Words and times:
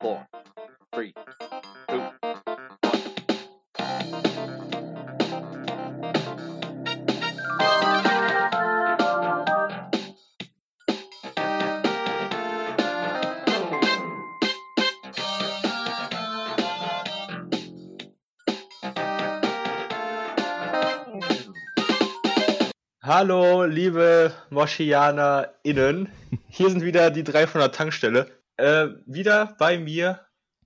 four, 0.00 0.26
three, 0.94 1.12
two, 1.88 2.02
Hallo, 23.02 23.64
liebe 23.64 24.32
MoschianerInnen. 24.50 26.12
Hier 26.50 26.70
sind 26.70 26.82
wieder 26.82 27.10
die 27.10 27.24
drei 27.24 27.46
von 27.46 27.60
der 27.60 27.72
Tankstelle. 27.72 28.37
Äh, 28.58 28.88
wieder 29.06 29.54
bei 29.58 29.78
mir 29.78 30.20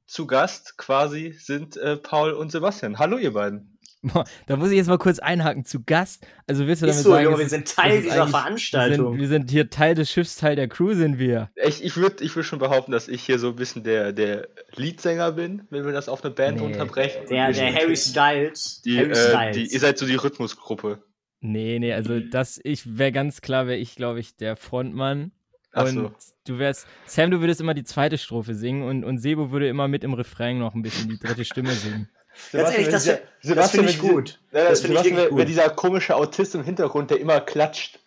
zu 0.07 0.27
Gast 0.27 0.77
quasi 0.79 1.35
sind 1.39 1.77
äh, 1.77 1.97
Paul 1.99 2.33
und 2.33 2.51
Sebastian. 2.51 2.99
Hallo, 2.99 3.19
ihr 3.19 3.33
beiden. 3.33 3.79
Da 4.47 4.57
muss 4.57 4.71
ich 4.71 4.77
jetzt 4.77 4.89
mal 4.89 4.99
kurz 4.99 5.21
einhaken. 5.21 5.65
Zu 5.65 5.85
Gast, 5.85 6.27
also 6.49 6.67
willst 6.67 6.83
du 6.83 6.87
damit 6.87 6.97
Ist 6.99 7.05
so, 7.05 7.11
sagen, 7.11 7.25
Junge, 7.25 7.39
wir 7.39 7.49
sind 7.49 7.69
Teil 7.69 7.99
ist 7.99 8.07
dieser 8.07 8.27
Veranstaltung. 8.27 9.13
Wir 9.13 9.13
sind, 9.13 9.21
wir 9.21 9.29
sind 9.29 9.51
hier 9.53 9.71
Teil 9.71 9.95
des 9.95 10.11
Schiffs, 10.11 10.37
Teil 10.37 10.57
der 10.57 10.67
Crew 10.69 10.95
sind 10.95 11.19
wir. 11.21 11.51
Ich, 11.55 11.85
ich 11.85 11.97
würde 11.97 12.25
ich 12.25 12.35
würd 12.35 12.45
schon 12.45 12.59
behaupten, 12.59 12.91
dass 12.91 13.07
ich 13.07 13.23
hier 13.23 13.39
so 13.39 13.51
ein 13.51 13.57
bisschen 13.57 13.85
der, 13.85 14.13
der 14.13 14.49
Leadsänger 14.75 15.33
bin, 15.33 15.69
wenn 15.71 15.85
wir 15.85 15.93
das 15.93 16.09
auf 16.09 16.25
eine 16.25 16.35
Band 16.35 16.59
Nee. 16.59 16.67
unterbrechen. 16.67 17.27
Der, 17.31 17.53
der 17.53 17.73
Harry 17.75 17.97
Styles. 17.97 18.83
die, 18.85 18.99
Harry 18.99 19.11
äh, 19.11 19.15
Styles. 19.15 19.57
die, 19.57 19.73
ihr 19.73 19.81
seid 19.81 19.99
so 19.99 20.07
die 20.07 20.17
Rhythmusgruppe. 20.17 21.05
Nee, 21.41 21.79
nee, 21.79 21.93
also 21.93 22.19
das, 22.19 22.59
ich 22.65 22.99
wäre 22.99 23.13
ganz 23.13 23.41
klar, 23.41 23.67
wäre 23.69 23.79
ich, 23.79 23.95
glaube 23.95 24.19
ich, 24.19 24.37
der 24.37 24.57
Frontmann. 24.57 25.31
Ach 25.73 25.85
und 25.85 25.91
so. 25.95 26.13
du 26.47 26.59
wärst, 26.59 26.87
Sam, 27.07 27.31
du 27.31 27.41
würdest 27.41 27.61
immer 27.61 27.75
die 27.75 27.85
zweite 27.85 28.19
Strophe 28.19 28.55
singen 28.55 28.83
und, 28.83 29.05
und 29.05 29.19
Sebo 29.19 29.51
würde 29.51 29.69
immer 29.69 29.89
mit 29.89 30.05
im 30.05 30.15
Refrain 30.15 30.59
noch 30.59 30.75
ein 30.75 30.83
bisschen 30.83 31.09
die 31.09 31.19
dritte 31.19 31.45
Stimme 31.45 31.71
singen. 31.73 32.09
Ganz 32.53 32.71
ehrlich, 32.73 32.89
das, 32.89 33.05
das 33.43 33.71
finde 33.73 33.91
ich 33.91 33.99
gut. 33.99 34.41
Ja, 34.53 34.69
Das 34.71 34.81
finde 34.81 34.97
ich 34.99 35.05
wirklich 35.05 35.17
wenn- 35.19 35.31
wenn 35.31 35.37
gut. 35.39 35.49
dieser 35.49 35.69
komische 35.71 36.17
Autist 36.17 36.55
im 36.55 36.65
Hintergrund, 36.65 37.11
der 37.11 37.21
immer 37.21 37.41
klatscht. 37.41 37.99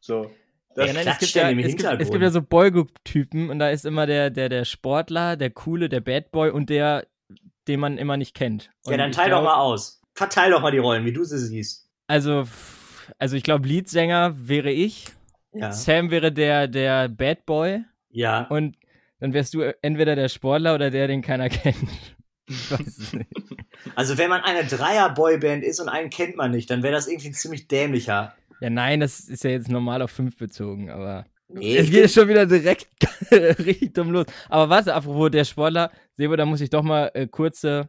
So. 0.00 0.30
Das, 0.74 0.86
Ja, 0.88 0.92
nein, 0.92 1.08
es, 1.08 1.18
gibt 1.18 1.32
ja, 1.34 1.48
im 1.48 1.58
es, 1.60 1.76
gibt, 1.76 1.82
es 1.84 2.10
gibt 2.10 2.22
ja 2.22 2.30
so 2.30 2.42
Boygroup-Typen 2.42 3.50
und 3.50 3.58
da 3.58 3.70
ist 3.70 3.84
immer 3.84 4.06
der, 4.06 4.30
der, 4.30 4.48
der 4.48 4.64
Sportler, 4.64 5.36
der 5.36 5.50
Coole, 5.50 5.88
der 5.88 6.00
Bad 6.00 6.30
Boy 6.30 6.50
und 6.50 6.70
der, 6.70 7.06
den 7.66 7.80
man 7.80 7.98
immer 7.98 8.16
nicht 8.16 8.34
kennt. 8.34 8.70
Ja, 8.86 8.92
Und 8.92 8.98
dann 8.98 9.10
ich 9.10 9.16
teil 9.16 9.30
doch 9.30 9.40
glaub- 9.40 9.44
mal 9.56 9.60
aus. 9.60 10.00
Verteil 10.14 10.50
doch 10.50 10.60
mal 10.60 10.70
die 10.72 10.78
Rollen, 10.78 11.04
wie 11.04 11.12
du 11.12 11.22
sie 11.24 11.38
siehst. 11.38 11.88
Also, 12.08 12.48
also 13.18 13.36
ich 13.36 13.42
glaube, 13.44 13.66
Leadsänger 13.68 14.34
wäre 14.36 14.70
ich. 14.72 15.06
Ja. 15.52 15.72
Sam 15.72 16.10
wäre 16.10 16.32
der, 16.32 16.68
der 16.68 17.08
Bad 17.08 17.46
Boy 17.46 17.84
Ja. 18.10 18.42
und 18.48 18.76
dann 19.20 19.32
wärst 19.32 19.54
du 19.54 19.62
entweder 19.82 20.14
der 20.14 20.28
Sportler 20.28 20.74
oder 20.74 20.90
der, 20.90 21.08
den 21.08 21.22
keiner 21.22 21.48
kennt. 21.48 21.76
Ich 22.46 22.70
weiß 22.70 22.98
es 22.98 23.12
nicht. 23.12 23.30
Also, 23.94 24.16
wenn 24.18 24.30
man 24.30 24.40
eine 24.42 24.64
Dreier-Boyband 24.64 25.62
ist 25.62 25.80
und 25.80 25.88
einen 25.88 26.10
kennt 26.10 26.36
man 26.36 26.50
nicht, 26.50 26.70
dann 26.70 26.82
wäre 26.82 26.94
das 26.94 27.06
irgendwie 27.08 27.28
ein 27.28 27.34
ziemlich 27.34 27.68
dämlicher. 27.68 28.34
Ja, 28.60 28.70
nein, 28.70 29.00
das 29.00 29.20
ist 29.20 29.44
ja 29.44 29.50
jetzt 29.50 29.68
normal 29.70 30.02
auf 30.02 30.10
fünf 30.10 30.36
bezogen, 30.36 30.90
aber 30.90 31.26
Nee, 31.50 31.76
es 31.78 31.90
geht 31.90 32.10
schon 32.10 32.28
wieder 32.28 32.44
direkt 32.46 32.88
richtig 33.30 33.94
dumm 33.94 34.10
los. 34.10 34.26
Aber 34.48 34.68
was, 34.68 34.86
apropos 34.88 35.30
der 35.30 35.44
Sportler, 35.44 35.90
Sebo, 36.16 36.36
da 36.36 36.44
muss 36.44 36.60
ich 36.60 36.68
doch 36.70 36.82
mal 36.82 37.10
äh, 37.14 37.26
kurze 37.26 37.88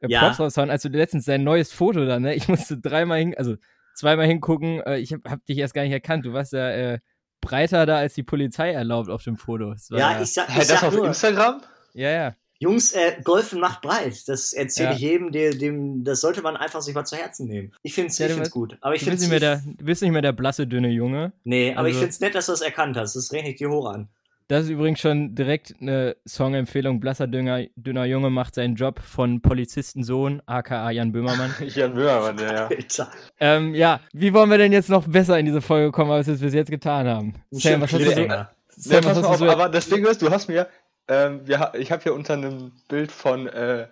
äh, 0.00 0.08
Ja. 0.08 0.20
Props 0.20 0.38
raushauen. 0.40 0.70
Als 0.70 0.82
du 0.82 0.88
letztens 0.90 1.24
dein 1.24 1.42
neues 1.42 1.72
Foto 1.72 2.04
da, 2.06 2.20
ne? 2.20 2.34
Ich 2.34 2.46
musste 2.48 2.78
dreimal 2.78 3.18
hin, 3.18 3.34
also 3.36 3.56
zweimal 4.00 4.26
hingucken. 4.26 4.80
Äh, 4.82 4.98
ich 4.98 5.12
hab, 5.12 5.20
hab 5.28 5.46
dich 5.46 5.58
erst 5.58 5.74
gar 5.74 5.82
nicht 5.82 5.92
erkannt. 5.92 6.24
Du 6.26 6.32
warst 6.32 6.52
ja 6.52 6.70
äh, 6.70 6.98
breiter 7.40 7.86
da 7.86 7.96
als 7.98 8.14
die 8.14 8.22
Polizei 8.22 8.70
erlaubt 8.72 9.08
auf 9.08 9.22
dem 9.22 9.36
Foto. 9.36 9.70
Das 9.72 9.90
war 9.90 9.98
ja, 9.98 10.20
ich 10.20 10.32
sag, 10.32 10.48
ich 10.48 10.56
das 10.56 10.68
sag 10.68 10.82
auf 10.82 10.94
nur, 10.94 11.06
Instagram? 11.06 11.62
ja, 11.94 12.10
ja. 12.10 12.34
Jungs, 12.62 12.92
äh, 12.92 13.16
Golfen 13.24 13.58
macht 13.58 13.80
breit. 13.80 14.28
Das 14.28 14.52
erzähle 14.52 14.90
Ja. 14.90 14.94
ich 14.94 15.00
jedem, 15.00 15.32
der, 15.32 15.52
dem, 15.54 16.04
das 16.04 16.20
sollte 16.20 16.42
man 16.42 16.58
einfach 16.58 16.82
sich 16.82 16.94
mal 16.94 17.06
zu 17.06 17.16
Herzen 17.16 17.46
nehmen. 17.48 17.72
Ich 17.82 17.94
finde 17.94 18.08
es 18.10 18.18
Ja, 18.18 18.26
ich 18.28 18.50
gut. 18.50 18.76
Aber 18.82 18.94
ich 18.94 19.02
Du 19.02 19.10
bist, 19.10 19.22
nicht 19.22 19.30
mehr 19.30 19.40
der, 19.40 19.62
du 19.64 19.84
bist 19.84 20.02
nicht 20.02 20.10
mehr 20.10 20.20
der 20.20 20.32
blasse, 20.32 20.66
dünne 20.66 20.88
Junge. 20.90 21.32
Nee, 21.44 21.74
aber 21.74 21.88
ich 21.88 21.94
Also- 21.94 22.00
finde 22.00 22.10
es 22.10 22.20
nett, 22.20 22.34
dass 22.34 22.46
du 22.46 22.52
das 22.52 22.60
erkannt 22.60 22.98
hast. 22.98 23.16
Das 23.16 23.32
rechne 23.32 23.50
ich 23.50 23.56
dir 23.56 23.70
hoch 23.70 23.86
an. 23.90 24.08
Das 24.50 24.64
ist 24.64 24.70
übrigens 24.70 24.98
schon 24.98 25.36
direkt 25.36 25.76
eine 25.80 26.16
Songempfehlung. 26.26 26.98
Blasser, 26.98 27.28
dünner, 27.28 27.66
dünner 27.76 28.04
Junge 28.04 28.30
macht 28.30 28.56
seinen 28.56 28.74
Job 28.74 28.98
von 28.98 29.40
Polizistensohn, 29.40 30.42
aka 30.44 30.90
Jan 30.90 31.12
Böhmermann. 31.12 31.54
Jan 31.68 31.94
Böhmermann, 31.94 32.36
ja, 32.36 32.68
ja. 32.68 33.08
Ähm, 33.38 33.76
ja, 33.76 34.00
wie 34.12 34.34
wollen 34.34 34.50
wir 34.50 34.58
denn 34.58 34.72
jetzt 34.72 34.88
noch 34.88 35.06
besser 35.06 35.38
in 35.38 35.46
diese 35.46 35.60
Folge 35.60 35.92
kommen, 35.92 36.10
als 36.10 36.26
wir 36.26 36.34
es 36.34 36.40
bis 36.40 36.52
jetzt 36.52 36.68
getan 36.68 37.06
haben? 37.06 37.34
Sam, 37.52 37.80
was 37.80 37.92
hast 37.92 38.00
du 38.00 38.06
so, 38.06 38.10
Cliffhanger. 38.10 38.50
Sam, 38.70 39.04
Ja, 39.04 39.08
was 39.08 39.16
hast 39.18 39.22
mal 39.22 39.22
du 39.22 39.28
auf, 39.28 39.38
so 39.38 39.48
aber 39.50 39.68
das 39.68 39.88
Ding 39.88 40.04
ist, 40.04 40.20
du 40.20 40.30
hast 40.32 40.48
mir, 40.48 40.66
ähm, 41.06 41.42
wir, 41.44 41.70
ich 41.78 41.92
habe 41.92 42.02
hier 42.02 42.14
unter 42.14 42.32
einem 42.32 42.72
Bild 42.88 43.12
von 43.12 43.46
äh, 43.46 43.86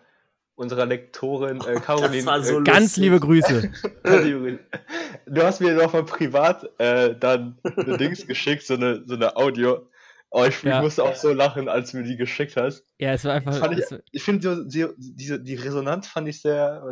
unserer 0.56 0.86
Lektorin 0.86 1.60
äh, 1.60 1.78
Caroline. 1.78 2.26
war 2.26 2.42
so 2.42 2.58
äh, 2.58 2.64
ganz 2.64 2.96
liebe 2.96 3.20
Grüße. 3.20 3.70
du 4.02 5.42
hast 5.44 5.60
mir 5.60 5.74
noch 5.74 5.92
mal 5.92 6.02
privat 6.02 6.68
äh, 6.80 7.14
dann 7.14 7.58
eine 7.76 7.96
Dings 7.96 8.26
geschickt, 8.26 8.66
so 8.66 8.74
eine, 8.74 9.04
so 9.06 9.14
eine 9.14 9.36
Audio. 9.36 9.86
Oh, 10.30 10.44
ich, 10.44 10.62
Ja. 10.62 10.82
musste 10.82 11.04
auch 11.04 11.14
so 11.14 11.32
lachen, 11.32 11.68
als 11.68 11.92
du 11.92 11.98
mir 11.98 12.04
die 12.04 12.16
geschickt 12.16 12.56
hast. 12.56 12.84
Ja, 12.98 13.12
es 13.12 13.24
war 13.24 13.34
einfach. 13.34 13.70
Ich, 13.72 13.84
ich 14.12 14.22
finde, 14.22 14.66
die, 14.66 14.86
diese, 14.98 15.40
die 15.40 15.54
Resonanz 15.54 16.06
fand 16.06 16.28
ich 16.28 16.42
sehr, 16.42 16.82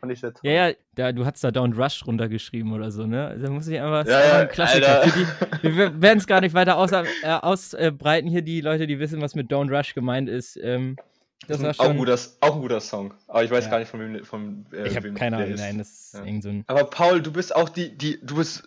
fand 0.00 0.12
ich, 0.12 0.20
sehr 0.20 0.32
toll. 0.32 0.50
ja, 0.50 0.68
ja, 0.68 0.74
da, 0.94 1.12
du 1.12 1.26
hast 1.26 1.44
da 1.44 1.48
Don't 1.48 1.76
Rush 1.76 2.06
runtergeschrieben 2.06 2.72
oder 2.72 2.90
so, 2.90 3.06
ne? 3.06 3.38
Da 3.42 3.50
muss 3.50 3.66
ich 3.68 3.78
einfach. 3.78 4.06
Ja, 4.06 4.20
ist 4.20 4.28
ja, 4.28 4.38
ein 4.40 4.48
Klassiker. 4.48 5.02
Die, 5.62 5.76
wir 5.76 6.00
werden 6.00 6.18
es 6.18 6.26
gar 6.26 6.40
nicht 6.40 6.54
weiter 6.54 6.78
aus, 6.78 6.92
äh, 6.92 7.04
ausbreiten 7.24 8.30
hier, 8.30 8.42
die 8.42 8.60
Leute, 8.62 8.86
die 8.86 8.98
wissen, 8.98 9.20
was 9.20 9.34
mit 9.34 9.50
Don't 9.52 9.70
Rush 9.76 9.94
gemeint 9.94 10.28
ist. 10.30 10.56
Ähm, 10.62 10.96
das 11.48 11.60
war 11.62 11.70
auch, 11.70 11.80
ein 11.80 11.86
schon. 11.88 11.96
guter, 11.98 12.18
auch 12.40 12.54
ein 12.56 12.60
guter 12.62 12.80
Song. 12.80 13.12
Aber 13.28 13.44
ich 13.44 13.50
weiß 13.50 13.66
Ja. 13.66 13.70
gar 13.72 13.78
nicht 13.80 13.90
von 13.90 14.00
wem. 14.00 14.24
Von, 14.24 14.66
äh, 14.72 14.88
Ich 14.88 14.96
habe 14.96 15.12
keine 15.12 15.36
Ahnung, 15.36 15.50
ist. 15.50 15.60
nein, 15.60 15.78
das 15.78 15.88
ist 15.90 16.14
Ja. 16.14 16.24
irgend 16.24 16.42
so 16.42 16.48
ein. 16.48 16.64
Aber 16.66 16.84
Paul, 16.84 17.20
du 17.20 17.30
bist 17.30 17.54
auch 17.54 17.68
die, 17.68 17.96
die, 17.96 18.18
du 18.24 18.36
bist, 18.36 18.64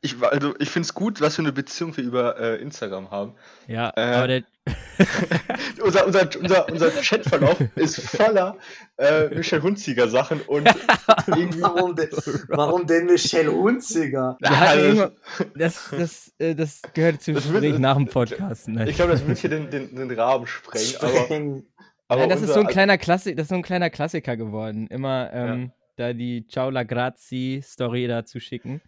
ich, 0.00 0.22
also 0.22 0.54
ich 0.58 0.70
finde 0.70 0.86
es 0.86 0.94
gut, 0.94 1.20
was 1.20 1.36
für 1.36 1.42
eine 1.42 1.52
Beziehung 1.52 1.96
wir 1.96 2.04
über 2.04 2.38
äh, 2.38 2.56
Instagram 2.62 3.10
haben. 3.10 3.34
Ja, 3.66 3.92
Äh, 3.96 4.00
aber 4.14 4.28
der. 4.28 4.42
unser, 5.82 6.06
unser, 6.06 6.28
unser, 6.40 6.68
unser 6.70 6.90
Chatverlauf 6.90 7.58
ist 7.74 8.00
voller 8.00 8.56
äh, 8.98 9.28
Michel 9.34 9.62
Hunziger 9.62 10.08
Sachen 10.08 10.40
und. 10.42 10.66
Warum, 11.60 11.94
denn, 11.96 12.08
warum 12.48 12.86
denn 12.86 13.06
Michelle 13.06 13.50
Hunziger? 13.52 14.36
Also, 14.42 14.84
irgendwann- 14.84 15.12
das, 15.56 15.88
das, 15.90 16.32
äh, 16.38 16.54
das 16.54 16.82
gehört 16.94 17.22
zum 17.22 17.34
Das 17.34 17.50
wird- 17.50 17.62
Gespräch 17.62 17.78
nach 17.80 17.96
dem 17.96 18.06
Podcast. 18.06 18.68
Ne? 18.68 18.88
ich 18.88 18.96
glaube, 18.96 19.12
das 19.12 19.26
wird 19.26 19.38
hier 19.38 19.50
den, 19.50 19.70
den, 19.70 19.94
den 19.96 20.10
Rahmen 20.18 20.46
sprengen. 20.46 20.94
Aber, 21.00 21.08
Spreng. 21.24 21.64
aber 22.08 22.20
Nein, 22.22 22.28
das 22.30 22.38
ist 22.42 22.48
unser- 22.48 22.54
so 22.54 22.60
ein 22.60 22.66
kleiner 22.68 22.98
Klassik, 22.98 23.36
das 23.36 23.44
ist 23.44 23.48
so 23.50 23.54
ein 23.54 23.62
kleiner 23.62 23.90
Klassiker 23.90 24.36
geworden. 24.36 24.86
Immer 24.88 25.30
ähm, 25.32 25.72
da 25.96 26.12
die 26.12 26.46
Ciao 26.46 26.70
la 26.70 26.82
Grazi 26.82 27.60
Story 27.64 28.06
da 28.06 28.24
zu 28.24 28.38
schicken. 28.40 28.80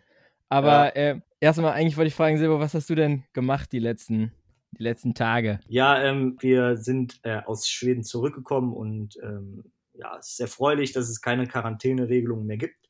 Aber 0.50 0.96
äh, 0.96 1.20
erstmal 1.38 1.72
eigentlich 1.72 1.96
wollte 1.96 2.08
ich 2.08 2.14
fragen, 2.14 2.36
Silber, 2.36 2.60
was 2.60 2.74
hast 2.74 2.90
du 2.90 2.94
denn 2.94 3.22
gemacht 3.32 3.72
die 3.72 3.78
letzten, 3.78 4.32
die 4.72 4.82
letzten 4.82 5.14
Tage? 5.14 5.60
Ja, 5.68 6.02
ähm, 6.02 6.36
wir 6.40 6.76
sind 6.76 7.20
äh, 7.22 7.40
aus 7.46 7.68
Schweden 7.68 8.02
zurückgekommen 8.02 8.74
und 8.74 9.16
ähm, 9.22 9.64
ja, 9.94 10.18
es 10.18 10.32
ist 10.32 10.40
erfreulich, 10.40 10.92
dass 10.92 11.08
es 11.08 11.20
keine 11.20 11.46
Quarantäneregelungen 11.46 12.46
mehr 12.46 12.56
gibt. 12.56 12.88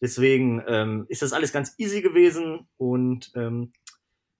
Deswegen 0.00 0.62
ähm, 0.68 1.06
ist 1.08 1.22
das 1.22 1.32
alles 1.32 1.52
ganz 1.52 1.74
easy 1.78 2.00
gewesen 2.00 2.68
und 2.76 3.32
ähm, 3.34 3.72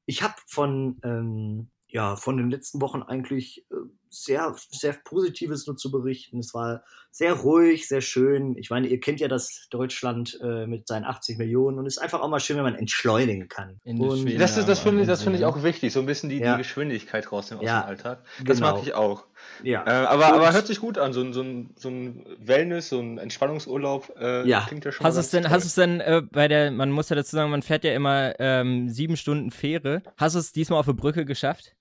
ich 0.06 0.22
habe 0.22 0.34
von 0.46 1.00
ähm, 1.02 1.70
ja 1.88 2.16
von 2.16 2.36
den 2.36 2.50
letzten 2.50 2.80
Wochen 2.80 3.02
eigentlich 3.02 3.66
äh, 3.70 3.76
sehr 4.14 4.54
sehr 4.70 4.94
Positives 5.04 5.66
nur 5.66 5.76
zu 5.76 5.90
berichten. 5.90 6.38
Es 6.38 6.54
war 6.54 6.82
sehr 7.10 7.32
ruhig, 7.34 7.86
sehr 7.86 8.00
schön. 8.00 8.56
Ich 8.58 8.70
meine, 8.70 8.88
ihr 8.88 8.98
kennt 8.98 9.20
ja 9.20 9.28
das 9.28 9.68
Deutschland 9.70 10.36
äh, 10.42 10.66
mit 10.66 10.88
seinen 10.88 11.04
80 11.04 11.38
Millionen 11.38 11.78
und 11.78 11.86
es 11.86 11.96
ist 11.96 12.02
einfach 12.02 12.20
auch 12.20 12.28
mal 12.28 12.40
schön, 12.40 12.56
wenn 12.56 12.64
man 12.64 12.74
entschleunigen 12.74 13.46
kann. 13.48 13.80
Und, 13.84 14.00
das 14.40 14.56
ist, 14.56 14.68
das 14.68 14.80
finde 14.80 15.02
ich, 15.02 15.06
das 15.06 15.20
Ja, 15.20 15.24
finde 15.24 15.38
ich 15.38 15.44
auch 15.44 15.62
wichtig, 15.62 15.92
so 15.92 16.00
ein 16.00 16.06
bisschen 16.06 16.28
die, 16.28 16.38
Ja. 16.38 16.56
die 16.56 16.62
Geschwindigkeit 16.62 17.30
rausnehmen 17.30 17.60
aus 17.62 17.66
Ja, 17.68 17.82
dem 17.82 17.88
Alltag. 17.90 18.24
Das 18.44 18.56
genau. 18.58 18.72
mag 18.74 18.82
ich 18.84 18.94
auch. 18.94 19.26
Ja. 19.62 19.84
Äh, 19.86 20.06
aber, 20.06 20.28
Und- 20.28 20.34
aber 20.40 20.52
hört 20.54 20.66
sich 20.66 20.80
gut 20.80 20.98
an, 20.98 21.12
so 21.12 21.20
ein, 21.20 21.32
so 21.32 21.42
ein, 21.42 21.70
so 21.76 21.88
ein 21.88 22.26
Wellness, 22.40 22.88
so 22.88 22.98
ein 22.98 23.18
Entspannungsurlaub 23.18 24.12
äh, 24.18 24.48
Ja. 24.48 24.64
klingt 24.66 24.84
ja 24.84 24.90
schon 24.90 25.06
Hast 25.06 25.16
es 25.16 25.30
denn, 25.30 25.42
ganz 25.44 25.54
hast 25.54 25.62
du 25.64 25.66
es 25.68 25.74
denn 25.76 26.00
äh, 26.00 26.22
bei 26.32 26.48
der, 26.48 26.72
man 26.72 26.90
muss 26.90 27.10
ja 27.10 27.16
dazu 27.16 27.36
sagen, 27.36 27.50
man 27.50 27.62
fährt 27.62 27.84
ja 27.84 27.94
immer 27.94 28.34
ähm, 28.40 28.88
sieben 28.88 29.16
Stunden 29.16 29.52
Fähre. 29.52 30.02
Hast 30.16 30.34
du 30.34 30.40
es 30.40 30.50
diesmal 30.52 30.80
auf 30.80 30.86
der 30.86 30.94
Brücke 30.94 31.24
geschafft? 31.24 31.76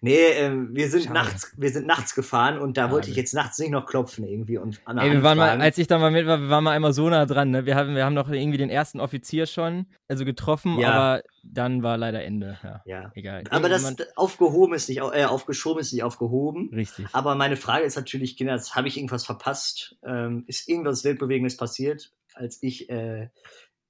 Nee, 0.00 0.16
ähm, 0.36 0.70
wir 0.72 0.88
sind 0.88 1.02
Schade. 1.04 1.14
nachts, 1.14 1.52
wir 1.56 1.70
sind 1.70 1.86
nachts 1.86 2.14
gefahren 2.14 2.58
und 2.58 2.76
da 2.76 2.82
Schade. 2.82 2.92
wollte 2.94 3.10
ich 3.10 3.16
jetzt 3.16 3.34
nachts 3.34 3.58
nicht 3.58 3.70
noch 3.70 3.86
klopfen 3.86 4.24
irgendwie 4.26 4.58
und 4.58 4.80
Ey, 4.86 5.12
wir 5.12 5.22
waren 5.22 5.38
mal, 5.38 5.60
als 5.60 5.78
ich 5.78 5.86
da 5.86 5.98
mal 5.98 6.10
mit 6.10 6.26
war, 6.26 6.40
wir 6.40 6.48
waren 6.48 6.64
mal 6.64 6.72
einmal 6.72 6.92
so 6.92 7.08
nah 7.08 7.24
dran, 7.26 7.50
ne? 7.50 7.66
Wir 7.66 7.76
haben, 7.76 7.94
wir 7.94 8.04
haben 8.04 8.14
noch 8.14 8.28
irgendwie 8.28 8.58
den 8.58 8.70
ersten 8.70 9.00
Offizier 9.00 9.46
schon, 9.46 9.86
also 10.08 10.24
getroffen, 10.24 10.78
Ja. 10.78 10.92
aber 10.92 11.22
dann 11.44 11.82
war 11.82 11.96
leider 11.98 12.22
Ende. 12.24 12.58
Ja, 12.62 12.82
ja. 12.84 13.12
egal. 13.14 13.44
Aber 13.50 13.68
das 13.68 13.96
aufgehoben 14.16 14.74
ist 14.74 14.88
nicht, 14.88 14.98
äh, 14.98 15.24
aufgeschoben 15.24 15.80
ist 15.80 15.92
nicht 15.92 16.02
aufgehoben. 16.04 16.70
Richtig. 16.72 17.06
Aber 17.12 17.34
meine 17.34 17.56
Frage 17.56 17.84
ist 17.84 17.96
natürlich, 17.96 18.36
Kinder, 18.36 18.60
habe 18.72 18.88
ich 18.88 18.96
irgendwas 18.96 19.24
verpasst? 19.24 19.96
Ähm, 20.04 20.44
ist 20.46 20.68
irgendwas 20.68 21.04
Weltbewegendes 21.04 21.56
passiert, 21.56 22.12
als 22.34 22.62
ich 22.62 22.88
äh, 22.90 23.28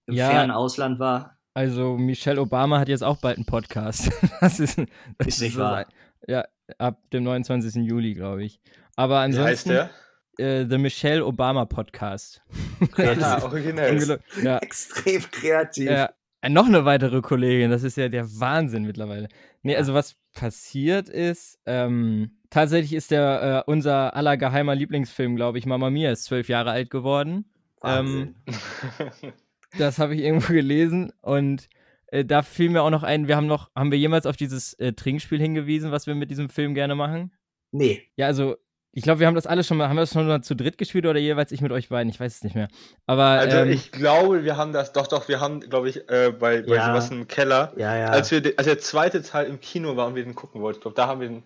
im 0.07 0.15
Ja. 0.15 0.29
fernen 0.31 0.51
Ausland 0.51 0.99
war? 0.99 1.39
Also 1.55 1.97
Michelle 1.99 2.41
Obama 2.41 2.79
hat 2.79 2.89
jetzt 2.89 3.05
auch 3.05 3.19
bald 3.19 3.37
einen 3.37 3.47
Podcast. 3.47 4.11
Das 4.41 4.59
ist, 4.61 4.79
das 5.19 5.27
Ist 5.27 5.41
nicht 5.41 5.55
so 5.55 5.61
wahr. 5.61 5.87
Ja, 6.27 6.45
ab 6.79 6.99
dem 7.13 7.25
29. 7.25 7.75
Juli, 7.87 8.15
glaube 8.15 8.45
ich. 8.45 8.61
Aber 8.97 9.17
Wie 9.29 9.39
heißt 9.39 9.67
ansonsten 9.69 9.69
der? 9.71 9.91
äh, 10.39 10.67
The 10.69 10.79
Michelle 10.79 11.25
Obama 11.27 11.65
Podcast. 11.65 12.43
Ja, 12.97 13.43
originell. 13.45 14.19
Ja, 14.43 14.59
Extrem 14.59 15.23
kreativ. 15.31 15.91
ja. 15.91 16.11
Äh, 16.41 16.49
Noch 16.49 16.67
eine 16.67 16.85
weitere 16.85 17.21
Kollegin, 17.21 17.71
das 17.71 17.83
ist 17.85 17.97
ja 17.97 18.09
der 18.09 18.27
Wahnsinn 18.41 18.85
mittlerweile. 18.85 19.29
Nee, 19.63 19.77
also 19.77 19.95
was 19.95 20.17
passiert 20.35 21.09
ist, 21.09 21.61
ähm, 21.67 22.33
tatsächlich 22.51 22.95
ist 22.95 23.11
der 23.13 23.65
äh, 23.67 23.71
unser 23.71 24.17
aller 24.17 24.37
geheimer 24.37 24.75
Lieblingsfilm, 24.75 25.37
glaube 25.37 25.59
ich, 25.59 25.67
Mama 25.67 25.91
Mia 25.91 26.11
ist 26.11 26.25
zwölf 26.25 26.49
Jahre 26.49 26.71
alt 26.73 26.91
geworden. 26.91 27.45
Wahnsinn. 27.81 28.35
Das 29.79 29.99
habe 29.99 30.15
ich 30.15 30.23
irgendwo 30.23 30.53
gelesen 30.53 31.13
und 31.23 31.69
äh, 32.09 32.25
da 32.25 32.43
fiel 32.43 32.69
mir 32.71 32.83
auch 32.83 32.91
noch 32.91 33.03
ein, 33.03 33.27
wir 33.29 33.37
haben 33.37 33.47
noch, 33.47 33.71
haben 33.75 33.91
wir 33.91 33.99
jemals 33.99 34.27
auf 34.27 34.37
dieses 34.37 34.75
äh, 34.75 34.93
Trinkspiel 34.93 35.41
hingewiesen, 35.41 35.91
was 35.93 36.07
wir 36.07 36.15
mit 36.15 36.31
diesem 36.31 36.49
Film 36.49 36.75
gerne 36.75 36.95
machen? 36.95 37.33
Nee. 37.71 38.03
Ja, 38.17 38.27
also 38.27 38.57
ich 38.95 39.03
glaube, 39.03 39.21
wir 39.21 39.27
haben 39.27 39.35
das 39.35 39.47
alle 39.47 39.65
schon 39.65 39.79
mal, 39.79 39.89
haben 39.89 39.97
wir 39.97 40.03
das 40.03 40.13
schon 40.13 40.27
mal 40.27 40.43
zu 40.43 40.55
dritt 40.55 40.77
gespielt 40.77 41.07
oder 41.07 41.19
jeweils 41.19 41.51
ich 41.53 41.63
mit 41.63 41.73
euch 41.73 41.89
beiden? 41.89 42.11
Ich 42.11 42.21
weiß 42.21 42.35
es 42.37 42.45
nicht 42.45 42.55
mehr. 42.55 42.69
Aber 43.07 43.25
Also 43.25 43.57
ähm, 43.57 43.71
ich 43.71 43.91
glaube, 43.91 44.45
wir 44.45 44.59
haben 44.59 44.75
das, 44.75 44.93
doch, 44.93 45.07
doch, 45.07 45.29
wir 45.29 45.41
haben, 45.41 45.61
glaube 45.61 45.89
ich, 45.89 46.07
äh, 46.11 46.31
bei, 46.39 46.61
bei 46.61 46.75
Ja. 46.77 46.89
sowas 46.89 47.11
im 47.11 47.27
Keller, 47.27 47.73
Ja, 47.79 47.97
ja. 47.97 48.07
als 48.09 48.31
wir, 48.31 48.43
als 48.59 48.67
der 48.67 48.79
zweite 48.79 49.23
Teil 49.23 49.47
im 49.47 49.61
Kino 49.61 49.97
war 49.97 50.09
und 50.09 50.15
wir 50.15 50.23
den 50.25 50.35
gucken 50.35 50.61
wollten, 50.61 50.77
ich 50.79 50.83
glaube, 50.83 50.97
da 50.97 51.07
haben 51.07 51.23
wir 51.23 51.29
den, 51.29 51.39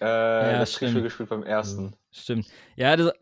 das 0.00 0.70
stimmt. 0.72 0.78
Trickspiel 0.90 1.02
gespielt 1.02 1.28
beim 1.28 1.44
ersten. 1.44 1.92
Stimmt. 2.10 2.48
Ja, 2.74 2.96
das 2.96 3.12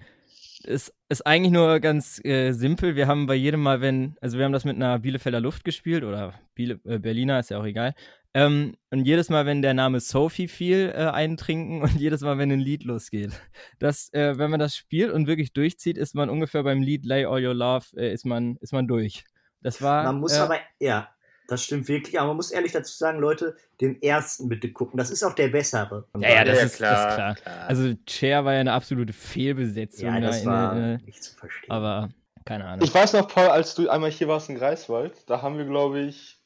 ist, 0.65 0.95
ist 1.09 1.27
eigentlich 1.27 1.53
nur 1.53 1.81
ganz 1.81 2.23
äh, 2.25 2.53
simpel. 2.53 2.97
Wir 2.97 3.07
haben 3.07 3.27
bei 3.27 3.35
jedem 3.35 3.61
Mal, 3.61 3.81
wenn, 3.81 4.17
also 4.21 4.39
wir 4.39 4.45
haben 4.45 4.53
das 4.53 4.65
mit 4.65 4.77
einer 4.77 4.99
Bielefelder 4.99 5.41
Luft 5.41 5.65
gespielt 5.65 6.05
oder 6.05 6.35
Biele, 6.55 6.81
äh, 6.85 6.99
Berliner, 6.99 7.41
ist 7.41 7.51
ja 7.51 7.59
auch 7.59 7.65
egal. 7.65 7.95
Ähm, 8.35 8.77
und 8.91 9.05
jedes 9.05 9.31
Mal, 9.31 9.47
wenn 9.47 9.63
der 9.63 9.75
Name 9.75 10.01
Sophie 10.01 10.49
fiel, 10.49 10.93
äh, 10.95 11.07
eintrinken 11.07 11.83
und 11.83 11.97
jedes 11.97 12.21
Mal, 12.21 12.39
wenn 12.39 12.53
ein 12.53 12.61
Lied 12.61 12.85
losgeht. 12.85 13.33
Das, 13.79 14.13
äh, 14.13 14.39
wenn 14.39 14.51
man 14.51 14.61
das 14.61 14.77
spielt 14.77 15.13
und 15.13 15.27
wirklich 15.27 15.53
durchzieht, 15.53 15.99
ist 15.99 16.15
man 16.15 16.31
ungefähr 16.31 16.63
beim 16.63 16.83
Lied 16.83 17.05
Lay 17.05 17.25
All 17.25 17.45
Your 17.45 17.55
Love, 17.55 17.87
äh, 17.97 18.13
ist, 18.13 18.27
man, 18.27 18.57
ist 18.61 18.73
man 18.73 18.87
durch. 18.87 19.25
Das 19.61 19.83
war. 19.83 20.05
Man 20.05 20.21
muss 20.21 20.37
äh, 20.37 20.41
aber, 20.41 20.59
ja, 20.79 21.09
das 21.49 21.65
stimmt 21.65 21.89
wirklich, 21.89 22.19
aber 22.19 22.29
man 22.29 22.37
muss 22.37 22.51
ehrlich 22.51 22.73
dazu 22.73 22.97
sagen, 22.97 23.19
Leute, 23.19 23.57
den 23.81 24.01
ersten 24.03 24.49
bitte 24.49 24.71
gucken. 24.71 24.99
Das 24.99 25.11
ist 25.11 25.25
auch 25.25 25.33
der 25.33 25.49
bessere. 25.49 26.05
Ja, 26.19 26.29
ja, 26.29 26.45
das, 26.45 26.59
Ja, 26.59 26.65
ist, 26.65 26.81
das 26.81 27.09
ist 27.09 27.15
klar. 27.15 27.37
Also 27.67 27.95
Cher 28.07 28.45
war 28.45 28.53
ja 28.53 28.61
eine 28.61 28.73
absolute 28.73 29.15
Fehlbesetzung. 29.15 30.07
ja, 30.07 30.21
da 30.21 30.27
das 30.27 30.43
in, 30.43 30.47
war 30.47 30.77
äh, 30.77 30.99
nicht 30.99 31.25
zu 31.25 31.35
verstehen. 31.35 31.71
aber 31.71 32.11
keine 32.45 32.67
Ahnung. 32.67 32.85
Ich 32.85 32.95
weiß 32.95 33.15
noch, 33.15 33.29
Paul, 33.29 33.49
als 33.49 33.75
du 33.75 33.89
einmal 33.89 34.11
hier 34.11 34.29
warst 34.29 34.51
in 34.51 34.57
Greifswald, 34.57 35.13
da 35.27 35.41
haben 35.41 35.57
wir, 35.57 35.65
glaube 35.65 36.01
ich, 36.01 36.39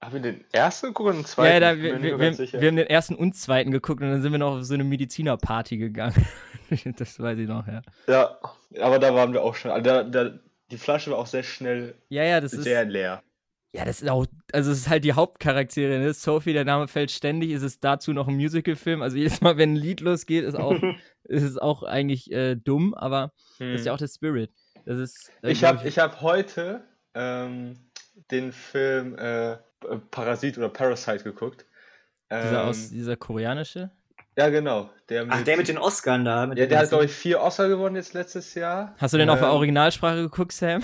haben 0.00 0.14
wir 0.14 0.20
den 0.20 0.44
ersten 0.52 0.88
geguckt 0.88 1.08
oder 1.08 1.18
den 1.18 1.24
zweiten? 1.24 1.52
Ja, 1.54 1.60
da, 1.60 1.76
wir, 1.76 2.00
wir, 2.00 2.18
wir, 2.18 2.38
wir 2.38 2.68
haben 2.68 2.76
den 2.76 2.86
ersten 2.86 3.16
und 3.16 3.34
zweiten 3.34 3.72
geguckt 3.72 4.00
und 4.00 4.10
dann 4.10 4.22
sind 4.22 4.30
wir 4.30 4.38
noch 4.38 4.58
auf 4.58 4.64
so 4.64 4.74
eine 4.74 4.84
Medizinerparty 4.84 5.76
gegangen. 5.78 6.26
das 6.96 7.18
weiß 7.18 7.38
ich 7.38 7.48
noch, 7.48 7.66
ja. 7.66 7.82
Ja, 8.06 8.38
aber 8.80 9.00
da 9.00 9.12
waren 9.12 9.32
wir 9.32 9.42
auch 9.42 9.56
schon. 9.56 9.72
Also 9.72 9.84
da, 9.84 10.02
da, 10.04 10.38
die 10.70 10.78
Flasche 10.78 11.10
war 11.10 11.18
auch 11.18 11.26
sehr 11.26 11.42
schnell 11.42 11.94
Ja, 12.08 12.22
ja, 12.22 12.40
das 12.40 12.52
ist. 12.52 12.62
sehr 12.64 12.84
leer. 12.84 13.22
Ja, 13.76 13.84
das 13.84 14.00
ist 14.00 14.08
auch. 14.08 14.24
Also, 14.52 14.70
es 14.70 14.78
ist 14.78 14.88
halt 14.88 15.04
die 15.04 15.12
Hauptcharakterin. 15.12 16.00
Ne? 16.02 16.12
Sophie, 16.14 16.52
der 16.54 16.64
Name 16.64 16.88
fällt 16.88 17.10
ständig. 17.10 17.50
Ist 17.50 17.62
es 17.62 17.78
dazu 17.78 18.12
noch 18.14 18.26
ein 18.26 18.36
Musicalfilm? 18.36 19.02
Also, 19.02 19.16
jedes 19.18 19.40
Mal, 19.42 19.56
wenn 19.58 19.74
ein 19.74 19.76
Lied 19.76 20.00
losgeht, 20.00 20.44
ist, 20.44 20.54
auch, 20.56 20.74
ist 21.24 21.42
es 21.42 21.58
auch 21.58 21.82
eigentlich 21.82 22.32
äh, 22.32 22.54
dumm, 22.56 22.94
aber 22.94 23.32
das 23.58 23.80
ist 23.80 23.86
ja 23.86 23.92
auch 23.92 23.98
der 23.98 24.08
Spirit. 24.08 24.50
Das 24.86 24.98
ist. 24.98 25.30
äh, 25.42 25.50
Ich 25.50 25.62
habe 25.64 25.86
ich 25.86 25.98
hab 25.98 26.20
heute 26.22 26.80
ähm, 27.14 27.74
den 28.30 28.52
Film 28.52 29.16
äh, 29.18 29.56
Parasit 30.10 30.56
oder 30.56 30.68
Parasite 30.70 31.24
geguckt. 31.24 31.66
dieser, 32.32 32.62
Ähm, 32.62 32.68
aus, 32.68 32.88
dieser 32.90 33.16
koreanische. 33.16 33.90
ja, 34.38 34.48
genau. 34.48 34.88
Der 35.10 35.24
mit, 35.24 35.34
Ach, 35.34 35.42
der 35.42 35.56
mit 35.58 35.68
den 35.68 35.78
Oscars 35.78 36.24
da. 36.24 36.46
Mit 36.46 36.58
ja, 36.58 36.66
der 36.66 36.78
hat, 36.78 36.88
glaube 36.88 37.04
ich, 37.04 37.12
vier 37.12 37.40
Oscar 37.40 37.68
gewonnen 37.68 37.96
jetzt 37.96 38.14
letztes 38.14 38.54
Jahr. 38.54 38.94
Hast 38.98 39.12
du 39.14 39.18
den 39.18 39.28
auf 39.30 39.38
der 39.38 39.48
Ähm, 39.48 39.54
Originalsprache 39.54 40.22
geguckt, 40.22 40.52
Sam? 40.52 40.80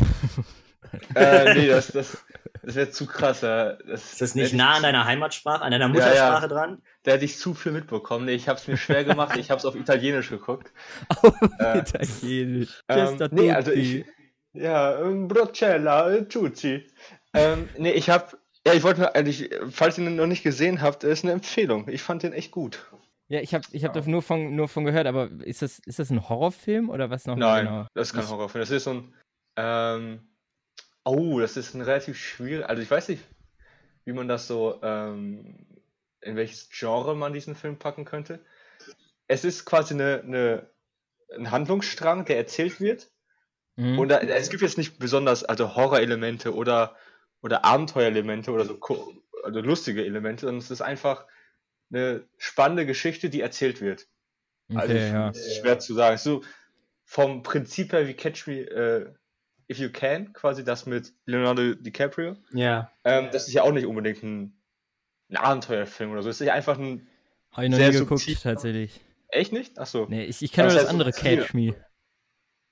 Äh, 1.14 1.54
nee, 1.54 1.68
das, 1.68 1.88
das, 1.88 2.18
das 2.62 2.74
wäre 2.74 2.90
zu 2.90 3.06
krass. 3.06 3.40
ja. 3.42 3.72
Das, 3.74 4.12
Ist 4.12 4.20
das 4.20 4.34
nicht 4.34 4.54
nah 4.54 4.74
an 4.74 4.82
deiner 4.82 5.04
Heimatsprache, 5.04 5.62
an 5.62 5.70
deiner 5.72 5.86
Ja, 5.86 5.88
Muttersprache 5.88 6.42
ja. 6.42 6.48
dran? 6.48 6.82
Da 7.02 7.12
hätte 7.12 7.24
ich 7.24 7.38
zu 7.38 7.54
viel 7.54 7.72
mitbekommen. 7.72 8.24
Nee, 8.26 8.32
ich 8.34 8.48
habe 8.48 8.58
es 8.58 8.68
mir 8.68 8.76
schwer 8.76 9.04
gemacht. 9.04 9.36
Ich 9.36 9.50
habe 9.50 9.58
es 9.58 9.64
auf 9.64 9.74
Italienisch 9.74 10.30
geguckt. 10.30 10.72
Auf 11.08 11.34
Äh, 11.58 11.78
Italienisch. 11.80 12.80
Ähm, 12.88 13.18
nee, 13.32 13.50
also 13.52 13.70
tutti. 13.70 14.00
ich. 14.00 14.06
Ja, 14.54 14.98
Brocella, 15.02 16.10
äh, 16.10 16.24
Tucci. 16.28 16.86
ähm, 17.34 17.68
nee, 17.78 17.92
ich 17.92 18.10
habe. 18.10 18.38
Ja, 18.66 18.74
ich 18.74 18.82
wollte 18.84 19.00
nur 19.00 19.16
eigentlich, 19.16 19.50
falls 19.70 19.98
ihr 19.98 20.06
ihn 20.06 20.14
noch 20.16 20.26
nicht 20.26 20.42
gesehen 20.44 20.82
habt, 20.82 21.02
ist 21.04 21.24
eine 21.24 21.32
Empfehlung. 21.32 21.88
Ich 21.88 22.02
fand 22.02 22.22
den 22.22 22.32
echt 22.32 22.52
gut. 22.52 22.86
Ja, 23.28 23.40
ich 23.40 23.54
habe 23.54 23.64
ich 23.72 23.84
hab 23.84 23.94
davon 23.94 24.12
nur 24.12 24.22
von, 24.22 24.54
nur 24.54 24.68
von 24.68 24.84
gehört, 24.84 25.06
aber 25.06 25.30
ist 25.42 25.62
das, 25.62 25.78
ist 25.80 25.98
das 25.98 26.10
ein 26.10 26.28
Horrorfilm 26.28 26.90
oder 26.90 27.08
was 27.10 27.24
noch 27.26 27.34
Nein, 27.36 27.64
genau? 27.64 27.86
das 27.94 28.08
ist 28.08 28.14
kein 28.14 28.28
Horrorfilm. 28.28 28.60
Das 28.62 28.70
ist 28.70 28.84
so 28.84 28.90
ein. 28.90 29.14
Ähm, 29.56 30.28
oh, 31.04 31.40
das 31.40 31.56
ist 31.56 31.74
ein 31.74 31.82
relativ 31.82 32.18
schwierig. 32.18 32.66
Also 32.66 32.82
ich 32.82 32.90
weiß 32.90 33.08
nicht, 33.08 33.22
wie 34.04 34.12
man 34.12 34.28
das 34.28 34.46
so. 34.46 34.80
Ähm, 34.82 35.66
in 36.22 36.36
welches 36.36 36.68
Genre 36.70 37.14
man 37.14 37.32
diesen 37.32 37.54
Film 37.54 37.78
packen 37.78 38.04
könnte. 38.04 38.40
Es 39.26 39.44
ist 39.44 39.64
quasi 39.64 39.94
eine, 39.94 40.22
eine, 40.22 40.70
ein 41.36 41.50
Handlungsstrang, 41.50 42.24
der 42.24 42.36
erzählt 42.36 42.80
wird. 42.80 43.10
Mhm. 43.76 43.98
Und 43.98 44.08
da, 44.08 44.18
es 44.18 44.48
gibt 44.48 44.62
jetzt 44.62 44.78
nicht 44.78 44.98
besonders 44.98 45.44
also 45.44 45.74
Horrorelemente 45.74 46.54
oder, 46.54 46.96
oder 47.42 47.64
Abenteuerelemente 47.64 48.50
oder 48.50 48.64
so 48.64 48.78
also 49.42 49.60
lustige 49.60 50.04
Elemente, 50.04 50.46
sondern 50.46 50.60
es 50.60 50.70
ist 50.70 50.82
einfach 50.82 51.26
eine 51.90 52.24
spannende 52.38 52.86
Geschichte, 52.86 53.28
die 53.28 53.40
erzählt 53.40 53.80
wird. 53.80 54.06
Also 54.72 54.94
okay, 54.94 55.06
ich- 55.06 55.12
ja. 55.12 55.30
ist 55.30 55.56
schwer 55.56 55.78
zu 55.78 55.94
sagen. 55.94 56.16
So 56.18 56.42
vom 57.04 57.42
Prinzip 57.42 57.92
her 57.92 58.06
wie 58.06 58.14
Catch 58.14 58.46
Me 58.46 58.60
äh, 58.60 59.12
If 59.70 59.78
You 59.78 59.90
Can, 59.90 60.32
quasi 60.32 60.64
das 60.64 60.86
mit 60.86 61.12
Leonardo 61.26 61.74
DiCaprio. 61.74 62.36
Ja. 62.52 62.90
Ähm, 63.04 63.28
das 63.32 63.48
ist 63.48 63.54
ja 63.54 63.62
auch 63.62 63.72
nicht 63.72 63.86
unbedingt 63.86 64.22
ein, 64.22 64.52
ein 65.30 65.36
Abenteuerfilm 65.36 66.12
oder 66.12 66.22
so. 66.22 66.28
Es 66.30 66.40
ist 66.40 66.46
ja 66.46 66.54
einfach 66.54 66.78
ein. 66.78 67.06
Habe 67.52 67.66
ich 67.66 67.70
noch 67.70 67.78
sehr 67.78 67.90
nie 67.90 67.98
geguckt, 67.98 68.20
subtil. 68.20 68.36
tatsächlich. 68.36 69.00
Echt 69.28 69.52
nicht? 69.52 69.78
Achso. 69.78 70.06
Nee, 70.08 70.24
ich, 70.24 70.42
ich 70.42 70.52
kenne 70.52 70.68
nur 70.68 70.76
das 70.76 70.86
andere 70.86 71.12
subtil. 71.12 71.38
Catch 71.38 71.54
Me. 71.54 71.74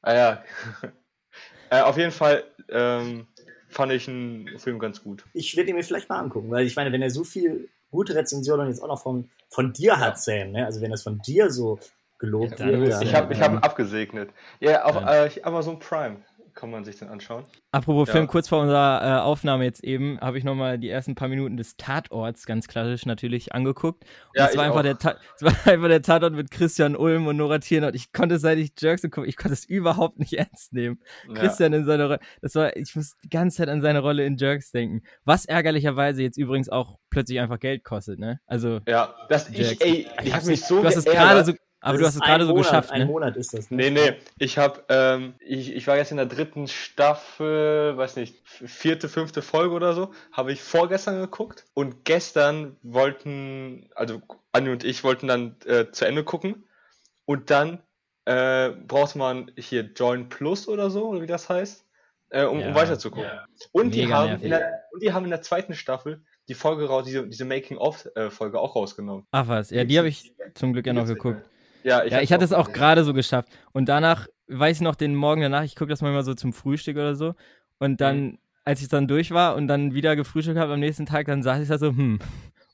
Ah 0.02 0.14
ja. 0.14 0.44
äh, 1.70 1.81
auf 1.81 1.96
jeden 1.96 2.12
Fall 2.12 2.44
ähm, 2.69 3.26
fand 3.69 3.92
ich 3.92 4.08
einen 4.08 4.58
Film 4.58 4.78
ganz 4.78 5.02
gut. 5.02 5.25
Ich 5.32 5.56
werde 5.56 5.70
ihn 5.70 5.76
mir 5.76 5.82
vielleicht 5.82 6.08
mal 6.08 6.19
angucken, 6.19 6.50
weil 6.50 6.66
ich 6.66 6.76
meine, 6.76 6.92
wenn 6.92 7.02
er 7.02 7.10
so 7.10 7.25
viel 7.25 7.69
gute 7.90 8.14
Rezensionen 8.14 8.69
jetzt 8.69 8.82
auch 8.82 8.88
noch 8.88 9.02
von, 9.02 9.31
von 9.48 9.72
dir 9.72 9.98
hat, 9.98 10.20
Sam, 10.20 10.52
ne? 10.52 10.64
also 10.66 10.81
wenn 10.81 10.90
das 10.90 11.02
von 11.02 11.19
dir 11.20 11.50
so 11.50 11.78
gelobt 12.19 12.58
Ja, 12.60 12.66
wird, 12.66 13.02
Ich 13.02 13.14
habe 13.14 13.32
ich 13.32 13.40
hab 13.40 13.50
ihn 13.50 13.56
ähm, 13.56 13.62
abgesegnet. 13.62 14.30
Ja, 14.61 14.85
auf 14.85 14.94
Ja. 14.97 15.26
äh, 15.26 15.42
Amazon 15.42 15.78
Prime 15.78 16.18
kann 16.54 16.71
man 16.71 16.85
sich 16.85 16.97
den 16.99 17.09
anschauen. 17.09 17.45
Apropos 17.73 18.09
Ja. 18.09 18.12
Film, 18.14 18.26
kurz 18.26 18.49
vor 18.49 18.61
unserer 18.61 19.19
äh, 19.19 19.21
Aufnahme 19.21 19.64
jetzt 19.64 19.85
eben, 19.85 20.19
habe 20.21 20.38
ich 20.38 20.45
nochmal 20.45 20.78
die 20.78 20.88
ersten 20.88 21.14
paar 21.14 21.28
Minuten 21.28 21.57
des 21.57 21.76
Tatorts, 21.76 22.47
ganz 22.47 22.66
klassisch 22.69 23.07
natürlich, 23.07 23.54
angeguckt. 23.54 24.04
Und 24.28 24.38
Ja, 24.38 24.47
es, 24.47 24.57
war 24.57 24.64
ich 24.64 24.69
einfach 24.69 24.78
auch. 24.80 24.83
der 24.83 24.99
Ta 24.99 25.16
es 25.37 25.42
war 25.42 25.73
einfach 25.73 25.88
der 25.88 26.02
Tatort 26.02 26.33
mit 26.35 26.50
Christian 26.50 26.97
Ulm 26.97 27.26
und 27.26 27.37
Nora 27.37 27.59
Tiernaut. 27.59 27.95
Ich 27.95 28.12
konnte, 28.12 28.38
seit 28.38 28.59
ich 28.59 28.73
Jerks 28.78 29.02
gucke, 29.02 29.26
ich 29.26 29.37
konnte 29.37 29.54
es 29.54 29.64
überhaupt 29.64 30.19
nicht 30.19 30.33
ernst 30.38 30.73
nehmen. 30.73 31.00
Christian 31.35 31.73
in 31.73 31.85
seiner 31.85 32.04
Rolle, 32.07 32.21
das 32.42 32.54
war, 32.54 32.76
ich 32.76 32.95
muss 32.97 33.16
die 33.25 33.28
ganze 33.30 33.59
Zeit 33.59 33.69
an 33.69 33.80
seine 33.83 34.00
Rolle 34.00 34.25
in 34.25 34.37
Jerks 34.37 34.71
denken. 34.73 35.02
Was 35.25 35.45
ärgerlicherweise 35.47 36.23
jetzt 36.23 36.37
übrigens 36.37 36.69
auch 36.69 36.99
plötzlich 37.11 37.40
einfach 37.40 37.59
Geld 37.61 37.85
kostet, 37.85 38.19
ne? 38.19 38.40
Also, 38.47 38.80
Ja, 38.87 38.92
ja 38.92 39.14
das 39.28 39.49
ich, 39.50 39.59
Jerks. 39.59 39.80
ey, 39.80 40.09
ich 40.23 40.35
habe 40.35 40.47
mich 40.47 40.64
so 40.64 40.80
du 40.80 40.87
hast 40.87 40.97
es 40.97 41.04
gerade 41.04 41.45
so, 41.45 41.52
aber 41.80 41.94
Das 41.94 42.00
du 42.00 42.06
hast 42.06 42.14
es 42.16 42.20
gerade 42.20 42.44
so 42.44 42.50
Monat, 42.52 42.64
geschafft, 42.64 42.90
Ein 42.90 43.00
ne? 43.00 43.06
Monat 43.06 43.37
ist 43.37 43.54
das. 43.54 43.70
ne? 43.70 43.76
Nee, 43.76 43.90
nee, 43.90 44.12
ich 44.38 44.58
habe, 44.58 44.84
ähm, 44.88 45.34
ich, 45.40 45.75
ich 45.75 45.87
war 45.87 45.96
jetzt 45.96 46.10
in 46.10 46.16
der 46.18 46.26
dritten 46.26 46.68
Staffel, 46.68 47.96
weiß 47.96 48.16
nicht, 48.16 48.37
vierte, 48.44 49.08
fünfte 49.08 49.42
Folge 49.42 49.75
oder 49.75 49.94
so, 49.94 50.12
habe 50.32 50.52
ich 50.52 50.60
vorgestern 50.62 51.20
geguckt 51.20 51.64
und 51.75 52.04
gestern 52.04 52.76
wollten, 52.82 53.90
also 53.94 54.20
Anni 54.52 54.70
und 54.70 54.84
ich 54.84 55.04
wollten 55.04 55.26
dann 55.26 55.56
äh, 55.66 55.90
zu 55.90 56.04
Ende 56.06 56.25
gucken 56.25 56.64
und 57.25 57.50
dann 57.50 57.82
äh, 58.26 58.70
braucht 58.70 59.16
man 59.16 59.50
hier 59.56 59.82
Join 59.96 60.28
Plus 60.28 60.68
oder 60.68 60.90
so, 60.90 61.06
oder 61.08 61.22
wie 61.22 61.26
das 61.26 61.49
heißt, 61.49 61.84
äh, 62.30 62.44
um, 62.44 62.60
Ja. 62.60 62.68
um 62.68 62.75
weiter 62.75 62.99
zu 62.99 63.10
gucken. 63.10 63.30
Und, 63.72 63.94
die 63.94 64.12
haben 64.12 64.40
der, 64.40 64.84
und 64.92 65.02
die 65.02 65.12
haben 65.12 65.25
in 65.25 65.30
der 65.30 65.42
zweiten 65.42 65.75
Staffel 65.75 66.22
die 66.49 66.54
Folge 66.54 66.87
raus, 66.87 67.04
diese, 67.04 67.26
diese 67.26 67.44
Making-of-Folge 67.44 68.58
auch 68.58 68.76
rausgenommen. 68.76 69.26
Ach 69.30 69.49
was, 69.49 69.70
ja, 69.70 69.84
die 69.84 69.99
habe 69.99 70.08
ich 70.08 70.32
zum 70.54 70.72
Glück 70.72 70.87
ja 70.87 70.92
noch 70.92 71.06
geguckt. 71.06 71.49
Ja, 71.82 72.04
ja, 72.04 72.12
hab's 72.16 72.25
ich 72.25 72.32
hatte 72.32 72.44
es 72.44 72.52
auch 72.52 72.72
gerade 72.72 73.04
so 73.04 73.12
geschafft. 73.14 73.49
Und 73.72 73.88
danach, 73.88 74.26
weiß 74.49 74.78
ich 74.78 74.82
noch, 74.82 74.94
den 74.94 75.14
Morgen 75.14 75.40
danach, 75.42 75.64
ich 75.64 75.76
gucke 75.76 75.90
das 75.90 76.02
manchmal 76.02 76.25
so 76.25 76.34
zum 76.34 76.52
Frühstück 76.52 76.96
oder 76.96 77.14
so. 77.14 77.34
Und 77.78 78.00
dann, 78.00 78.22
Mhm. 78.25 78.38
als 78.64 78.82
ich 78.82 78.88
dann 78.88 79.08
durch 79.08 79.30
war 79.30 79.54
und 79.56 79.66
dann 79.68 79.94
wieder 79.94 80.16
gefrühstückt 80.16 80.58
habe 80.58 80.75
am 80.75 80.80
nächsten 80.80 81.06
Tag, 81.06 81.26
dann 81.26 81.42
saß 81.42 81.62
ich 81.62 81.68
da 81.68 81.78
so, 81.78 81.88
hm, 81.88 82.18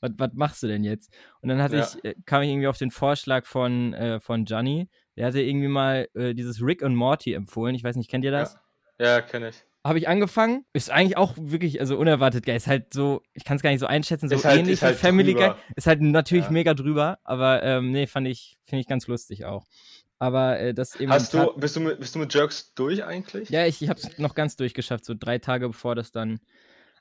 was, 0.01 0.31
machst 0.33 0.63
du 0.63 0.67
denn 0.67 0.83
jetzt? 0.83 1.11
Und 1.41 1.49
dann 1.49 1.61
hatte 1.61 1.77
Ja. 1.77 1.83
ich, 1.87 2.03
äh, 2.05 2.15
kam 2.25 2.41
ich 2.41 2.49
irgendwie 2.49 2.67
auf 2.67 2.77
den 2.77 2.91
Vorschlag 2.91 3.45
von, 3.45 3.93
äh, 3.93 4.19
von 4.19 4.45
Gianni. 4.45 4.89
Der 5.15 5.27
hatte 5.27 5.41
irgendwie 5.41 5.67
mal 5.69 6.07
äh, 6.13 6.33
dieses 6.35 6.61
Rick 6.61 6.81
und 6.83 6.95
Morty 6.95 7.33
empfohlen. 7.33 7.73
Ich 7.75 7.83
weiß 7.83 7.95
nicht, 7.95 8.09
kennt 8.09 8.23
ihr 8.25 8.31
das? 8.31 8.57
Ja, 8.99 9.21
kenne 9.21 9.49
ich. 9.49 9.63
Habe 9.87 9.97
ich 9.99 10.07
angefangen. 10.07 10.65
Ist 10.73 10.89
eigentlich 10.91 11.17
auch 11.17 11.33
wirklich, 11.37 11.79
also 11.79 11.97
unerwartet 11.97 12.45
geil. 12.45 12.57
Ist 12.57 12.67
halt 12.67 12.93
so, 12.93 13.21
ich 13.33 13.43
kann 13.43 13.57
es 13.57 13.63
gar 13.63 13.69
nicht 13.71 13.79
so 13.79 13.85
einschätzen, 13.87 14.29
so 14.29 14.35
Ist 14.35 14.45
halt- 14.45 14.59
ähnlich 14.59 14.73
ist 14.73 14.81
halt 14.83 14.95
wie 14.97 14.99
Family 15.01 15.33
drüber. 15.33 15.53
Guy. 15.53 15.73
Ist 15.75 15.87
halt 15.87 16.01
natürlich 16.01 16.45
Ja. 16.45 16.51
mega 16.51 16.73
drüber, 16.73 17.19
aber 17.23 17.63
ähm, 17.63 17.91
nee, 17.91 18.07
fand 18.07 18.27
ich, 18.27 18.57
finde 18.65 18.81
ich 18.81 18.87
ganz 18.87 19.07
lustig 19.07 19.45
auch. 19.45 19.65
Aber 20.19 20.59
äh, 20.59 20.73
das 20.73 20.95
eben. 20.99 21.11
Hast 21.11 21.33
du, 21.33 21.53
bist 21.57 21.75
du 21.75 21.79
mit, 21.79 21.99
bist 21.99 22.15
du 22.15 22.19
mit 22.19 22.33
Jerks 22.33 22.73
durch 22.73 23.03
eigentlich? 23.03 23.49
Ja, 23.49 23.65
ich, 23.67 23.81
ich 23.81 23.89
habe 23.89 23.99
es 23.99 24.17
noch 24.17 24.33
ganz 24.35 24.55
durchgeschafft, 24.55 25.05
so 25.05 25.13
drei 25.17 25.37
Tage 25.37 25.67
bevor 25.67 25.93
das 25.95 26.11
dann. 26.11 26.39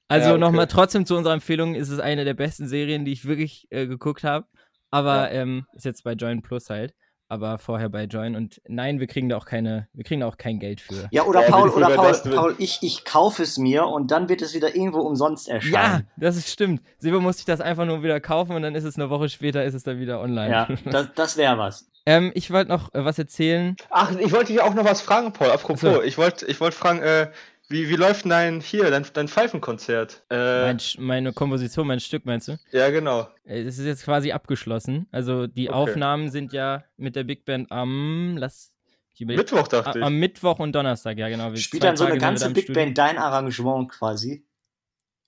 Also 0.08 0.28
Ja, 0.28 0.32
okay. 0.34 0.40
nochmal 0.40 0.66
trotzdem 0.66 1.06
zu 1.06 1.16
unserer 1.16 1.32
Empfehlung, 1.34 1.74
ist 1.74 1.88
es 1.88 1.98
eine 1.98 2.24
der 2.24 2.34
besten 2.34 2.68
Serien, 2.68 3.04
die 3.04 3.12
ich 3.12 3.24
wirklich 3.24 3.66
äh, 3.70 3.86
geguckt 3.86 4.22
habe. 4.22 4.46
Aber 4.90 5.32
ähm, 5.32 5.66
ist 5.72 5.84
jetzt 5.84 6.04
bei 6.04 6.12
Join 6.12 6.42
Plus 6.42 6.70
halt. 6.70 6.94
Aber 7.28 7.58
vorher 7.58 7.88
bei 7.88 8.04
Join. 8.04 8.36
Und 8.36 8.60
nein, 8.68 9.00
wir 9.00 9.08
kriegen 9.08 9.28
da 9.28 9.36
auch 9.36 9.46
keine, 9.46 9.88
wir 9.92 10.04
kriegen 10.04 10.20
da 10.20 10.28
auch 10.28 10.36
kein 10.36 10.60
Geld 10.60 10.80
für. 10.80 11.08
Ja, 11.10 11.24
oder 11.24 11.42
Ja, 11.42 11.50
Paul, 11.50 11.70
oder 11.70 11.90
Paul, 11.90 12.12
Paul 12.34 12.54
ich, 12.58 12.78
ich 12.82 13.04
kaufe 13.04 13.42
es 13.42 13.58
mir 13.58 13.86
und 13.86 14.12
dann 14.12 14.28
wird 14.28 14.42
es 14.42 14.54
wieder 14.54 14.76
irgendwo 14.76 15.00
umsonst 15.00 15.48
Ja, 15.48 15.54
erscheinen. 15.54 16.08
das 16.16 16.36
ist 16.36 16.50
stimmt. 16.50 16.82
Silber 16.98 17.20
musste 17.20 17.40
ich 17.40 17.46
das 17.46 17.60
einfach 17.60 17.84
nur 17.84 18.02
wieder 18.04 18.20
kaufen 18.20 18.54
und 18.54 18.62
dann 18.62 18.76
ist 18.76 18.84
es 18.84 18.94
eine 18.96 19.10
Woche 19.10 19.28
später, 19.28 19.64
ist 19.64 19.74
es 19.74 19.82
dann 19.82 19.98
wieder 19.98 20.20
online. 20.20 20.50
Ja, 20.50 20.68
das, 20.90 21.08
das 21.16 21.36
wäre 21.36 21.58
was. 21.58 21.88
ähm, 22.06 22.30
ich 22.34 22.52
wollte 22.52 22.70
noch 22.70 22.94
äh, 22.94 23.04
was 23.04 23.18
erzählen. 23.18 23.74
Ach, 23.90 24.12
ich 24.16 24.30
wollte 24.30 24.52
dich 24.52 24.62
auch 24.62 24.74
noch 24.74 24.84
was 24.84 25.00
fragen, 25.00 25.32
Paul. 25.32 25.50
Apropos, 25.50 25.80
so. 25.80 26.02
ich 26.02 26.18
wollte 26.18 26.46
ich 26.46 26.60
wollt 26.60 26.74
fragen, 26.74 27.00
äh, 27.00 27.30
wie, 27.68 27.88
wie 27.88 27.96
läuft 27.96 28.24
denn 28.24 28.30
dein 28.30 28.60
hier, 28.60 28.90
dein, 28.90 29.04
dein 29.12 29.28
Pfeifenkonzert? 29.28 30.24
Äh, 30.30 30.62
Mein, 30.66 30.78
meine 30.98 31.32
Komposition, 31.32 31.86
mein 31.86 32.00
Stück, 32.00 32.24
meinst 32.24 32.48
du? 32.48 32.58
ja, 32.72 32.90
genau. 32.90 33.28
Äh, 33.44 33.62
Es 33.62 33.78
ist 33.78 33.86
jetzt 33.86 34.04
quasi 34.04 34.32
abgeschlossen. 34.32 35.06
Also 35.10 35.46
die 35.46 35.68
Okay. 35.68 35.76
Aufnahmen 35.76 36.30
sind 36.30 36.52
ja 36.52 36.84
mit 36.96 37.16
der 37.16 37.24
Big 37.24 37.44
Band 37.44 37.70
am, 37.72 38.36
lass, 38.38 38.72
ich 39.14 39.20
überleg- 39.22 39.36
Mittwoch 39.38 39.68
dachte 39.68 39.98
ich. 39.98 40.04
am 40.04 40.14
Mittwoch 40.18 40.58
und 40.58 40.72
Donnerstag, 40.74 41.18
ja 41.18 41.28
genau. 41.28 41.50
Wir- 41.50 41.58
Spielt 41.58 41.82
dann 41.84 41.96
so 41.96 42.04
eine 42.04 42.12
Tage 42.14 42.20
ganze 42.20 42.50
Big 42.50 42.64
Studio. 42.64 42.82
Band 42.84 42.98
dein 42.98 43.18
Arrangement 43.18 43.88
quasi. 43.90 44.44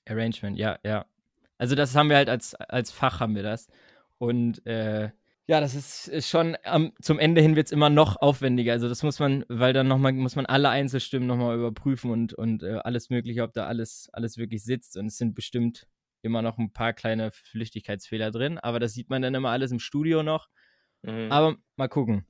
Arrangement, 0.08 0.56
ja, 0.58 0.78
ja. 0.84 1.06
Also 1.58 1.74
das 1.74 1.94
haben 1.96 2.08
wir 2.08 2.16
halt 2.16 2.28
als, 2.28 2.54
als 2.54 2.90
Fach 2.92 3.20
haben 3.20 3.34
wir 3.34 3.42
das. 3.42 3.68
Und 4.18 4.64
äh, 4.66 5.10
ja, 5.48 5.60
das 5.60 5.74
ist, 5.74 6.08
ist 6.08 6.28
schon, 6.28 6.58
am, 6.62 6.92
zum 7.00 7.18
Ende 7.18 7.40
hin 7.40 7.56
wird 7.56 7.68
es 7.68 7.72
immer 7.72 7.88
noch 7.88 8.16
aufwendiger. 8.16 8.72
Also 8.74 8.86
das 8.86 9.02
muss 9.02 9.18
man, 9.18 9.46
weil 9.48 9.72
dann 9.72 9.88
nochmal, 9.88 10.12
muss 10.12 10.36
man 10.36 10.44
alle 10.44 10.68
Einzelstimmen 10.68 11.26
nochmal 11.26 11.56
überprüfen 11.56 12.10
und, 12.10 12.34
und 12.34 12.62
äh, 12.62 12.74
alles 12.84 13.08
mögliche, 13.08 13.42
ob 13.42 13.54
da 13.54 13.66
alles, 13.66 14.10
alles 14.12 14.36
wirklich 14.36 14.62
sitzt. 14.62 14.98
Und 14.98 15.06
es 15.06 15.16
sind 15.16 15.34
bestimmt 15.34 15.86
immer 16.20 16.42
noch 16.42 16.58
ein 16.58 16.70
paar 16.72 16.92
kleine 16.92 17.30
Flüchtigkeitsfehler 17.32 18.30
drin, 18.30 18.58
aber 18.58 18.78
das 18.78 18.92
sieht 18.92 19.08
man 19.08 19.22
dann 19.22 19.34
immer 19.34 19.48
alles 19.48 19.72
im 19.72 19.78
Studio 19.78 20.22
noch. 20.22 20.48
Mhm. 21.02 21.32
Aber 21.32 21.56
mal 21.76 21.88
gucken. 21.88 22.26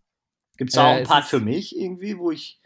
Gibt 0.56 0.70
es 0.70 0.76
da 0.76 0.84
auch 0.84 0.92
Äh, 0.92 0.96
einen 0.98 1.06
Part 1.06 1.24
für 1.24 1.40
mich 1.40 1.76
irgendwie, 1.76 2.18
wo 2.18 2.30
ich. 2.30 2.60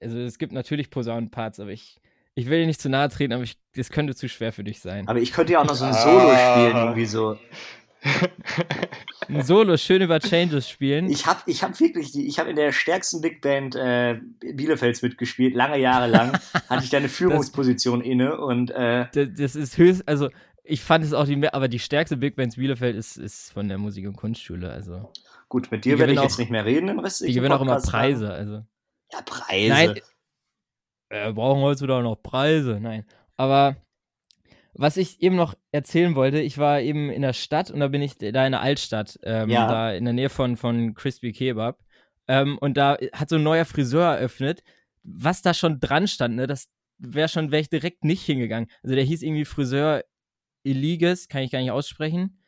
Also 0.00 0.18
es 0.18 0.38
gibt 0.38 0.52
natürlich 0.52 0.90
Posaunenparts, 0.90 1.58
aber 1.58 1.70
ich, 1.70 2.00
ich 2.36 2.46
will 2.48 2.60
dir 2.60 2.66
nicht 2.66 2.80
zu 2.80 2.88
nahe 2.88 3.08
treten, 3.08 3.32
aber 3.32 3.42
ich, 3.42 3.58
das 3.74 3.90
könnte 3.90 4.14
zu 4.14 4.28
schwer 4.28 4.52
für 4.52 4.62
dich 4.62 4.78
sein. 4.78 5.08
Aber 5.08 5.18
ich 5.18 5.32
könnte 5.32 5.54
ja 5.54 5.60
auch 5.60 5.66
noch 5.66 5.74
so 5.74 5.84
ein 5.84 5.90
Ah. 5.90 5.94
Solo 5.94 6.36
spielen, 6.36 6.76
irgendwie 6.76 7.06
so. 7.06 7.36
Ein 9.28 9.42
Solo 9.42 9.76
schön 9.76 10.00
über 10.02 10.20
Changes 10.20 10.68
spielen. 10.68 11.10
Ich 11.10 11.26
habe 11.26 11.40
ich 11.46 11.62
hab 11.62 11.78
wirklich, 11.80 12.12
die, 12.12 12.26
ich 12.26 12.38
habe 12.38 12.50
in 12.50 12.56
der 12.56 12.72
stärksten 12.72 13.20
Big 13.20 13.40
Band 13.40 13.74
äh, 13.74 14.20
Bielefelds 14.40 15.02
mitgespielt, 15.02 15.54
lange 15.54 15.78
Jahre 15.78 16.06
lang. 16.06 16.32
hatte 16.68 16.84
ich 16.84 16.90
da 16.90 16.98
eine 16.98 17.08
Führungsposition 17.08 18.00
inne 18.00 18.40
und 18.40 18.70
äh, 18.70 19.06
das, 19.12 19.28
das 19.36 19.56
ist 19.56 19.76
höchst, 19.78 20.06
also 20.08 20.28
ich 20.64 20.80
fand 20.82 21.04
es 21.04 21.12
auch 21.12 21.24
die, 21.24 21.36
mehr- 21.36 21.54
aber 21.54 21.68
die 21.68 21.78
stärkste 21.78 22.16
Big 22.16 22.36
Bands 22.36 22.56
Bielefeld 22.56 22.94
ist, 22.96 23.16
ist 23.16 23.52
von 23.52 23.68
der 23.68 23.78
Musik- 23.78 24.06
und 24.06 24.16
Kunstschule. 24.16 24.70
Also 24.70 25.10
gut, 25.48 25.70
mit 25.70 25.84
dir 25.84 25.98
werde 25.98 26.12
ich 26.12 26.16
gewinnen 26.16 26.22
jetzt 26.24 26.34
auch- 26.34 26.38
nicht 26.38 26.50
mehr 26.50 26.64
reden 26.64 26.88
im 26.88 26.98
Rest. 26.98 27.20
die 27.26 27.32
gewinnen 27.32 27.52
auch 27.52 27.62
immer 27.62 27.80
Preise. 27.80 28.32
Also 28.32 28.64
Ja, 29.12 29.20
Preise. 29.24 29.68
nein, 29.68 29.90
äh, 31.10 31.26
wir 31.26 31.32
brauchen 31.32 31.62
heutzutage 31.62 32.02
noch 32.02 32.16
Preise. 32.16 32.78
Nein, 32.80 33.04
aber 33.36 33.76
was 34.78 34.96
ich 34.96 35.20
eben 35.20 35.34
noch 35.36 35.54
erzählen 35.72 36.14
wollte, 36.14 36.38
ich 36.40 36.56
war 36.56 36.80
eben 36.80 37.10
in 37.10 37.22
der 37.22 37.32
Stadt 37.32 37.70
und 37.70 37.80
da 37.80 37.88
bin 37.88 38.00
ich 38.00 38.16
da 38.16 38.46
in 38.46 38.52
der 38.52 38.60
Altstadt, 38.60 39.18
ähm, 39.24 39.50
Ja. 39.50 39.66
da 39.68 39.92
in 39.92 40.04
der 40.04 40.14
Nähe 40.14 40.28
von, 40.30 40.56
von 40.56 40.94
Crispy 40.94 41.32
Kebab. 41.32 41.78
Ähm, 42.28 42.56
und 42.58 42.76
da 42.76 42.96
hat 43.12 43.28
so 43.28 43.36
ein 43.36 43.42
neuer 43.42 43.64
Friseur 43.64 44.06
eröffnet. 44.14 44.62
Was 45.02 45.42
da 45.42 45.52
schon 45.52 45.80
dran 45.80 46.06
stand, 46.06 46.36
ne, 46.36 46.46
das 46.46 46.68
wäre 46.98 47.28
schon, 47.28 47.50
wäre 47.50 47.60
ich 47.60 47.68
direkt 47.70 48.04
nicht 48.04 48.22
hingegangen. 48.24 48.70
Also 48.82 48.94
der 48.94 49.04
hieß 49.04 49.22
irgendwie 49.22 49.44
Friseur 49.44 50.04
Eliges, 50.64 51.28
kann 51.28 51.42
ich 51.42 51.50
gar 51.50 51.60
nicht 51.60 51.70
aussprechen. 51.70 52.40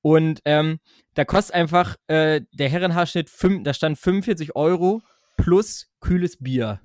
Und 0.00 0.40
ähm, 0.44 0.78
da 1.14 1.24
kostet 1.24 1.54
einfach 1.54 1.96
äh, 2.06 2.40
der 2.52 2.68
Herrenhaarschnitt, 2.70 3.30
fünf, 3.30 3.62
da 3.64 3.72
stand 3.74 3.98
45 3.98 4.56
Euro 4.56 5.02
plus 5.36 5.90
kühles 6.00 6.38
Bier. 6.42 6.80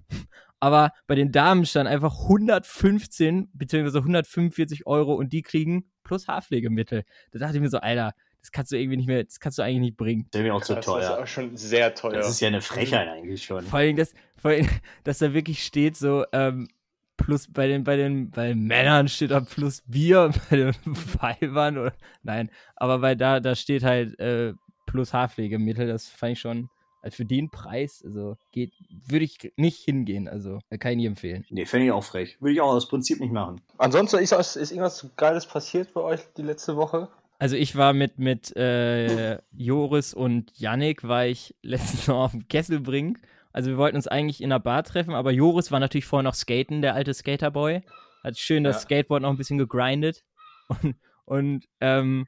Aber 0.63 0.93
bei 1.07 1.15
den 1.15 1.33
Damen 1.33 1.65
stand 1.65 1.89
einfach 1.89 2.21
115 2.21 3.49
bzw. 3.51 3.97
145 3.97 4.87
Euro 4.87 5.13
und 5.13 5.33
die 5.33 5.41
kriegen 5.41 5.91
plus 6.05 6.29
Haarpflegemittel. 6.29 7.03
Da 7.33 7.39
dachte 7.39 7.57
ich 7.57 7.61
mir 7.61 7.67
so, 7.67 7.79
Alter, 7.79 8.13
das 8.39 8.53
kannst 8.53 8.71
du 8.71 8.77
irgendwie 8.77 8.95
nicht 8.95 9.07
mehr, 9.07 9.25
das 9.25 9.41
kannst 9.41 9.57
du 9.57 9.61
eigentlich 9.61 9.81
nicht 9.81 9.97
bringen. 9.97 10.25
Das 10.31 10.39
ist 10.39 10.45
mir 10.45 10.55
auch 10.55 10.61
zu 10.61 10.75
das 10.75 10.85
ist 10.87 10.93
teuer. 10.93 11.19
auch 11.19 11.27
schon 11.27 11.57
sehr 11.57 11.93
teuer. 11.93 12.13
Das 12.13 12.29
ist 12.29 12.39
ja 12.39 12.47
eine 12.47 12.61
Frechheit 12.61 13.09
eigentlich 13.09 13.43
schon. 13.43 13.65
Vor 13.65 13.79
allem, 13.79 13.97
dass, 13.97 14.13
vor 14.37 14.51
allem, 14.51 14.69
dass 15.03 15.17
da 15.17 15.33
wirklich 15.33 15.65
steht, 15.65 15.97
so, 15.97 16.23
ähm, 16.31 16.69
plus 17.17 17.51
bei 17.51 17.67
den, 17.67 17.83
bei 17.83 17.97
den, 17.97 18.31
bei 18.31 18.47
den 18.47 18.63
Männern 18.63 19.09
steht 19.09 19.31
da 19.31 19.41
plus 19.41 19.83
Bier, 19.85 20.31
bei 20.49 20.55
den 20.55 20.73
Weibern 20.85 21.77
oder, 21.77 21.93
nein, 22.21 22.49
aber 22.77 22.99
bei 22.99 23.15
da, 23.15 23.41
da 23.41 23.53
steht 23.53 23.83
halt, 23.83 24.17
äh, 24.17 24.53
plus 24.85 25.11
Haarpflegemittel, 25.11 25.87
das 25.87 26.07
fand 26.07 26.31
ich 26.31 26.39
schon, 26.39 26.69
für 27.09 27.25
den 27.25 27.49
Preis, 27.49 28.01
also 28.05 28.37
geht, 28.51 28.73
würde 29.07 29.25
ich 29.25 29.51
nicht 29.57 29.79
hingehen, 29.79 30.27
also 30.27 30.59
kann 30.79 30.91
ich 30.91 30.97
nie 30.97 31.05
empfehlen. 31.05 31.45
Nee, 31.49 31.65
fände 31.65 31.87
ich 31.87 31.91
auch 31.91 32.03
frech. 32.03 32.37
Würde 32.39 32.53
ich 32.53 32.61
auch 32.61 32.71
aus 32.73 32.87
Prinzip 32.87 33.19
nicht 33.19 33.33
machen. 33.33 33.61
Ansonsten 33.77 34.19
ist, 34.19 34.31
ist 34.31 34.71
irgendwas 34.71 35.09
Geiles 35.17 35.45
passiert 35.45 35.93
bei 35.93 36.01
euch 36.01 36.21
die 36.37 36.43
letzte 36.43 36.77
Woche? 36.77 37.09
Also 37.39 37.57
ich 37.57 37.75
war 37.75 37.91
mit, 37.93 38.19
mit 38.19 38.55
äh, 38.55 39.37
Joris 39.51 40.13
und 40.13 40.51
Yannick, 40.57 41.03
war 41.03 41.25
ich 41.25 41.55
letztens 41.61 42.07
noch 42.07 42.23
auf 42.23 42.31
dem 42.31 42.47
Kesselbrink. 42.47 43.19
Also 43.51 43.69
wir 43.69 43.77
wollten 43.77 43.97
uns 43.97 44.07
eigentlich 44.07 44.41
in 44.41 44.51
einer 44.51 44.59
Bar 44.59 44.83
treffen, 44.83 45.13
aber 45.13 45.31
Joris 45.31 45.71
war 45.71 45.79
natürlich 45.79 46.05
vorher 46.05 46.23
noch 46.23 46.35
skaten, 46.35 46.81
der 46.81 46.95
alte 46.95 47.13
Skaterboy. 47.13 47.81
Hat 48.23 48.37
schön 48.37 48.63
das 48.63 48.77
Ja. 48.77 48.81
Skateboard 48.81 49.21
noch 49.21 49.29
ein 49.29 49.37
bisschen 49.37 49.57
gegrindet. 49.57 50.23
Und, 50.69 50.95
und 51.25 51.65
ähm, 51.81 52.25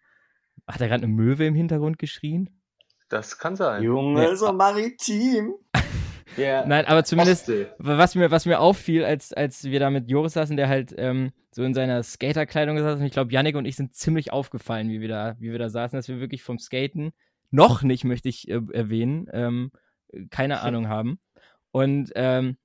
hat 0.67 0.81
er 0.81 0.87
gerade 0.89 1.03
eine 1.05 1.13
Möwe 1.13 1.45
im 1.45 1.55
Hintergrund 1.55 1.97
geschrien? 1.97 2.54
Das 3.09 3.37
kann 3.37 3.55
sein. 3.55 3.83
Junge, 3.83 4.23
Ja. 4.23 4.35
so 4.35 4.51
maritim. 4.53 5.55
Ja. 6.37 6.65
Nein, 6.65 6.85
aber 6.85 7.05
zumindest, 7.05 7.49
was 7.77 8.15
mir, 8.15 8.29
was 8.29 8.45
mir 8.45 8.59
auffiel, 8.59 9.05
als, 9.05 9.31
als 9.31 9.63
wir 9.63 9.79
da 9.79 9.89
mit 9.89 10.09
Joris 10.09 10.33
saßen, 10.33 10.57
der 10.57 10.67
halt 10.67 10.93
ähm, 10.97 11.31
so 11.51 11.63
in 11.63 11.73
seiner 11.73 12.03
Skaterkleidung 12.03 12.77
saß, 12.77 12.99
und 12.99 13.05
ich 13.05 13.13
glaube, 13.13 13.31
Yannick 13.31 13.55
und 13.55 13.63
ich 13.63 13.77
sind 13.77 13.95
ziemlich 13.95 14.33
aufgefallen, 14.33 14.89
wie 14.89 14.99
wir 14.99 15.07
da, 15.07 15.35
wie 15.39 15.51
wir 15.51 15.59
da 15.59 15.69
saßen, 15.69 15.95
dass 15.97 16.09
wir 16.09 16.19
wirklich 16.19 16.43
vom 16.43 16.59
Skaten 16.59 17.13
noch 17.51 17.83
nicht, 17.83 18.03
möchte 18.03 18.27
ich 18.27 18.49
äh, 18.49 18.59
erwähnen, 18.73 19.29
ähm, 19.31 19.71
keine 20.29 20.59
Ahnung 20.61 20.89
haben. 20.89 21.19
Und 21.71 22.11
ähm, 22.15 22.57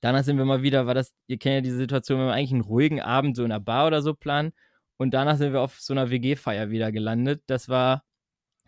danach 0.00 0.24
sind 0.24 0.38
wir 0.38 0.46
mal 0.46 0.62
wieder, 0.62 0.86
war 0.86 0.94
das, 0.94 1.12
ihr 1.26 1.38
kennt 1.38 1.54
ja 1.56 1.60
diese 1.60 1.76
Situation, 1.76 2.18
wenn 2.18 2.28
wir 2.28 2.32
eigentlich 2.32 2.52
einen 2.52 2.62
ruhigen 2.62 3.02
Abend 3.02 3.36
so 3.36 3.44
in 3.44 3.52
einer 3.52 3.60
Bar 3.60 3.88
oder 3.88 4.00
so 4.00 4.14
planen. 4.14 4.52
Und 4.96 5.12
danach 5.12 5.36
sind 5.36 5.52
wir 5.52 5.60
auf 5.60 5.78
so 5.80 5.92
einer 5.92 6.08
WG-Feier 6.08 6.70
wieder 6.70 6.92
gelandet. 6.92 7.42
Das 7.46 7.68
war 7.68 8.04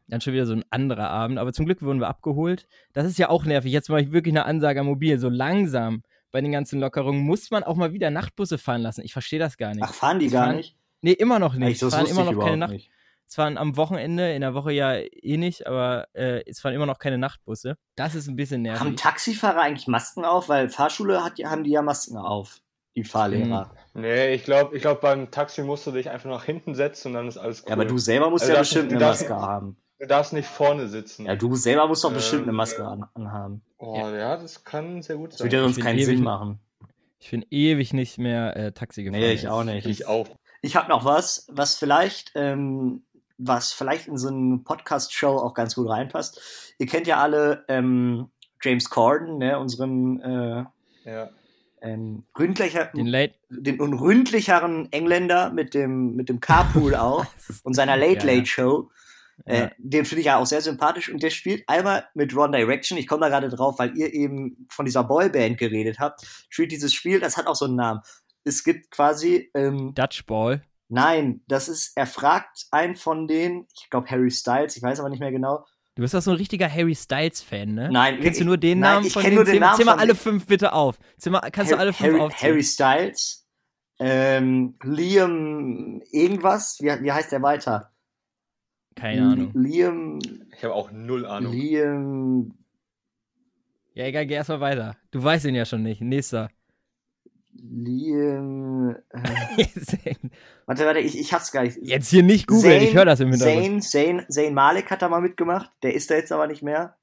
dann 0.09 0.21
schon 0.21 0.33
wieder 0.35 0.47
so 0.47 0.53
ein 0.55 0.65
anderer 0.71 1.09
Abend. 1.11 1.39
Aber 1.39 1.53
zum 1.53 1.67
Glück 1.67 1.83
wurden 1.83 2.01
wir 2.01 2.09
abgeholt. 2.09 2.67
Das 2.93 3.07
ist 3.07 3.19
ja 3.19 3.29
auch 3.31 3.45
nervig. 3.45 3.73
Jetzt 3.73 3.89
mache 3.89 4.03
ich 4.03 4.13
wirklich 4.13 4.33
eine 4.33 4.45
Ansage 4.45 4.81
am 4.81 4.87
Mobil. 4.87 5.19
So 5.19 5.29
langsam 5.29 6.03
bei 6.31 6.41
den 6.41 6.53
ganzen 6.53 6.81
Lockerungen 6.81 7.21
muss 7.23 7.51
man 7.51 7.63
auch 7.63 7.77
mal 7.77 7.93
wieder 7.93 8.11
Nachtbusse 8.11 8.59
fahren 8.59 8.83
lassen. 8.83 9.03
Ich 9.05 9.13
verstehe 9.13 9.39
das 9.39 9.57
gar 9.57 9.71
nicht. 9.75 9.83
Ach, 9.85 9.95
fahren 9.95 10.19
die 10.19 10.27
Es 10.27 10.33
gar 10.33 10.47
fahren- 10.47 10.57
nicht? 10.57 10.77
Nee, 11.01 11.13
immer 11.13 11.39
noch 11.39 11.55
nicht. 11.55 11.73
Echt, 11.73 11.83
das 11.83 11.89
es 11.89 11.95
fahren 11.95 12.07
immer 12.07 12.33
noch 12.33 12.45
keine 12.45 12.57
Nacht. 12.57 12.73
nicht. 12.73 12.91
Es 13.27 13.37
fahren 13.37 13.57
am 13.57 13.77
Wochenende, 13.79 14.33
in 14.35 14.43
der 14.43 14.53
Woche 14.55 14.73
ja 14.73 14.95
eh 14.97 15.37
nicht, 15.39 15.67
aber 15.67 16.07
äh, 16.13 16.43
es 16.47 16.61
fahren 16.61 16.75
immer 16.75 16.85
noch 16.87 16.99
keine 16.99 17.17
Nachtbusse. 17.19 17.77
Das 17.97 18.15
ist 18.15 18.29
ein 18.29 18.37
bisschen 18.37 18.67
Haben 18.69 18.73
nervig. 18.91 18.97
Taxifahrer 19.01 19.63
eigentlich 19.63 19.87
Masken 19.87 20.25
auf? 20.27 20.49
Weil 20.51 20.69
Fahrschule 20.69 21.25
hat, 21.25 21.39
haben 21.43 21.65
die 21.65 21.71
ja 21.71 21.81
Masken 21.83 22.19
auf, 22.19 22.59
die 22.97 23.05
Fahrlehrer. 23.05 23.75
Nee, 23.95 24.35
ich 24.35 24.45
glaube, 24.45 24.77
ich 24.77 24.83
glaub, 24.83 25.01
beim 25.01 25.31
Taxi 25.31 25.63
musst 25.63 25.87
du 25.87 25.93
dich 25.93 26.11
einfach 26.11 26.29
nach 26.29 26.45
hinten 26.45 26.75
setzen 26.75 27.09
und 27.09 27.15
dann 27.15 27.29
ist 27.29 27.39
alles 27.39 27.63
cool. 27.63 27.69
Ja, 27.69 27.73
aber 27.75 27.87
du 27.87 27.97
selber 27.97 28.29
musst 28.29 28.43
Also 28.45 28.53
ja 28.53 28.59
das- 28.59 28.69
bestimmt 28.71 28.93
eine 28.93 29.01
Maske 29.05 29.35
haben. 29.35 29.77
Du 30.01 30.07
darfst 30.07 30.33
nicht 30.33 30.49
vorne 30.49 30.89
sitzen. 30.89 31.27
Ja, 31.27 31.37
du 31.37 31.55
selber 31.55 31.87
musst 31.87 32.05
doch 32.05 32.13
bestimmt 32.13 32.43
Ähm, 32.43 32.49
eine 32.49 32.57
Maske 32.57 32.85
an, 32.87 33.05
anhaben. 33.15 33.63
Oh, 33.79 33.97
ja. 33.97 34.37
das 34.37 34.65
kann 34.65 35.03
sehr 35.03 35.17
gut 35.17 35.33
Das 35.33 35.39
sein. 35.39 35.47
würde 35.47 35.57
ja 35.57 35.63
sonst 35.63 35.81
keinen 35.81 35.99
ewig- 35.99 36.07
Sinn 36.07 36.23
machen. 36.23 36.59
Ich 37.21 37.31
bin 37.31 37.45
ewig 37.51 37.93
nicht 37.95 38.19
mehr 38.19 38.57
äh, 38.57 38.73
Taxi 38.73 39.03
gefahren. 39.05 39.21
Nee, 39.21 39.33
ich 39.33 39.49
auch 39.49 39.65
nicht. 39.65 39.87
ich 39.87 40.07
auch. 40.07 40.29
Ich 40.63 40.77
habe 40.77 40.89
noch 40.91 41.05
was, 41.05 41.47
was 41.51 41.77
vielleicht, 41.77 42.33
ähm, 42.35 43.03
was 43.39 43.73
vielleicht 43.73 44.09
in 44.09 44.19
so 44.19 44.29
eine 44.29 44.59
Podcast-Show 44.59 45.37
auch 45.39 45.55
ganz 45.55 45.75
gut 45.75 45.89
reinpasst. 45.89 46.41
Ihr 46.79 46.87
kennt 46.87 47.07
ja 47.07 47.19
alle 47.19 47.65
ähm, 47.69 48.29
James 48.63 48.91
Corden, 48.91 49.39
ne, 49.39 49.59
unseren 49.59 50.21
äh, 50.21 50.65
Ja. 51.11 51.31
ähm, 51.81 52.25
gründlicher, 52.35 52.87
Den 52.95 53.07
Late. 53.07 53.35
den 53.49 53.81
unründlicheren 53.81 54.91
Engländer 54.93 55.51
mit 55.51 55.73
dem, 55.75 56.15
mit 56.17 56.29
dem 56.29 56.41
Carpool 56.41 56.95
auch 56.97 57.25
und 57.63 57.75
seiner 57.75 57.97
Late 57.97 58.27
Ja, 58.27 58.33
ja. 59.47 59.53
Äh, 59.53 59.61
Ja. 59.61 59.71
den 59.79 60.05
finde 60.05 60.21
ich 60.21 60.27
ja 60.27 60.39
auch 60.39 60.47
sehr 60.47 60.61
sympathisch 60.63 61.09
und 61.11 61.23
der 61.23 61.31
spielt 61.31 61.69
einmal 61.69 62.07
mit 62.15 62.35
One 62.37 62.57
Direction. 62.57 62.99
Ich 62.99 63.07
komme 63.07 63.23
da 63.23 63.29
gerade 63.29 63.49
drauf, 63.49 63.79
weil 63.79 63.97
ihr 63.97 64.13
eben 64.13 64.67
von 64.71 64.85
dieser 64.87 65.05
Boyband 65.05 65.59
geredet 65.59 65.99
habt. 65.99 66.23
Spielt 66.49 66.73
dieses 66.73 66.93
Spiel, 66.95 67.21
das 67.21 67.37
hat 67.37 67.47
auch 67.47 67.57
so 67.57 67.65
einen 67.67 67.77
Namen. 67.77 68.01
Es 68.45 68.63
gibt 68.65 68.91
quasi, 68.91 69.51
ähm, 69.55 69.93
Dutchball. 69.95 70.63
nein, 70.89 71.43
das 71.49 71.69
ist, 71.69 71.93
er 71.97 72.07
fragt 72.07 72.67
einen 72.71 72.95
von 72.97 73.27
denen, 73.27 73.67
ich 73.75 73.89
glaube 73.91 74.09
Harry 74.11 74.31
Styles, 74.31 74.77
ich 74.77 74.83
weiß 74.83 75.01
aber 75.01 75.09
nicht 75.09 75.21
mehr 75.21 75.33
genau. 75.33 75.65
Du 75.97 76.03
bist 76.03 76.13
doch 76.13 76.21
so 76.23 76.33
ein 76.33 76.37
richtiger 76.39 76.69
Harry 76.69 76.95
Styles-Fan, 76.95 77.73
ne? 77.73 77.89
Nein, 77.91 78.19
Kennst 78.21 78.41
du 78.41 78.45
nur 78.45 78.59
den 78.59 78.81
nein, 78.81 78.95
Namen 78.95 79.07
ich 79.07 79.13
von 79.13 79.23
kenn 79.23 79.35
nur 79.37 79.45
den 79.45 79.61
Namen 79.61 79.81
von 79.81 79.89
alle 79.99 80.17
fünf 80.17 80.47
bitte 80.47 80.73
auf. 80.73 80.99
Mal, 81.27 81.41
kannst 81.53 81.71
du 81.71 81.77
Harry, 81.77 81.81
alle 81.87 81.93
fünf 81.93 82.11
Harry, 82.11 82.21
aufzählen? 82.21 82.53
Harry 82.53 82.63
Styles, 82.65 83.47
ähm, 84.01 84.77
Liam 84.83 86.03
irgendwas, 86.11 86.79
wie, 86.81 86.89
wie 87.03 87.13
heißt 87.13 87.31
der 87.31 87.43
weiter? 87.43 87.93
Keine 88.97 89.23
Ahnung. 89.29 89.51
Liam, 89.55 90.19
Ich 90.57 90.63
habe 90.65 90.75
auch 90.75 90.91
null 90.93 91.27
Ahnung. 91.27 91.53
Liam, 91.53 92.55
Ja, 93.95 94.05
egal, 94.07 94.27
geh 94.27 94.35
erstmal 94.35 94.61
weiter. 94.61 94.97
Du 95.11 95.23
weißt 95.23 95.45
ihn 95.47 95.55
ja 95.55 95.65
schon 95.65 95.83
nicht. 95.83 96.01
Nächster. 96.01 96.49
Liam, 97.57 98.97
äh, 99.11 99.65
warte, 100.67 100.85
warte, 100.87 100.99
ich, 100.99 101.19
ich 101.19 101.33
hab's 101.33 101.53
gar 101.53 101.63
nicht. 101.63 101.79
Jetzt 101.83 102.09
hier 102.09 102.23
nicht 102.25 102.49
googeln, 102.49 102.83
ich 102.83 102.95
höre 102.95 103.05
das 103.05 103.21
im 103.21 103.31
Hintergrund. 103.31 103.85
Zayn, 103.85 104.19
Zayn, 104.19 104.27
Zayn 104.29 104.55
Malik 104.55 104.91
hat 104.91 105.03
da 105.03 105.09
mal 105.09 105.21
mitgemacht, 105.21 105.71
der 105.83 105.95
ist 105.95 106.11
da 106.11 106.15
jetzt 106.17 106.33
aber 106.33 106.49
nicht 106.49 106.63
mehr. 106.63 106.97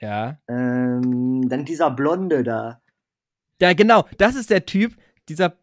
Ja. 0.00 0.38
Ähm, 0.48 1.46
dann 1.48 1.64
dieser 1.66 1.90
Blonde 1.90 2.42
da. 2.42 2.80
Ja, 3.60 3.72
genau, 3.74 4.04
das 4.18 4.34
ist 4.34 4.50
der 4.50 4.64
Typ, 4.64 4.96
dieser 5.28 5.56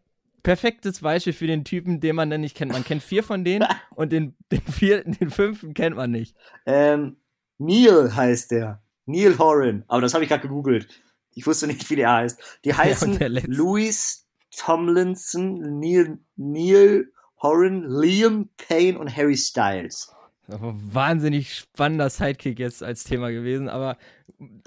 perfektes 0.44 1.00
Beispiel 1.00 1.32
für 1.32 1.48
den 1.48 1.64
Typen, 1.64 1.98
den 1.98 2.14
man 2.14 2.30
dann 2.30 2.42
nicht 2.42 2.56
kennt. 2.56 2.70
Man 2.70 2.84
kennt 2.84 3.02
vier 3.02 3.24
von 3.24 3.44
denen 3.44 3.66
und 3.96 4.12
den, 4.12 4.36
den 4.52 4.60
vierten, 4.60 5.12
den 5.12 5.30
fünften 5.30 5.74
kennt 5.74 5.96
man 5.96 6.12
nicht. 6.12 6.36
Ähm, 6.66 7.16
Neil 7.58 8.14
heißt 8.14 8.52
der. 8.52 8.80
Neil 9.06 9.36
Horan. 9.38 9.84
Aber 9.88 10.02
das 10.02 10.14
habe 10.14 10.22
ich 10.22 10.30
gerade 10.30 10.42
gegoogelt. 10.42 10.88
Ich 11.32 11.46
wusste 11.46 11.66
nicht, 11.66 11.90
wie 11.90 11.96
der 11.96 12.12
heißt. 12.12 12.60
Die 12.64 12.72
heißen 12.72 13.18
letzte. 13.18 13.50
Louis 13.50 14.28
Tomlinson, 14.56 15.80
Neil, 15.80 16.18
Neil 16.36 17.10
Horan, 17.42 17.84
Liam 17.88 18.50
Payne 18.56 18.98
und 18.98 19.14
Harry 19.14 19.36
Styles. 19.36 20.14
Wahnsinnig 20.46 21.54
spannender 21.54 22.10
Sidekick 22.10 22.58
jetzt 22.58 22.82
als 22.82 23.04
Thema 23.04 23.30
gewesen, 23.30 23.70
aber 23.70 23.96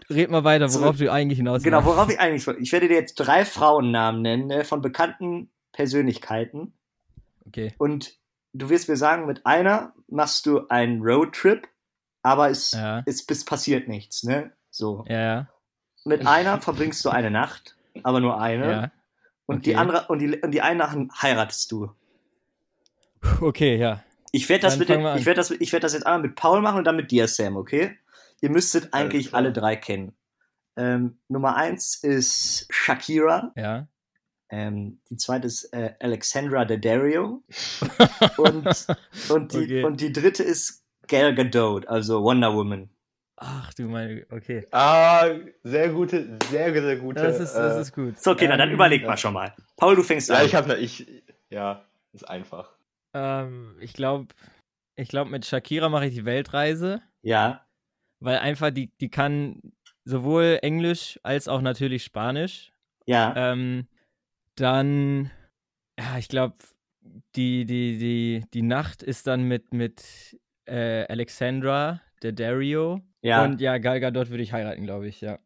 red 0.10 0.32
mal 0.32 0.44
weiter, 0.44 0.74
worauf 0.74 0.98
du 0.98 1.12
eigentlich 1.12 1.38
hinaus 1.38 1.62
Genau, 1.62 1.86
worauf 1.86 2.10
ich 2.10 2.20
eigentlich. 2.20 2.48
Ich 2.60 2.72
werde 2.72 2.88
dir 2.88 2.96
jetzt 2.96 3.16
drei 3.16 3.46
Frauennamen 3.46 4.24
nennen 4.24 4.50
äh, 4.50 4.64
von 4.64 4.82
bekannten 4.82 5.52
Persönlichkeiten. 5.78 6.74
Okay. 7.46 7.72
Und 7.78 8.16
du 8.54 8.70
wirst 8.70 8.90
mir 8.90 8.98
sagen, 8.98 9.28
mit 9.28 9.46
einer 9.46 9.94
machst 10.08 10.48
du 10.48 10.68
einen 10.70 11.04
Roadtrip, 11.04 11.68
aber 12.24 12.50
es, 12.50 12.72
Ja. 12.72 13.04
es, 13.06 13.24
es 13.30 13.46
passiert 13.46 13.88
nichts, 13.88 14.24
ne? 14.24 14.52
So. 14.72 15.06
Ja. 15.08 15.48
Mit 16.04 16.26
einer 16.26 16.60
verbringst 16.62 17.06
du 17.06 17.10
eine 17.10 17.30
Nacht, 17.30 17.78
aber 18.02 18.20
nur 18.20 18.42
eine. 18.42 18.72
Ja. 18.72 18.92
Und 19.46 19.68
die 19.68 19.76
okay. 19.76 19.80
andere 19.80 20.08
und 20.08 20.18
die, 20.18 20.36
und 20.42 20.50
die 20.50 20.64
eine 20.64 20.80
Nacht 20.80 20.98
heiratest 21.22 21.72
du. 21.72 21.92
Okay, 23.40 23.76
ja. 23.78 24.04
Ich 24.32 24.50
werde 24.50 24.64
das, 24.64 24.78
mit 24.78 24.90
den- 24.90 25.06
ich 25.16 25.28
werd 25.28 25.38
das, 25.38 25.52
ich 25.52 25.72
werd 25.74 25.84
das 25.84 25.94
jetzt 25.94 26.08
einmal 26.08 26.24
mit 26.24 26.36
Paul 26.36 26.62
machen 26.62 26.80
und 26.80 26.86
dann 26.86 26.96
mit 26.96 27.12
dir, 27.12 27.28
Sam, 27.28 27.56
okay? 27.56 28.00
Ihr 28.42 28.50
müsstet 28.50 28.96
eigentlich 28.96 29.36
alle 29.36 29.54
drei 29.54 29.76
kennen. 29.76 30.16
Ähm, 30.76 31.20
Nummer 31.28 31.56
eins 31.56 31.96
ist 32.04 32.66
Shakira. 32.72 33.52
Ja. 33.56 33.88
Ähm, 34.50 35.00
die 35.10 35.18
zweite 35.18 35.48
ist 35.48 35.66
äh, 35.74 35.94
Alexandra 36.00 36.64
Daddario. 36.66 37.44
und, 38.38 38.68
und, 39.30 39.54
die, 39.54 39.58
Okay. 39.58 39.84
und 39.84 40.00
die 40.02 40.14
dritte 40.14 40.44
ist 40.44 40.84
Gal 41.08 41.36
Gadot, 41.36 41.88
also 41.88 42.24
Wonder 42.24 42.54
Woman. 42.54 42.90
Ach 43.40 43.72
du 43.76 43.84
meine, 43.84 44.26
okay. 44.32 44.66
Ah, 44.72 45.30
sehr 45.64 45.90
gute, 45.90 46.40
sehr, 46.50 46.74
sehr 46.74 46.96
gute. 46.98 47.22
Das 47.22 47.40
ist, 47.40 47.54
das 47.54 47.76
äh, 47.78 47.82
ist 47.82 47.94
gut. 47.94 48.20
So, 48.20 48.32
okay, 48.32 48.48
na, 48.50 48.58
dann 48.58 48.70
Ähm, 48.70 48.76
überleg 48.76 49.04
ja. 49.04 49.10
mal 49.10 49.18
schon 49.18 49.34
mal. 49.34 49.54
Paul, 49.76 49.96
du 49.96 50.02
fängst 50.04 50.30
Ja, 50.30 50.38
an. 50.38 50.46
ich 50.46 50.56
habe 50.56 50.70
ne, 50.70 50.78
ich, 50.78 51.06
ja, 51.50 51.86
ist 52.14 52.28
einfach. 52.28 52.70
Ähm, 53.14 53.76
ich 53.80 53.94
glaube, 53.94 54.28
ich 54.96 55.10
glaube, 55.10 55.30
mit 55.30 55.46
Shakira 55.46 55.88
mache 55.90 56.08
ich 56.08 56.16
die 56.16 56.26
Weltreise, 56.26 57.02
ja, 57.22 57.64
weil 58.20 58.40
einfach 58.40 58.72
die, 58.72 58.92
die 59.00 59.10
kann 59.10 59.62
sowohl 60.04 60.58
Englisch 60.64 61.20
als 61.22 61.48
auch 61.48 61.62
natürlich 61.62 62.04
Spanisch. 62.04 62.72
ja. 63.06 63.34
Ähm, 63.36 63.88
dann, 64.60 65.32
ja, 66.00 66.18
ich 66.18 66.28
glaube, 66.28 66.56
die, 67.36 67.66
die, 67.66 67.98
die, 67.98 68.44
die 68.54 68.62
Nacht 68.62 69.04
ist 69.04 69.28
dann 69.28 69.44
mit, 69.44 69.74
mit 69.74 70.38
äh, 70.66 71.06
Alexandra, 71.08 72.02
der 72.22 72.32
Dario. 72.34 73.02
Ja. 73.22 73.44
Und 73.44 73.62
ja, 73.62 73.78
Gal 73.78 74.00
Gadot 74.00 74.30
würde 74.30 74.44
ich 74.44 74.54
heiraten, 74.54 74.84
glaube 74.86 75.08
ich, 75.08 75.22
ja. 75.22 75.40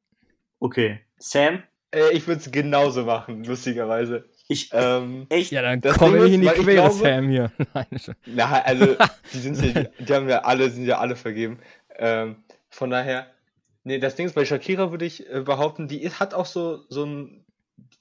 Okay. 0.59 0.99
Sam, 1.17 1.63
Äh, 1.93 2.11
ich 2.13 2.25
würde 2.27 2.39
es 2.41 2.51
genauso 2.51 3.03
machen, 3.05 3.43
lustigerweise. 3.43 4.29
ich. 4.47 4.69
Ähm, 4.73 5.25
echt? 5.29 5.51
Ja, 5.51 5.61
dann 5.61 5.81
Das 5.81 5.97
kommen 5.97 6.15
wir 6.15 6.23
nicht 6.23 6.33
in 6.35 6.41
die 6.41 6.47
Quere, 6.47 6.73
glaube- 6.73 6.93
Sam 6.95 7.29
hier. 7.29 7.51
Nein, 7.73 7.85
schon. 7.97 8.15
na, 8.25 8.61
also, 8.61 8.95
die 9.33 9.37
sind 9.39 9.57
ja, 9.61 9.83
die, 9.83 10.05
die 10.05 10.13
haben 10.13 10.29
ja 10.29 10.39
alle, 10.43 10.69
sind 10.69 10.85
ja 10.85 10.99
alle 10.99 11.15
vergeben. 11.15 11.59
Ähm, 11.97 12.37
von 12.69 12.89
daher, 12.89 13.27
nee, 13.83 13.99
das 13.99 14.15
Ding 14.15 14.25
ist, 14.25 14.35
bei 14.35 14.45
Shakira 14.45 14.91
würde 14.91 15.05
ich 15.05 15.29
äh, 15.29 15.41
behaupten, 15.41 15.87
die 15.87 16.01
ist, 16.01 16.19
hat 16.19 16.33
auch 16.33 16.45
so, 16.45 16.85
so 16.89 17.03
ein, 17.05 17.45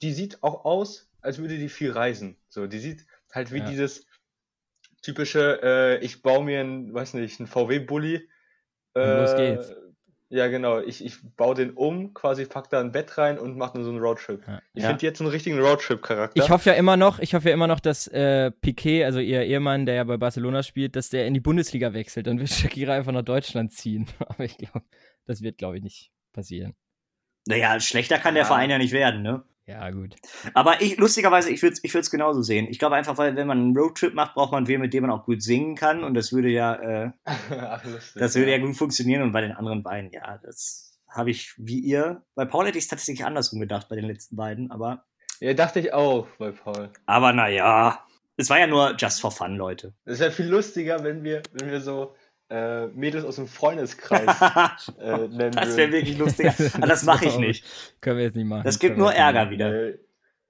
die 0.01 0.13
sieht 0.13 0.43
auch 0.43 0.65
aus, 0.65 1.09
als 1.21 1.37
würde 1.39 1.57
die 1.57 1.69
viel 1.69 1.91
reisen. 1.91 2.37
So, 2.49 2.67
die 2.67 2.79
sieht 2.79 3.05
halt 3.33 3.51
wie 3.51 3.59
Ja. 3.59 3.65
dieses 3.69 4.05
typische, 5.01 5.59
äh, 5.63 6.03
ich 6.05 6.21
baue 6.21 6.43
mir 6.43 6.59
einen, 6.61 6.93
weiß 6.93 7.13
nicht, 7.15 7.39
einen 7.39 7.47
VW-Bully. 7.47 8.27
Und 8.93 9.17
los 9.17 9.35
geht's. 9.35 9.73
Ja, 10.29 10.47
genau. 10.47 10.79
Ich, 10.79 11.03
ich 11.03 11.15
baue 11.35 11.55
den 11.55 11.71
um, 11.71 12.13
quasi 12.13 12.45
pack 12.45 12.69
da 12.69 12.79
ein 12.79 12.93
Bett 12.93 13.17
rein 13.17 13.37
und 13.37 13.57
mache 13.57 13.73
dann 13.73 13.83
so 13.83 13.89
einen 13.89 13.99
Roadtrip. 13.99 14.47
Ja. 14.47 14.61
Ich 14.73 14.83
Ja. 14.83 14.89
finde 14.89 15.05
jetzt 15.05 15.19
einen 15.19 15.29
richtigen 15.29 15.59
Roadtrip-Charakter. 15.59 16.41
Ich 16.41 16.49
hoffe 16.49 16.69
ja 16.69 16.75
immer 16.77 16.95
noch, 16.95 17.19
ich 17.19 17.33
hoffe 17.33 17.49
ja 17.49 17.53
immer 17.53 17.67
noch, 17.67 17.81
dass 17.81 18.07
äh, 18.07 18.49
Piquet, 18.51 19.03
also 19.03 19.19
ihr 19.19 19.43
Ehemann, 19.43 19.85
der 19.85 19.95
ja 19.95 20.03
bei 20.05 20.15
Barcelona 20.15 20.63
spielt, 20.63 20.95
dass 20.95 21.09
der 21.09 21.27
in 21.27 21.33
die 21.33 21.41
Bundesliga 21.41 21.91
wechselt. 21.93 22.27
Dann 22.27 22.39
wird 22.39 22.49
Shakira 22.49 22.93
einfach 22.93 23.11
nach 23.11 23.23
Deutschland 23.23 23.73
ziehen. 23.73 24.07
Aber 24.19 24.45
ich 24.45 24.57
glaube, 24.57 24.83
das 25.25 25.41
wird, 25.41 25.57
glaube 25.57 25.77
ich, 25.77 25.83
nicht 25.83 26.11
passieren. 26.31 26.75
Naja, 27.47 27.77
schlechter 27.81 28.17
kann 28.17 28.33
der 28.35 28.43
Ja. 28.43 28.47
Verein 28.47 28.69
ja 28.69 28.77
nicht 28.77 28.93
werden, 28.93 29.23
ne? 29.23 29.43
Ja, 29.67 29.89
gut. 29.91 30.15
Aber 30.53 30.81
ich, 30.81 30.97
lustigerweise, 30.97 31.49
ich 31.51 31.61
würde 31.61 31.73
es 31.73 31.83
ich 31.83 31.93
würd's 31.93 32.09
genauso 32.11 32.41
sehen. 32.41 32.67
Ich 32.69 32.79
glaube 32.79 32.95
einfach, 32.95 33.17
weil 33.17 33.35
wenn 33.35 33.47
man 33.47 33.59
einen 33.59 33.77
Roadtrip 33.77 34.13
macht, 34.13 34.33
braucht 34.33 34.51
man 34.51 34.67
wen, 34.67 34.81
mit 34.81 34.93
dem 34.93 35.03
man 35.03 35.11
auch 35.11 35.25
gut 35.25 35.41
singen 35.43 35.75
kann. 35.75 36.03
Und 36.03 36.13
das 36.15 36.33
würde 36.33 36.49
ja, 36.49 36.75
äh, 36.75 37.11
Ach, 37.25 37.83
lustig, 37.85 38.19
das 38.19 38.35
würde 38.35 38.51
ja 38.51 38.57
gut 38.57 38.75
funktionieren. 38.75 39.21
Und 39.21 39.31
bei 39.31 39.41
den 39.41 39.51
anderen 39.51 39.83
beiden, 39.83 40.11
ja, 40.11 40.39
das 40.43 40.99
habe 41.07 41.29
ich 41.31 41.53
wie 41.57 41.79
ihr. 41.79 42.23
Bei 42.35 42.45
Paul 42.45 42.65
hätte 42.65 42.77
ich 42.77 42.85
es 42.85 42.89
tatsächlich 42.89 43.25
andersrum 43.25 43.59
gedacht, 43.59 43.87
bei 43.89 43.95
den 43.95 44.05
letzten 44.05 44.35
beiden. 44.35 44.71
Aber, 44.71 45.05
Ja, 45.39 45.53
dachte 45.53 45.79
ich 45.79 45.93
auch 45.93 46.27
bei 46.37 46.51
Paul. 46.51 46.89
aber 47.05 47.31
naja, 47.33 48.05
es 48.37 48.49
war 48.49 48.59
ja 48.59 48.67
nur 48.67 48.95
just 48.97 49.21
for 49.21 49.31
fun, 49.31 49.55
Leute. 49.57 49.93
Es 50.05 50.19
wäre 50.19 50.31
viel 50.31 50.47
lustiger, 50.47 51.03
wenn 51.03 51.23
wir, 51.23 51.43
wenn 51.53 51.69
wir 51.69 51.81
so 51.81 52.15
äh, 52.51 52.87
Mädels 52.87 53.23
aus 53.25 53.37
dem 53.37 53.47
Freundeskreis 53.47 54.91
äh, 54.99 55.27
nennen 55.29 55.51
das 55.51 55.77
wäre 55.77 55.91
wirklich 55.91 56.17
lustiger. 56.17 56.53
Aber 56.73 56.87
das 56.87 57.03
mache 57.05 57.25
ich 57.25 57.37
nicht. 57.37 57.65
Können 58.01 58.17
wir 58.17 58.25
jetzt 58.25 58.35
nicht 58.35 58.47
machen. 58.47 58.63
Das 58.65 58.77
gibt 58.79 58.97
nur 58.97 59.13
Ärger 59.13 59.49
wieder. 59.49 59.73
Äh, 59.89 59.97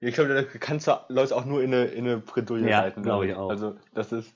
Ich 0.00 0.14
glaube, 0.14 0.34
da 0.34 0.42
kannst 0.58 0.88
du 0.88 0.92
Leute 1.08 1.36
auch 1.36 1.44
nur 1.44 1.62
in 1.62 1.72
eine, 1.72 1.84
in 1.84 2.04
eine 2.06 2.18
Bredouille 2.18 2.68
Ja, 2.68 2.78
halten. 2.82 3.02
glaub 3.02 3.22
ich 3.22 3.34
auch. 3.34 3.50
Also, 3.50 3.76
das 3.94 4.10
ist. 4.12 4.34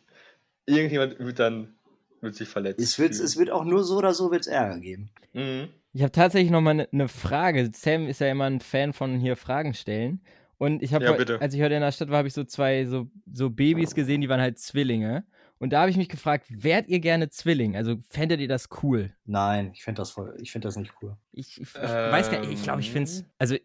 Irgendjemand 0.64 1.18
wird 1.18 1.38
dann 1.38 1.74
wird 2.20 2.34
sich 2.34 2.48
verletzt. 2.48 2.80
Es 2.80 2.98
wird, 2.98 3.12
es 3.12 3.36
wird 3.36 3.50
auch 3.50 3.64
nur 3.64 3.84
so 3.84 3.96
oder 3.96 4.14
so 4.14 4.30
wird's 4.30 4.46
Ärger 4.46 4.78
geben. 4.78 5.10
mhm. 5.32 5.68
Ich 5.92 6.02
habe 6.02 6.12
tatsächlich 6.12 6.50
noch 6.50 6.60
mal 6.60 6.70
eine 6.72 6.88
ne 6.90 7.08
Frage. 7.08 7.70
Sam 7.72 8.06
ist 8.06 8.20
ja 8.20 8.30
immer 8.30 8.44
ein 8.44 8.60
Fan 8.60 8.92
von 8.92 9.18
hier 9.18 9.34
Fragen 9.34 9.72
stellen. 9.72 10.20
Und 10.58 10.82
ich 10.82 10.92
habe, 10.92 11.04
Ja, 11.06 11.36
als 11.38 11.54
ich 11.54 11.62
heute 11.62 11.74
in 11.74 11.80
der 11.80 11.90
Stadt 11.92 12.10
war, 12.10 12.18
habe 12.18 12.28
ich 12.28 12.34
so 12.34 12.44
zwei 12.44 12.84
so, 12.84 13.08
so 13.32 13.48
Babys 13.48 13.94
gesehen, 13.94 14.20
die 14.20 14.28
waren 14.28 14.40
halt 14.40 14.58
Zwillinge. 14.58 15.24
Und 15.58 15.72
da 15.72 15.80
habe 15.80 15.90
ich 15.90 15.96
mich 15.96 16.08
gefragt, 16.08 16.46
wärt 16.50 16.88
ihr 16.88 17.00
gerne 17.00 17.30
Zwilling? 17.30 17.76
Also 17.76 17.96
fändet 18.10 18.40
ihr 18.40 18.48
das 18.48 18.68
cool? 18.82 19.14
Nein, 19.24 19.70
ich 19.72 19.82
finde 19.84 20.02
das 20.02 20.10
voll, 20.10 20.36
ich 20.40 20.52
finde 20.52 20.68
das 20.68 20.76
nicht 20.76 20.92
cool. 21.00 21.16
Ich, 21.32 21.60
ich, 21.60 21.68
ich 21.68 21.74
weiß 21.74 22.30
gar 22.30 22.40
nicht, 22.40 22.52
ich 22.52 22.62
glaube, 22.62 22.80
ich 22.80 22.90
finde 22.90 23.10
es, 23.10 23.20
Ähm. 23.20 23.26
also 23.38 23.56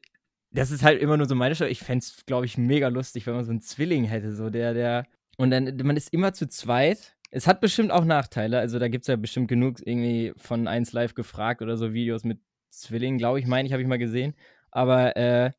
das 0.52 0.72
ist 0.72 0.84
halt 0.84 1.02
immer 1.02 1.18
nur 1.18 1.28
so 1.28 1.36
meine 1.36 1.56
Stelle. 1.56 1.70
Ich 1.70 1.80
fände 1.80 2.04
es, 2.04 2.26
glaube 2.26 2.46
ich, 2.46 2.58
mega 2.58 2.88
lustig, 2.90 3.26
wenn 3.26 3.36
man 3.36 3.44
so 3.44 3.52
einen 3.52 3.62
Zwilling 3.62 4.04
hätte, 4.06 4.36
so 4.36 4.50
der, 4.50 4.74
der, 4.74 5.08
und 5.38 5.52
dann, 5.52 5.76
man 5.84 5.98
ist 5.98 6.14
immer 6.14 6.34
zu 6.34 6.48
zweit. 6.48 7.16
Es 7.30 7.48
hat 7.48 7.62
bestimmt 7.62 7.92
auch 7.92 8.04
Nachteile, 8.04 8.60
also 8.60 8.78
da 8.78 8.90
gibt 8.90 9.04
es 9.04 9.08
ja 9.08 9.16
bestimmt 9.16 9.48
genug 9.48 9.80
irgendwie 9.86 10.34
von 10.36 10.68
1 10.68 10.92
Live 10.92 11.14
gefragt 11.14 11.62
oder 11.62 11.78
so 11.78 11.94
Videos 11.94 12.26
mit 12.26 12.40
Zwillingen, 12.70 13.18
glaube 13.18 13.40
ich, 13.40 13.48
meine 13.48 13.66
ich, 13.68 13.74
habe 13.74 13.82
ich 13.82 13.88
mal 13.88 13.98
gesehen. 13.98 14.36
Aber 14.70 15.16
äh, 15.16 15.52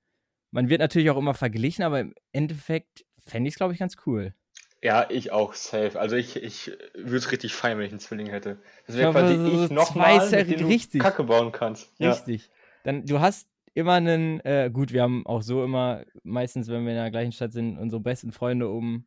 man 0.51 0.69
wird 0.69 0.81
natürlich 0.81 1.09
auch 1.11 1.17
immer 1.17 1.35
verglichen, 1.35 1.83
aber 1.83 2.01
im 2.01 2.15
Endeffekt 2.33 3.05
fände 3.19 3.49
ich 3.49 3.55
es, 3.55 3.59
glaube 3.59 3.73
ich, 3.73 3.79
ganz 3.79 3.97
cool. 4.07 4.35
Ja, 4.83 5.07
ich 5.09 5.31
auch, 5.31 5.55
safe. 5.55 5.99
Also, 5.99 6.17
ich, 6.17 6.37
ich 6.37 6.73
würde 6.95 7.17
es 7.17 7.31
richtig 7.31 7.55
feiern, 7.55 7.79
wenn 7.79 7.87
ich 7.87 7.93
einen 7.93 8.01
Zwilling 8.01 8.27
hätte. 8.27 8.59
Das 8.87 8.97
wäre 8.97 9.13
quasi 9.13 9.37
so- 9.37 9.65
ich 9.65 9.71
nochmal, 9.71 10.29
mit 10.31 10.61
du 10.61 10.67
richtig. 10.67 11.01
Kacke 11.01 11.23
bauen 11.25 11.53
kannst. 11.53 11.93
Ja. 11.99 12.11
Richtig. 12.11 12.51
Dann, 12.83 13.07
du 13.07 13.21
hast 13.21 13.49
immer 13.75 13.93
einen, 13.95 14.41
äh, 14.41 14.71
gut, 14.73 14.93
wir 14.93 15.03
haben 15.03 15.25
auch 15.25 15.43
so 15.43 15.63
immer, 15.65 16.05
meistens, 16.25 16.69
wenn 16.69 16.85
wir 16.85 16.91
in 16.93 16.99
der 16.99 17.11
gleichen 17.13 17.33
Stadt 17.33 17.53
sind, 17.53 17.79
unsere 17.79 18.01
besten 18.03 18.33
Freunde 18.33 18.69
um 18.69 19.07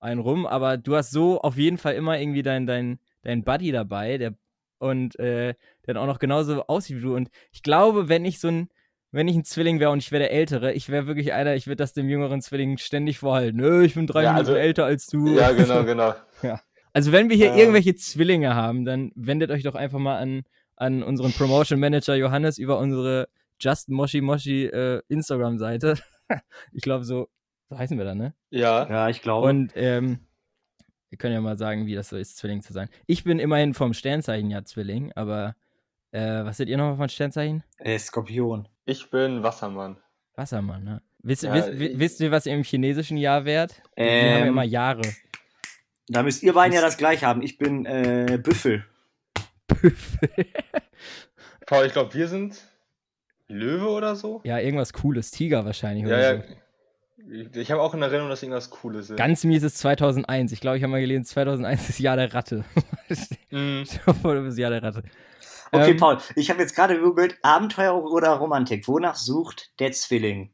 einen 0.00 0.20
rum, 0.20 0.46
aber 0.46 0.76
du 0.76 0.96
hast 0.96 1.12
so 1.12 1.40
auf 1.40 1.56
jeden 1.56 1.78
Fall 1.78 1.94
immer 1.94 2.18
irgendwie 2.18 2.42
dein, 2.42 2.66
dein, 2.66 2.98
dein 3.22 3.44
Buddy 3.44 3.72
dabei, 3.72 4.18
der 4.18 4.34
und 4.78 5.18
äh, 5.18 5.54
der 5.86 5.94
dann 5.94 5.96
auch 5.98 6.06
noch 6.06 6.18
genauso 6.18 6.66
aussieht 6.66 6.98
wie 6.98 7.02
du. 7.02 7.14
Und 7.14 7.30
ich 7.52 7.62
glaube, 7.62 8.08
wenn 8.08 8.24
ich 8.26 8.38
so 8.40 8.48
ein, 8.48 8.68
wenn 9.14 9.28
ich 9.28 9.36
ein 9.36 9.44
Zwilling 9.44 9.80
wäre 9.80 9.90
und 9.90 9.98
ich 9.98 10.10
wäre 10.12 10.20
der 10.24 10.32
Ältere, 10.32 10.72
ich 10.72 10.88
wäre 10.88 11.06
wirklich 11.06 11.32
einer, 11.32 11.54
ich 11.54 11.66
würde 11.66 11.76
das 11.76 11.92
dem 11.92 12.08
jüngeren 12.08 12.40
Zwilling 12.42 12.78
ständig 12.78 13.18
vorhalten. 13.18 13.58
Nö, 13.58 13.84
ich 13.84 13.94
bin 13.94 14.06
drei 14.06 14.24
Ja, 14.24 14.32
Minuten 14.32 14.50
also- 14.50 14.58
älter 14.60 14.84
als 14.84 15.06
du. 15.06 15.28
Ja, 15.28 15.52
genau, 15.52 15.84
genau. 15.84 16.14
Also 16.96 17.10
wenn 17.10 17.28
wir 17.28 17.36
hier 17.36 17.50
Ähm. 17.52 17.58
irgendwelche 17.58 17.96
Zwillinge 17.96 18.54
haben, 18.54 18.84
dann 18.84 19.10
wendet 19.16 19.50
euch 19.50 19.64
doch 19.64 19.74
einfach 19.74 19.98
mal 19.98 20.16
an, 20.18 20.42
an 20.76 21.02
unseren 21.02 21.32
Promotion 21.32 21.80
Manager 21.80 22.14
Johannes 22.14 22.56
über 22.56 22.78
unsere 22.78 23.28
Just 23.58 23.88
Moshi 23.88 24.20
Moshi 24.20 24.66
äh, 24.66 25.02
Instagram-Seite. 25.08 25.96
ich 26.72 26.82
glaube, 26.82 27.04
so, 27.04 27.28
so 27.68 27.76
heißen 27.78 27.98
wir 27.98 28.04
da, 28.04 28.14
ne? 28.14 28.32
Ja. 28.50 28.88
Ja, 28.88 29.08
ich 29.08 29.22
glaube. 29.22 29.48
Und 29.48 29.72
ähm, 29.74 30.20
wir 31.08 31.18
können 31.18 31.34
ja 31.34 31.40
mal 31.40 31.58
sagen, 31.58 31.86
wie 31.86 31.96
das 31.96 32.10
so 32.10 32.16
ist, 32.16 32.36
Zwilling 32.36 32.62
zu 32.62 32.72
sein. 32.72 32.88
Ich 33.08 33.24
bin 33.24 33.40
immerhin 33.40 33.74
vom 33.74 33.92
Sternzeichen 33.92 34.50
ja 34.50 34.62
Zwilling, 34.64 35.10
aber 35.16 35.56
äh, 36.12 36.44
was 36.44 36.58
seid 36.58 36.68
ihr 36.68 36.76
nochmal 36.76 36.96
von 36.96 37.08
Sternzeichen? 37.08 37.64
äh, 37.78 37.98
Skorpion. 37.98 38.68
Ich 38.84 39.10
bin 39.10 39.42
Wassermann. 39.42 39.96
Wassermann, 40.34 40.84
ne? 40.84 41.02
Wisst, 41.22 41.42
Ja, 41.44 41.54
wisst, 41.54 41.68
ich- 41.70 41.98
wisst 41.98 42.20
ihr, 42.20 42.30
was 42.30 42.44
ihr 42.46 42.54
im 42.54 42.64
chinesischen 42.64 43.16
Jahr 43.16 43.44
wärt? 43.44 43.80
Die 43.96 44.02
haben 44.02 44.08
ja 44.08 44.38
Ähm, 44.40 44.48
immer 44.48 44.64
Jahre. 44.64 45.02
Da 46.08 46.22
müsst 46.22 46.42
ihr 46.42 46.52
beiden 46.52 46.74
ja 46.74 46.82
das 46.82 46.98
gleich 46.98 47.24
haben. 47.24 47.40
Ich 47.42 47.56
bin 47.56 47.86
äh, 47.86 48.38
Büffel. 48.42 48.84
Paul, 51.66 51.86
ich 51.86 51.92
glaube, 51.92 52.12
wir 52.14 52.28
sind 52.28 52.60
Löwe 53.48 53.88
oder 53.88 54.16
so. 54.16 54.40
ja, 54.44 54.58
irgendwas 54.58 54.92
Cooles. 54.92 55.30
Tiger 55.30 55.64
wahrscheinlich. 55.64 56.04
Ja, 56.06 56.16
oder 56.16 56.34
ja. 56.36 56.42
So. 56.42 56.54
Ich 57.58 57.70
habe 57.70 57.80
auch 57.80 57.94
in 57.94 58.02
Erinnerung, 58.02 58.28
dass 58.28 58.42
irgendwas 58.42 58.68
Cooles 58.68 59.08
ist. 59.08 59.16
Ganz 59.16 59.44
mies 59.44 59.62
ist 59.62 59.78
2001. 59.78 60.52
Ich 60.52 60.60
glaube, 60.60 60.76
ich 60.76 60.82
habe 60.82 60.90
mal 60.90 61.00
gelesen, 61.00 61.24
2001 61.24 61.80
ist 61.80 61.88
das 61.88 61.98
Jahr 61.98 62.16
der 62.16 62.34
Ratte. 62.34 62.64
Bist 63.08 63.38
das 63.50 64.58
Jahr 64.58 64.70
der 64.70 64.82
Ratte. 64.82 65.02
Okay, 65.74 65.90
Ähm, 65.92 65.96
Paul, 65.96 66.18
ich 66.36 66.50
habe 66.50 66.60
jetzt 66.60 66.74
gerade 66.74 66.96
gegoogelt, 66.96 67.38
Abenteuer 67.42 67.94
oder 68.04 68.30
Romantik. 68.30 68.86
Wonach 68.88 69.16
sucht 69.16 69.72
der 69.78 69.92
Zwilling? 69.92 70.50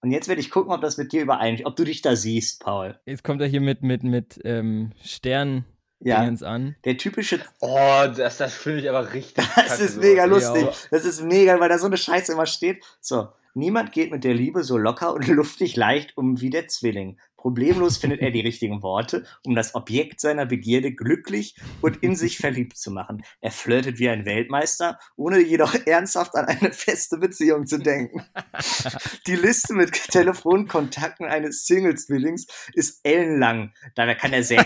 Und 0.00 0.10
jetzt 0.10 0.26
werde 0.28 0.40
ich 0.40 0.50
gucken, 0.50 0.72
ob 0.72 0.80
das 0.80 0.96
mit 0.96 1.12
dir 1.12 1.22
übereinstimmt, 1.22 1.68
ob 1.68 1.76
du 1.76 1.84
dich 1.84 2.02
da 2.02 2.16
siehst, 2.16 2.60
Paul. 2.64 2.98
Jetzt 3.06 3.22
kommt 3.22 3.40
er 3.40 3.46
hier 3.46 3.60
mit, 3.60 3.82
mit, 3.82 4.02
mit 4.02 4.40
ähm, 4.44 4.90
Stern 5.04 5.64
Ja, 6.00 6.18
an. 6.22 6.74
der 6.84 6.96
typische, 6.98 7.38
Oh, 7.60 8.02
das, 8.16 8.38
das 8.38 8.54
finde 8.54 8.80
ich 8.80 8.88
aber 8.90 9.12
richtig. 9.12 9.44
das 9.54 9.68
kacke, 9.68 9.82
ist 9.84 9.94
sowas. 9.94 9.96
mega 10.08 10.22
Ja, 10.22 10.24
lustig. 10.24 10.66
Das 10.90 11.04
ist 11.04 11.22
mega, 11.22 11.60
weil 11.60 11.68
da 11.68 11.78
so 11.78 11.86
eine 11.86 11.96
Scheiße 11.96 12.32
immer 12.32 12.46
steht. 12.46 12.82
So, 13.00 13.28
niemand 13.54 13.92
geht 13.92 14.10
mit 14.10 14.24
der 14.24 14.34
Liebe 14.34 14.64
so 14.64 14.76
locker 14.76 15.14
und 15.14 15.26
luftig 15.28 15.76
leicht 15.76 16.16
um 16.16 16.40
wie 16.40 16.50
der 16.50 16.66
Zwilling. 16.66 17.20
Problemlos 17.42 17.96
findet 17.96 18.20
er 18.20 18.30
die 18.30 18.40
richtigen 18.40 18.84
Worte, 18.84 19.24
um 19.44 19.56
das 19.56 19.74
Objekt 19.74 20.20
seiner 20.20 20.46
Begierde 20.46 20.94
glücklich 20.94 21.56
und 21.80 21.96
in 22.00 22.14
sich 22.14 22.38
verliebt 22.38 22.76
zu 22.76 22.92
machen. 22.92 23.24
Er 23.40 23.50
flirtet 23.50 23.98
wie 23.98 24.08
ein 24.08 24.24
Weltmeister, 24.24 24.96
ohne 25.16 25.40
jedoch 25.40 25.74
ernsthaft 25.86 26.36
an 26.36 26.44
eine 26.44 26.72
feste 26.72 27.18
Beziehung 27.18 27.66
zu 27.66 27.78
denken. 27.78 28.24
Die 29.26 29.34
Liste 29.34 29.74
mit 29.74 29.92
Telefonkontakten 29.92 31.26
eines 31.26 31.66
Single-Zwillings 31.66 32.46
ist 32.74 33.00
ellenlang. 33.02 33.72
Dabei 33.96 34.14
kann 34.14 34.32
er 34.32 34.44
sehr, 34.44 34.64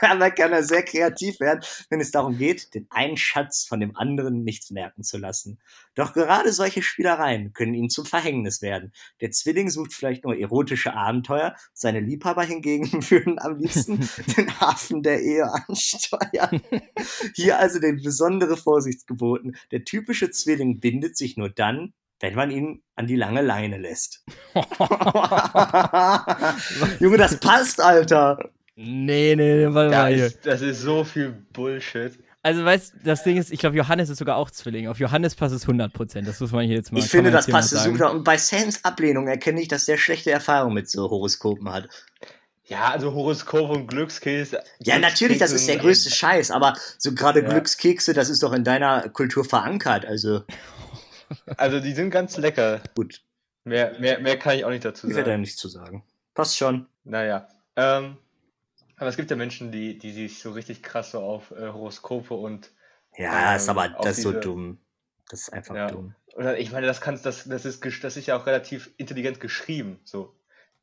dabei 0.00 0.30
kann 0.30 0.52
er 0.52 0.62
sehr 0.62 0.84
kreativ 0.84 1.40
werden, 1.40 1.64
wenn 1.90 2.00
es 2.00 2.12
darum 2.12 2.38
geht, 2.38 2.74
den 2.74 2.86
einen 2.90 3.16
Schatz 3.16 3.64
von 3.64 3.80
dem 3.80 3.96
anderen 3.96 4.44
nicht 4.44 4.70
merken 4.70 5.02
zu 5.02 5.18
lassen. 5.18 5.58
Doch 5.94 6.12
gerade 6.12 6.52
solche 6.52 6.82
Spielereien 6.82 7.52
können 7.52 7.74
ihm 7.74 7.88
zum 7.88 8.04
Verhängnis 8.04 8.62
werden. 8.62 8.92
Der 9.20 9.30
Zwilling 9.30 9.70
sucht 9.70 9.92
vielleicht 9.92 10.24
nur 10.24 10.36
erotische 10.36 10.94
Abenteuer, 10.94 11.54
seine 11.72 12.00
Liebhaber 12.00 12.42
hingegen 12.42 12.90
würden 13.10 13.38
am 13.38 13.58
liebsten 13.58 13.98
den 14.36 14.60
Hafen 14.60 15.02
der 15.02 15.22
Ehe 15.22 15.44
ansteuern. 15.52 16.60
Hier 17.34 17.58
also 17.58 17.78
den 17.78 18.02
besondere 18.02 18.56
Vorsicht 18.56 19.06
geboten. 19.06 19.54
Der 19.70 19.84
typische 19.84 20.30
Zwilling 20.30 20.80
bindet 20.80 21.16
sich 21.16 21.36
nur 21.36 21.50
dann, 21.50 21.92
wenn 22.20 22.34
man 22.34 22.50
ihn 22.50 22.82
an 22.96 23.06
die 23.06 23.16
lange 23.16 23.42
Leine 23.42 23.78
lässt. 23.78 24.24
Junge, 27.00 27.18
das 27.18 27.38
passt, 27.38 27.80
Alter. 27.80 28.50
Nee, 28.76 29.36
nee, 29.36 29.66
nee, 29.66 29.74
warte 29.74 29.90
mal 29.90 30.14
hier. 30.14 30.26
ist, 30.26 30.44
das 30.44 30.60
ist 30.62 30.80
so 30.80 31.04
viel 31.04 31.30
Bullshit. 31.52 32.18
Also, 32.44 32.64
weißt 32.64 32.92
du, 32.92 32.98
das 33.04 33.24
Ding 33.24 33.36
ist, 33.38 33.50
ich 33.50 33.58
glaube, 33.58 33.76
Johannes 33.76 34.10
ist 34.10 34.18
sogar 34.18 34.36
auch 34.36 34.50
Zwilling. 34.50 34.86
Auf 34.88 34.98
Johannes 35.00 35.34
passt 35.34 35.54
es 35.54 35.66
100%. 35.66 36.22
Das 36.26 36.38
muss 36.40 36.52
man 36.52 36.66
hier 36.66 36.76
jetzt 36.76 36.92
mal 36.92 36.98
Ich 37.00 37.06
finde, 37.08 37.30
das 37.30 37.46
passt 37.46 37.70
sagen. 37.70 37.92
super. 37.96 38.12
Und 38.12 38.22
bei 38.22 38.36
Sams 38.36 38.84
Ablehnung 38.84 39.26
erkenne 39.28 39.60
ich, 39.62 39.68
dass 39.68 39.86
der 39.86 39.96
schlechte 39.96 40.30
Erfahrungen 40.30 40.74
mit 40.74 40.88
so 40.90 41.08
Horoskopen 41.10 41.72
hat. 41.72 41.88
Ja, 42.66 42.90
also 42.90 43.12
Horoskop 43.14 43.70
und 43.70 43.86
Glückskeks. 43.88 44.54
Ja, 44.80 44.98
natürlich, 44.98 45.38
das 45.38 45.52
ist 45.52 45.66
der 45.68 45.78
größte 45.78 46.10
Scheiß, 46.10 46.50
aber 46.50 46.74
so 46.98 47.12
gerade 47.14 47.42
Ja. 47.42 47.48
Glückskekse, 47.48 48.12
das 48.14 48.28
ist 48.30 48.42
doch 48.42 48.52
in 48.52 48.62
deiner 48.64 49.08
Kultur 49.08 49.44
verankert. 49.44 50.04
Also 50.06 50.42
Also 51.56 51.80
die 51.80 51.92
sind 51.92 52.10
ganz 52.10 52.36
lecker. 52.36 52.82
gut, 52.94 53.22
Mehr, 53.64 53.98
mehr, 53.98 54.20
mehr 54.20 54.38
kann 54.38 54.56
ich 54.56 54.64
auch 54.66 54.70
nicht 54.70 54.84
dazu 54.84 55.08
ich 55.08 55.14
werde 55.14 55.24
da 55.24 55.32
sagen. 55.32 55.40
nichts 55.40 55.56
zu 55.56 55.68
sagen. 55.68 56.04
Passt 56.34 56.56
schon. 56.58 56.86
Naja. 57.04 57.48
Ähm, 57.76 58.18
aber 58.96 59.08
es 59.08 59.16
gibt 59.16 59.30
ja 59.30 59.36
Menschen, 59.36 59.72
die, 59.72 59.98
die 59.98 60.12
sich 60.12 60.38
so 60.40 60.52
richtig 60.52 60.82
krass 60.82 61.10
so 61.12 61.20
auf 61.20 61.50
äh, 61.52 61.68
Horoskope 61.72 62.34
und 62.34 62.70
Ja, 63.16 63.50
Ähm, 63.52 63.56
ist 63.56 63.68
aber 63.68 63.88
das 64.02 64.18
ist 64.18 64.22
so 64.24 64.30
diese- 64.30 64.40
dumm. 64.40 64.78
Das 65.30 65.40
ist 65.42 65.52
einfach 65.52 65.74
Ja. 65.74 65.90
dumm. 65.90 66.14
Oder 66.34 66.58
ich 66.58 66.72
meine, 66.72 66.86
das 66.86 67.00
kannst, 67.00 67.24
das, 67.24 67.44
das 67.44 67.64
ist, 67.64 67.84
das 68.04 68.16
ist 68.16 68.26
ja 68.26 68.36
auch 68.36 68.46
relativ 68.46 68.90
intelligent 68.96 69.40
geschrieben. 69.40 70.00
So, 70.04 70.34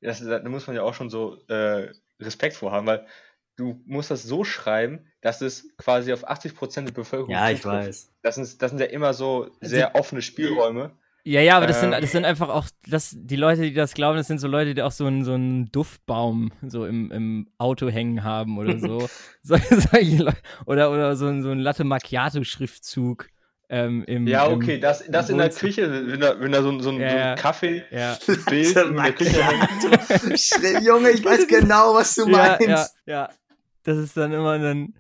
das, 0.02 0.20
da 0.24 0.40
muss 0.48 0.66
man 0.68 0.76
ja 0.76 0.82
auch 0.84 0.94
schon 0.94 1.10
so 1.10 1.46
äh, 1.48 1.92
Respekt 2.20 2.56
vor 2.56 2.72
haben, 2.72 2.88
weil 2.88 3.06
du 3.58 3.82
musst 3.86 4.10
das 4.12 4.24
so 4.24 4.44
schreiben, 4.44 5.12
dass 5.22 5.42
es 5.42 5.76
quasi 5.78 6.14
auf 6.14 6.28
80% 6.28 6.88
der 6.88 6.94
Bevölkerung 6.94 7.32
Ja, 7.34 7.50
ich 7.50 7.62
zutrifft. 7.62 7.88
weiß. 7.88 8.12
Das 8.24 8.36
sind, 8.36 8.62
das 8.62 8.72
sind 8.72 8.80
ja 8.80 8.88
immer 8.88 9.14
so 9.14 9.52
sehr 9.60 9.96
offene 9.96 10.22
Spielräume. 10.22 10.98
Ja, 11.24 11.40
ja, 11.42 11.56
aber 11.58 11.68
das, 11.68 11.80
sind, 11.82 11.94
Ähm. 11.94 12.02
das 12.02 12.12
sind 12.12 12.26
einfach 12.26 12.50
auch, 12.50 12.66
das, 12.88 13.16
die 13.16 13.36
Leute, 13.36 13.62
die 13.62 13.74
das 13.74 13.94
glauben, 13.94 14.18
das 14.18 14.26
sind 14.28 14.40
so 14.40 14.48
Leute, 14.48 14.74
die 14.74 14.82
auch 14.82 14.92
so 14.92 15.06
einen, 15.06 15.24
so 15.24 15.34
einen 15.34 15.72
Duftbaum 15.72 16.52
so 16.68 16.86
im, 16.86 17.12
im 17.12 17.48
Auto 17.60 17.90
hängen 17.90 18.24
haben 18.24 18.58
oder 18.58 18.80
so. 18.80 19.08
so. 19.44 19.56
Oder, 20.66 20.92
oder 20.92 21.16
so, 21.16 21.28
ein- 21.28 21.44
so 21.44 21.52
ein 21.52 21.60
Latte 21.60 21.84
Macchiato-Schriftzug 21.84 23.28
ähm, 23.70 24.04
im. 24.06 24.28
Ja, 24.28 24.48
im, 24.48 24.54
okay, 24.56 24.80
das, 24.80 25.04
das 25.10 25.30
in 25.30 25.38
der. 25.38 25.50
Küche, 25.50 25.90
wenn 26.08 26.20
da, 26.20 26.40
wenn 26.40 26.52
da 26.52 26.62
so, 26.64 26.70
ein- 26.72 26.82
so, 26.82 26.90
ein- 26.90 26.96
so 26.96 27.02
Ja, 27.02 27.16
ja. 27.16 27.32
ein 27.34 27.38
Kaffee 27.38 27.84
Ja, 27.92 28.18
Bild 28.50 28.76
in 28.76 28.96
der 28.96 29.14
Küche 29.14 29.44
hängt. 29.44 30.84
Junge, 30.84 31.12
ich 31.12 31.24
weiß 31.26 31.48
genau, 31.48 31.94
was 31.94 32.16
du 32.16 32.28
ja, 32.30 32.58
meinst. 32.60 32.68
ja, 32.68 32.88
ja. 33.06 33.30
Das 33.84 33.98
ist 33.98 34.18
dann 34.18 34.32
immer 34.32 34.60
dann, 34.60 34.94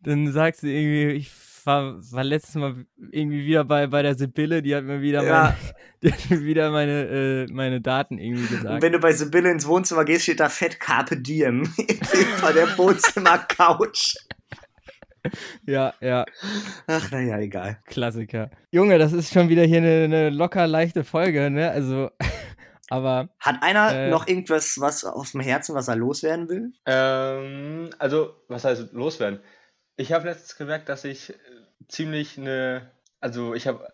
dann 0.00 0.32
sagst 0.32 0.62
du 0.62 0.66
irgendwie, 0.68 1.16
ich 1.16 1.30
war, 1.66 1.96
war 2.12 2.24
letztes 2.24 2.54
Mal 2.54 2.86
irgendwie 3.10 3.44
wieder 3.44 3.64
bei, 3.64 3.86
bei 3.88 4.02
der 4.02 4.14
Sibylle, 4.14 4.62
die 4.62 4.74
hat 4.74 4.84
mir 4.84 5.00
wieder, 5.02 5.22
Ja. 5.24 5.42
meine, 5.42 5.56
die 6.02 6.12
hat 6.12 6.30
mir 6.30 6.44
wieder 6.44 6.70
meine, 6.70 7.02
äh, 7.48 7.52
meine 7.52 7.80
Daten 7.80 8.18
irgendwie 8.18 8.42
Und 8.44 8.50
gesagt. 8.62 8.82
wenn 8.82 8.92
du 8.92 8.98
bei 8.98 9.12
Sibylle 9.12 9.50
ins 9.50 9.66
Wohnzimmer 9.66 10.04
gehst, 10.04 10.22
steht 10.24 10.40
da 10.40 10.48
fett 10.48 10.78
Carpe 10.80 11.16
Diem. 11.16 11.64
Hinter 11.76 12.52
der 12.54 12.78
Wohnzimmer-Couch. 12.78 14.14
Ja, 15.66 15.92
ja. 16.00 16.24
Ach, 16.86 17.10
naja, 17.10 17.38
egal. 17.40 17.78
Klassiker. 17.86 18.50
Junge, 18.70 18.98
das 18.98 19.12
ist 19.12 19.32
schon 19.32 19.48
wieder 19.48 19.64
hier 19.64 19.78
eine, 19.78 20.04
eine 20.04 20.30
locker 20.30 20.66
leichte 20.68 21.02
Folge, 21.02 21.50
ne? 21.50 21.68
Also, 21.70 22.10
aber 22.90 23.28
Hat 23.40 23.56
einer 23.62 23.92
Äh. 23.92 24.10
noch 24.10 24.28
irgendwas 24.28 24.78
was 24.80 25.04
auf 25.04 25.32
dem 25.32 25.40
Herzen, 25.40 25.74
was 25.74 25.88
er 25.88 25.96
loswerden 25.96 26.48
will? 26.48 26.72
Ähm, 26.86 27.90
also, 27.98 28.34
was 28.46 28.64
heißt 28.64 28.92
loswerden? 28.92 29.40
Ich 29.96 30.12
habe 30.12 30.28
letztens 30.28 30.56
gemerkt, 30.56 30.88
dass 30.88 31.04
ich 31.04 31.30
äh, 31.30 31.34
ziemlich 31.88 32.38
eine, 32.38 32.90
also 33.20 33.54
ich 33.54 33.66
habe 33.66 33.92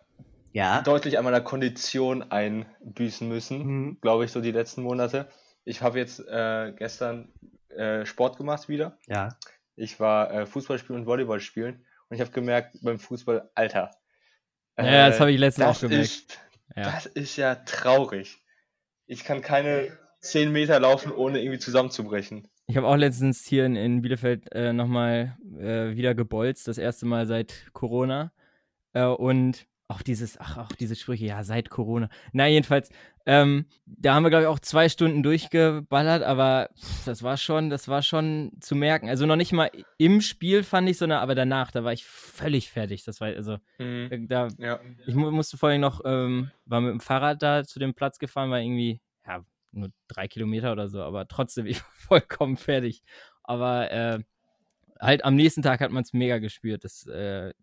Ja. 0.51 0.81
deutlich 0.81 1.17
an 1.17 1.23
meiner 1.23 1.41
Kondition 1.41 2.23
einbüßen 2.31 3.27
müssen, 3.27 3.59
Mhm. 3.65 3.97
glaube 4.01 4.25
ich, 4.25 4.31
so 4.31 4.41
die 4.41 4.51
letzten 4.51 4.81
Monate. 4.83 5.29
Ich 5.65 5.81
habe 5.81 5.97
jetzt 5.99 6.19
äh, 6.19 6.73
gestern 6.77 7.31
äh, 7.69 8.05
Sport 8.05 8.37
gemacht 8.37 8.67
wieder. 8.69 8.97
Ja. 9.07 9.29
Ich 9.75 9.99
war 9.99 10.31
äh, 10.31 10.45
Fußball 10.45 10.77
spielen 10.77 10.99
und 10.99 11.05
Volleyball 11.07 11.39
spielen 11.39 11.85
und 12.09 12.15
ich 12.15 12.21
habe 12.21 12.31
gemerkt 12.31 12.77
beim 12.81 12.99
Fußball, 12.99 13.49
Alter. 13.55 13.91
Ja, 14.77 15.07
das 15.09 15.19
habe 15.19 15.31
ich 15.31 15.39
letztens 15.39 15.67
auch 15.77 15.79
gemerkt. 15.81 16.03
Ist, 16.05 16.39
Ja. 16.75 16.83
Das 16.83 17.05
ist 17.05 17.35
ja 17.37 17.55
traurig. 17.55 18.39
Ich 19.05 19.23
kann 19.23 19.41
keine 19.41 19.97
10 20.21 20.51
Meter 20.51 20.79
laufen, 20.79 21.11
ohne 21.11 21.39
irgendwie 21.41 21.59
zusammenzubrechen. 21.59 22.47
Ich 22.67 22.77
habe 22.77 22.87
auch 22.87 22.95
letztens 22.95 23.45
hier 23.45 23.65
in, 23.65 23.75
in 23.75 24.01
Bielefeld 24.01 24.51
äh, 24.53 24.73
nochmal 24.73 25.37
äh, 25.59 25.95
wieder 25.95 26.15
gebolzt, 26.15 26.67
das 26.67 26.77
erste 26.77 27.05
Mal 27.05 27.25
seit 27.27 27.67
Corona. 27.73 28.31
Äh, 28.93 29.05
und 29.05 29.65
auch 29.89 30.01
dieses, 30.01 30.39
ach, 30.39 30.57
auch 30.57 30.71
diese 30.71 30.95
Sprüche, 30.95 31.25
ja, 31.25 31.43
seit 31.43 31.69
Corona. 31.69 32.09
Na, 32.31 32.47
jedenfalls, 32.47 32.89
ähm, 33.25 33.65
da 33.85 34.15
haben 34.15 34.23
wir, 34.23 34.29
glaube 34.29 34.43
ich, 34.43 34.47
auch 34.47 34.59
zwei 34.59 34.87
Stunden 34.89 35.23
durchgeballert, 35.23 36.23
aber 36.23 36.69
pff, 36.79 37.05
das 37.05 37.21
war 37.21 37.37
schon, 37.37 37.69
das 37.69 37.87
war 37.89 38.01
schon 38.01 38.53
zu 38.59 38.75
merken. 38.75 39.09
Also 39.09 39.25
noch 39.25 39.35
nicht 39.35 39.51
mal 39.51 39.69
im 39.97 40.21
Spiel 40.21 40.63
fand 40.63 40.89
ich, 40.89 40.97
sondern 40.97 41.19
aber 41.19 41.35
danach, 41.35 41.69
da 41.71 41.83
war 41.83 41.93
ich 41.93 42.05
völlig 42.05 42.69
fertig. 42.71 43.03
Das 43.03 43.19
war, 43.21 43.27
also, 43.27 43.57
Mhm. 43.77 44.27
da, 44.29 44.47
Ja. 44.57 44.79
ich 45.05 45.13
mu 45.15 45.29
musste 45.31 45.57
vorhin 45.57 45.81
noch, 45.81 46.01
ähm, 46.05 46.49
war 46.65 46.81
mit 46.81 46.91
dem 46.91 46.99
Fahrrad 47.01 47.43
da 47.43 47.63
zu 47.65 47.77
dem 47.77 47.93
Platz 47.93 48.17
gefahren, 48.19 48.49
war 48.49 48.61
irgendwie, 48.61 48.99
nur 49.73 49.89
drei 50.07 50.27
Kilometer 50.27 50.71
oder 50.71 50.87
so, 50.89 51.01
aber 51.01 51.27
trotzdem, 51.27 51.65
ich 51.67 51.81
war 51.81 51.89
vollkommen 52.07 52.57
fertig. 52.57 53.03
Aber, 53.43 53.91
äh, 53.91 54.19
halt 54.99 55.25
am 55.25 55.35
nächsten 55.35 55.61
Tag 55.61 55.81
hat 55.81 55.91
man 55.91 56.03
es 56.03 56.13
mega 56.13 56.37
gespürt. 56.39 56.83
Das 56.85 57.05
äh, 57.07 57.53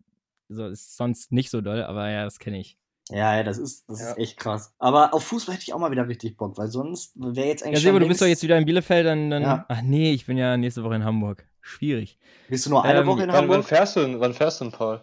so 0.49 0.67
ist 0.67 0.97
sonst 0.97 1.31
nicht 1.31 1.49
so 1.49 1.61
doll, 1.61 1.81
aber 1.83 2.09
ja, 2.09 2.23
das 2.25 2.37
kenne 2.39 2.59
ich. 2.59 2.77
Ja, 3.09 3.35
ja, 3.37 3.43
das 3.43 3.57
ist, 3.57 3.89
das 3.89 3.99
Ja. 4.01 4.11
ist 4.11 4.17
echt 4.17 4.37
krass. 4.37 4.73
Aber 4.77 5.13
auf 5.13 5.23
Fußball 5.23 5.55
hätte 5.55 5.63
ich 5.63 5.73
auch 5.73 5.79
mal 5.79 5.91
wieder 5.91 6.07
richtig 6.07 6.37
Bock, 6.37 6.57
weil 6.57 6.67
sonst 6.69 7.13
wäre 7.15 7.47
jetzt 7.47 7.61
Ja, 7.61 7.67
eigentlich. 7.67 7.81
Sebo, 7.81 7.95
schon 7.95 8.01
du 8.03 8.07
bist 8.09 8.21
doch 8.21 8.27
jetzt 8.27 8.43
wieder 8.43 8.57
in 8.57 8.65
Bielefeld, 8.65 9.05
dann. 9.05 9.29
dann 9.29 9.43
Ja. 9.43 9.65
Ach 9.67 9.81
nee, 9.81 10.13
ich 10.13 10.25
bin 10.27 10.37
ja 10.37 10.55
nächste 10.57 10.83
Woche 10.83 10.95
in 10.95 11.03
Hamburg. 11.03 11.45
Schwierig. 11.61 12.17
Bist 12.47 12.65
du 12.65 12.69
nur 12.69 12.83
eine 12.83 12.99
Ähm, 12.99 13.07
Woche 13.07 13.23
in 13.23 13.29
Wann, 13.29 13.35
wann 13.35 13.41
Hamburg? 13.49 13.65
fährst 13.65 13.95
du 13.95 14.01
denn? 14.01 14.19
Wann 14.19 14.33
fährst 14.33 14.61
du 14.61 14.65
denn, 14.65 14.71
Paul? 14.73 15.01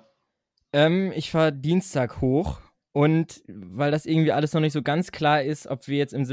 Ähm, 0.72 1.12
ich 1.14 1.30
fahre 1.30 1.52
Dienstag 1.52 2.20
hoch 2.20 2.60
und 2.92 3.42
weil 3.48 3.90
das 3.90 4.06
irgendwie 4.06 4.32
alles 4.32 4.52
noch 4.52 4.60
nicht 4.60 4.72
so 4.72 4.82
ganz 4.82 5.12
klar 5.12 5.42
ist, 5.42 5.66
ob 5.66 5.86
wir 5.88 5.98
jetzt 5.98 6.12
im, 6.14 6.24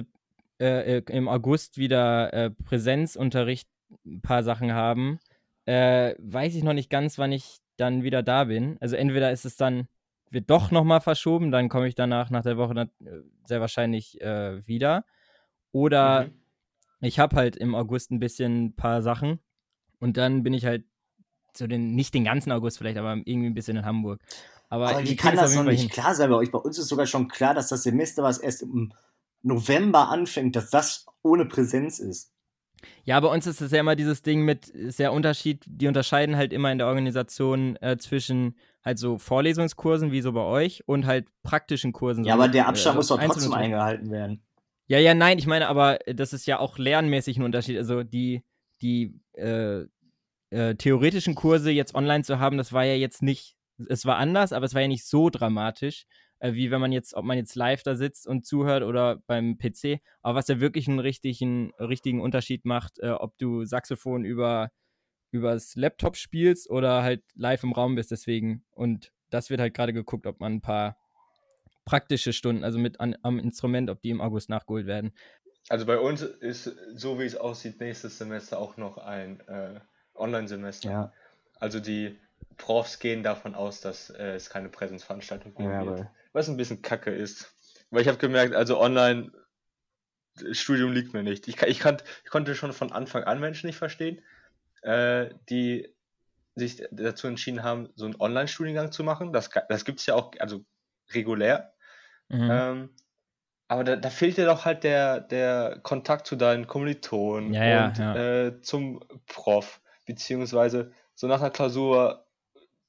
äh, 0.60 0.98
äh, 0.98 1.04
im 1.12 1.28
August 1.28 1.78
wieder 1.78 2.34
äh, 2.34 2.50
Präsenzunterricht 2.52 3.68
ein 4.06 4.22
paar 4.22 4.44
Sachen 4.44 4.74
haben, 4.74 5.20
äh, 5.66 6.16
weiß 6.20 6.56
ich 6.56 6.64
noch 6.64 6.74
nicht 6.74 6.90
ganz, 6.90 7.18
wann 7.18 7.32
ich 7.32 7.58
dann 7.78 8.04
wieder 8.04 8.24
da 8.24 8.46
bin. 8.46 8.78
Also 8.80 8.96
entweder 8.96 9.32
ist 9.32 9.46
es 9.46 9.58
dann, 9.58 9.88
wird 10.30 10.50
doch 10.50 10.72
nochmal 10.72 11.02
verschoben, 11.02 11.52
dann 11.52 11.70
komme 11.70 11.88
ich 11.88 11.96
danach 11.96 12.30
nach 12.30 12.44
der 12.44 12.58
Woche 12.58 12.74
äh, 12.80 12.88
sehr 13.46 13.62
wahrscheinlich 13.62 14.22
äh, 14.22 14.66
wieder. 14.68 15.06
Oder 15.72 16.26
Mhm. 16.26 16.34
ich 17.02 17.20
habe 17.20 17.36
halt 17.36 17.56
im 17.58 17.76
August 17.76 18.12
ein 18.12 18.20
bisschen 18.20 18.66
ein 18.66 18.76
paar 18.76 19.02
Sachen 19.02 19.40
und 20.00 20.18
dann 20.18 20.44
bin 20.44 20.54
ich 20.54 20.66
halt 20.66 20.86
so 21.56 21.68
den, 21.68 21.96
nicht 21.96 22.14
den 22.14 22.26
ganzen 22.26 22.52
August 22.52 22.78
vielleicht, 22.78 22.98
aber 22.98 23.16
irgendwie 23.26 23.48
ein 23.48 23.54
bisschen 23.54 23.78
in 23.78 23.86
Hamburg. 23.86 24.22
Aber, 24.70 24.90
Aber 24.90 25.04
wie 25.04 25.16
kann 25.16 25.36
das 25.36 25.56
noch 25.56 25.64
nicht 25.64 25.82
hin. 25.82 25.90
klar 25.90 26.16
sein 26.16 26.30
bei 26.30 26.36
euch? 26.38 26.52
Bei 26.52 26.60
uns 26.60 26.78
ist 26.78 26.88
sogar 26.88 27.06
schon 27.06 27.28
klar, 27.28 27.54
dass 27.54 27.68
das 27.70 27.84
Semester, 27.84 28.24
was 28.24 28.40
erst 28.40 28.64
im 28.64 28.94
November 29.46 30.10
anfängt, 30.10 30.56
dass 30.56 30.70
das 30.70 31.06
ohne 31.22 31.46
Präsenz 31.46 32.00
ist. 32.00 32.32
Ja, 33.04 33.20
bei 33.20 33.28
uns 33.28 33.48
ist 33.48 33.62
es 33.62 33.72
ja 33.72 33.80
immer 33.80 33.96
dieses 33.96 34.22
Ding 34.22 34.44
mit 34.44 34.72
sehr 34.74 35.14
Unterschied, 35.14 35.64
die 35.68 35.88
unterscheiden 35.88 36.36
halt 36.36 36.54
immer 36.54 36.72
in 36.72 36.78
der 36.78 36.88
Organisation 36.88 37.78
äh, 37.78 37.98
zwischen 37.98 38.58
halt 38.84 39.00
so 39.00 39.18
Vorlesungskursen 39.18 40.12
wie 40.12 40.22
so 40.22 40.34
bei 40.34 40.42
euch 40.42 40.84
und 40.88 41.06
halt 41.06 41.28
praktischen 41.44 41.94
Kursen. 41.94 42.24
so 42.24 42.28
Ja, 42.28 42.36
aber 42.36 42.46
mit, 42.46 42.56
der 42.56 42.66
äh, 42.66 42.68
Abstand 42.68 42.94
so 42.94 42.98
muss 42.98 43.08
doch 43.08 43.20
trotzdem 43.20 43.54
eingehalten 43.54 44.12
werden. 44.12 44.44
Ja, 44.88 45.00
ja, 45.00 45.16
nein, 45.16 45.40
ich 45.40 45.48
meine, 45.48 45.68
aber 45.68 46.08
äh, 46.08 46.14
das 46.14 46.34
ist 46.34 46.46
ja 46.46 46.60
auch 46.60 46.78
lernmäßig 46.78 47.38
ein 47.38 47.44
Unterschied. 47.44 47.78
Also 47.78 48.04
die, 48.04 48.44
die 48.82 49.20
äh, 49.34 49.86
äh, 50.52 50.76
theoretischen 50.76 51.36
Kurse 51.36 51.72
jetzt 51.72 51.96
online 51.96 52.24
zu 52.24 52.40
haben, 52.40 52.58
das 52.58 52.74
war 52.74 52.84
ja 52.84 52.96
jetzt 52.96 53.22
nicht, 53.24 53.56
es 53.90 54.06
war 54.06 54.18
anders, 54.18 54.54
aber 54.54 54.66
es 54.66 54.74
war 54.74 54.82
ja 54.82 54.88
nicht 54.88 55.06
so 55.06 55.30
dramatisch, 55.30 56.06
äh, 56.40 56.54
wie 56.54 56.72
wenn 56.72 56.82
man 56.82 56.92
jetzt, 56.92 57.14
ob 57.14 57.26
man 57.26 57.38
jetzt 57.38 57.56
live 57.56 57.84
da 57.84 57.96
sitzt 57.96 58.28
und 58.28 58.46
zuhört 58.46 58.84
oder 58.84 59.22
beim 59.28 59.58
PC. 59.58 60.00
Aber 60.22 60.36
was 60.36 60.48
ja 60.48 60.60
wirklich 60.60 60.88
einen 60.88 61.00
richtigen, 61.00 61.72
richtigen 61.80 62.22
Unterschied 62.22 62.66
macht, 62.66 63.00
äh, 63.00 63.10
ob 63.10 63.38
du 63.38 63.66
Saxophon 63.66 64.26
über 64.26 64.72
übers 65.32 65.76
Laptop 65.76 66.16
spielst 66.16 66.70
oder 66.70 67.04
halt 67.04 67.22
live 67.36 67.64
im 67.64 67.74
Raum 67.74 67.96
bist, 67.96 68.12
deswegen. 68.12 68.64
Und 68.72 69.12
das 69.30 69.50
wird 69.50 69.60
halt 69.60 69.74
gerade 69.74 69.94
geguckt, 69.94 70.26
ob 70.28 70.40
man 70.40 70.54
ein 70.54 70.62
paar 70.62 70.98
praktische 71.84 72.34
Stunden, 72.34 72.64
also 72.64 72.80
mit 72.80 73.00
an, 73.00 73.16
am 73.22 73.38
Instrument, 73.38 73.90
ob 73.90 74.02
die 74.02 74.10
im 74.10 74.22
August 74.22 74.50
nachgeholt 74.50 74.88
werden. 74.88 75.14
Also 75.70 75.86
bei 75.86 76.00
uns 76.00 76.22
ist, 76.22 76.76
so 76.94 77.20
wie 77.20 77.26
es 77.26 77.36
aussieht, 77.36 77.80
nächstes 77.80 78.18
Semester 78.18 78.60
auch 78.60 78.78
noch 78.78 78.98
ein 78.98 79.40
äh, 79.48 79.80
Online-Semester. 80.16 80.90
Ja, 80.90 81.14
Also 81.60 81.80
die 81.80 82.18
Profs 82.58 83.00
gehen 83.00 83.24
davon 83.24 83.56
aus, 83.56 83.82
dass 83.82 84.10
äh, 84.10 84.36
es 84.36 84.50
keine 84.50 84.70
Präsenzveranstaltung 84.70 85.56
geben 85.56 85.72
ja 85.72 85.86
wird. 85.86 86.08
Was 86.34 86.50
ein 86.50 86.58
bisschen 86.58 86.82
kacke 86.82 87.12
ist. 87.12 87.54
Weil 87.90 88.02
ich 88.02 88.08
habe 88.08 88.18
gemerkt, 88.18 88.56
also 88.56 88.80
online 88.80 89.32
Studium 90.52 90.92
liegt 90.92 91.14
mir 91.14 91.24
nicht. 91.24 91.48
Ich, 91.48 91.62
ich, 91.62 91.80
kann, 91.80 91.98
ich 92.24 92.30
konnte 92.30 92.56
schon 92.56 92.74
von 92.74 92.92
Anfang 92.92 93.24
an 93.24 93.40
Menschen 93.40 93.68
nicht 93.68 93.78
verstehen, 93.78 94.22
äh, 94.82 95.30
die 95.50 95.94
sich 96.56 96.84
dazu 96.92 97.28
entschieden 97.28 97.64
haben, 97.64 97.90
so 97.96 98.06
einen 98.06 98.20
Online-Studiengang 98.20 98.92
zu 98.92 99.04
machen. 99.04 99.34
Das, 99.34 99.50
das 99.70 99.86
gibt 99.86 100.00
es 100.00 100.06
ja 100.06 100.16
auch, 100.16 100.32
also 100.40 100.64
regulär. 101.14 101.74
Mhm. 102.30 102.50
Ähm, 102.52 102.90
aber 103.68 103.84
da, 103.84 103.96
da 103.96 104.10
fehlt 104.10 104.38
dir 104.38 104.46
doch 104.46 104.66
halt 104.66 104.84
der, 104.84 105.20
der 105.20 105.80
Kontakt 105.82 106.28
zu 106.28 106.36
deinen 106.36 106.68
Kommilitonen 106.68 107.54
Ja, 107.54 107.66
ja, 107.66 107.88
und 107.88 107.98
ja. 107.98 108.16
Äh, 108.16 108.62
zum 108.62 109.04
Prof, 109.26 109.82
beziehungsweise 110.06 110.92
so 111.16 111.28
nach 111.28 111.42
einer 111.42 111.50
Klausur, 111.50 112.25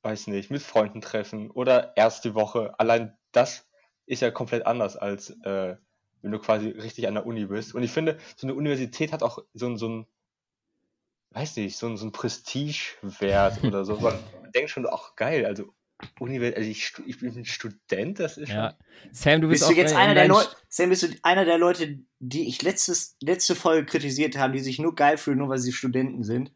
weiß 0.07 0.29
nicht, 0.29 0.51
mit 0.51 0.63
Freunden 0.63 1.01
treffen 1.01 1.51
oder 1.51 1.97
erst 1.97 2.25
die 2.25 2.35
Woche. 2.35 2.79
Allein 2.79 3.17
das 3.33 3.67
ist 4.07 4.23
ja 4.23 4.31
komplett 4.31 4.65
anders 4.65 4.97
als 4.97 5.31
äh, 5.43 5.77
wenn 6.23 6.33
du 6.33 6.39
quasi 6.39 6.69
richtig 6.69 7.07
an 7.09 7.15
der 7.15 7.27
Uni 7.27 7.47
bist. 7.47 7.75
Und 7.75 7.83
ich 7.83 7.91
finde, 7.91 8.19
so 8.37 8.47
eine 8.47 8.55
Universität 8.55 9.13
hat 9.13 9.23
auch 9.23 9.39
so 9.53 9.67
ein, 9.67 9.77
so 9.77 9.89
ein 9.89 10.07
weiß 11.31 11.57
nicht, 11.57 11.77
so 11.77 11.89
ein, 11.89 11.97
so 11.97 12.07
ein 12.07 12.13
Prestigewert 12.13 13.63
oder 13.65 13.85
so. 13.85 13.97
Man 13.97 14.19
denkt 14.55 14.71
schon, 14.71 14.87
ach 14.89 15.17
geil, 15.17 15.45
also 15.45 15.75
Univers 16.21 16.55
also 16.55 16.69
ich, 16.69 16.93
ich 17.07 17.19
bin 17.19 17.37
ein 17.37 17.45
Student, 17.45 18.21
das 18.21 18.37
ist 18.37 18.51
ja. 18.51 18.77
schon. 19.03 19.13
Sam, 19.13 19.41
du 19.41 19.49
bist, 19.49 19.61
Bist 19.61 19.71
du 19.71 19.75
auch 19.75 19.79
jetzt 19.79 19.93
in 19.93 19.99
einer 19.99 20.15
der 20.15 20.29
Leute, 20.29 20.51
Sam, 20.69 20.91
bist 20.91 21.03
du 21.03 21.09
einer 21.23 21.45
der 21.45 21.59
Leute, 21.59 21.99
die 22.19 22.49
ich 22.49 22.63
letztes, 22.63 23.17
letzte 23.23 23.55
Folge 23.55 23.87
kritisiert 23.87 24.37
haben, 24.37 24.53
die 24.53 24.61
sich 24.61 24.79
nur 24.79 24.95
geil 24.95 25.17
fühlen, 25.17 25.39
nur 25.39 25.49
weil 25.49 25.59
sie 25.59 25.73
Studenten 25.73 26.23
sind? 26.23 26.53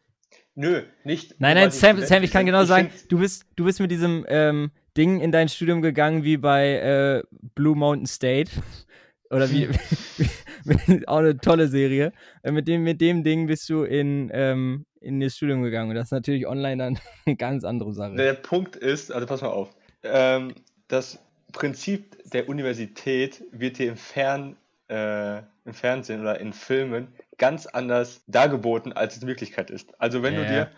Nö, 0.60 0.82
nicht. 1.04 1.36
Nein, 1.40 1.54
nein, 1.56 1.70
Sam, 1.70 1.96
Studenten 1.96 2.06
Sam, 2.06 2.22
ich 2.22 2.30
kann 2.30 2.44
genau 2.44 2.64
sagen, 2.64 2.90
find- 2.90 3.10
du 3.10 3.18
bist, 3.18 3.46
du 3.56 3.64
bist 3.64 3.80
mit 3.80 3.90
diesem 3.90 4.26
ähm, 4.28 4.70
Ding 4.94 5.20
in 5.20 5.32
dein 5.32 5.48
Studium 5.48 5.80
gegangen 5.80 6.22
wie 6.22 6.36
bei 6.36 6.74
äh, 6.74 7.22
Blue 7.54 7.74
Mountain 7.74 8.06
State. 8.06 8.50
Oder 9.30 9.48
wie, 9.50 9.68
auch 11.06 11.18
eine 11.18 11.38
tolle 11.38 11.68
Serie. 11.68 12.12
Äh, 12.42 12.50
mit, 12.50 12.68
dem, 12.68 12.82
mit 12.82 13.00
dem 13.00 13.24
Ding 13.24 13.46
bist 13.46 13.70
du 13.70 13.84
in, 13.84 14.30
ähm, 14.34 14.84
in 15.00 15.18
das 15.20 15.36
Studium 15.36 15.62
gegangen. 15.62 15.88
Und 15.88 15.94
das 15.96 16.08
ist 16.08 16.12
natürlich 16.12 16.46
online 16.46 16.76
dann 16.76 16.98
eine 17.26 17.36
ganz 17.36 17.64
andere 17.64 17.94
Sache. 17.94 18.16
Der 18.16 18.34
Punkt 18.34 18.76
ist, 18.76 19.10
also 19.10 19.26
pass 19.26 19.40
mal 19.40 19.48
auf, 19.48 19.70
ähm, 20.02 20.54
das 20.88 21.20
Prinzip 21.52 22.18
der 22.32 22.50
Universität 22.50 23.42
wird 23.52 23.78
dir 23.78 23.88
im, 23.88 23.96
Fern, 23.96 24.56
äh, 24.88 25.38
im 25.64 25.72
Fernsehen 25.72 26.20
oder 26.20 26.38
in 26.38 26.52
Filmen 26.52 27.08
ganz 27.40 27.66
anders 27.66 28.24
dargeboten, 28.28 28.94
als 28.94 29.16
es 29.16 29.22
in 29.22 29.28
Wirklichkeit 29.28 29.72
ist. 29.72 30.00
Also 30.00 30.22
wenn 30.22 30.36
du 30.36 30.44
Ja. 30.44 30.46
dir 30.46 30.72